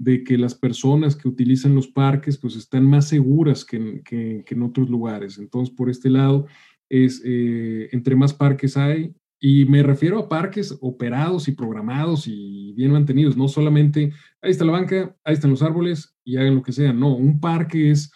de 0.00 0.24
que 0.24 0.38
las 0.38 0.54
personas 0.54 1.14
que 1.14 1.28
utilizan 1.28 1.74
los 1.74 1.86
parques 1.86 2.38
pues 2.38 2.56
están 2.56 2.86
más 2.86 3.06
seguras 3.06 3.66
que 3.66 3.76
en, 3.76 4.02
en 4.48 4.62
otros 4.62 4.88
lugares. 4.88 5.36
Entonces, 5.36 5.74
por 5.74 5.90
este 5.90 6.08
lado, 6.08 6.46
es 6.88 7.20
eh, 7.22 7.90
entre 7.92 8.16
más 8.16 8.32
parques 8.32 8.78
hay, 8.78 9.14
y 9.38 9.66
me 9.66 9.82
refiero 9.82 10.18
a 10.18 10.28
parques 10.28 10.74
operados 10.80 11.48
y 11.48 11.52
programados 11.52 12.26
y 12.26 12.72
bien 12.72 12.92
mantenidos, 12.92 13.36
no 13.36 13.46
solamente 13.46 14.10
ahí 14.40 14.50
está 14.50 14.64
la 14.64 14.72
banca, 14.72 15.14
ahí 15.22 15.34
están 15.34 15.50
los 15.50 15.62
árboles 15.62 16.16
y 16.24 16.38
hagan 16.38 16.54
lo 16.54 16.62
que 16.62 16.72
sea. 16.72 16.94
No, 16.94 17.14
un 17.14 17.38
parque 17.38 17.90
es, 17.90 18.10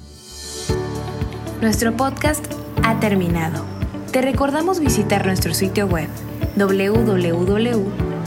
Nuestro 1.61 1.95
podcast 1.95 2.43
ha 2.81 2.99
terminado. 2.99 3.63
Te 4.11 4.23
recordamos 4.23 4.79
visitar 4.79 5.27
nuestro 5.27 5.53
sitio 5.53 5.85
web 5.85 6.07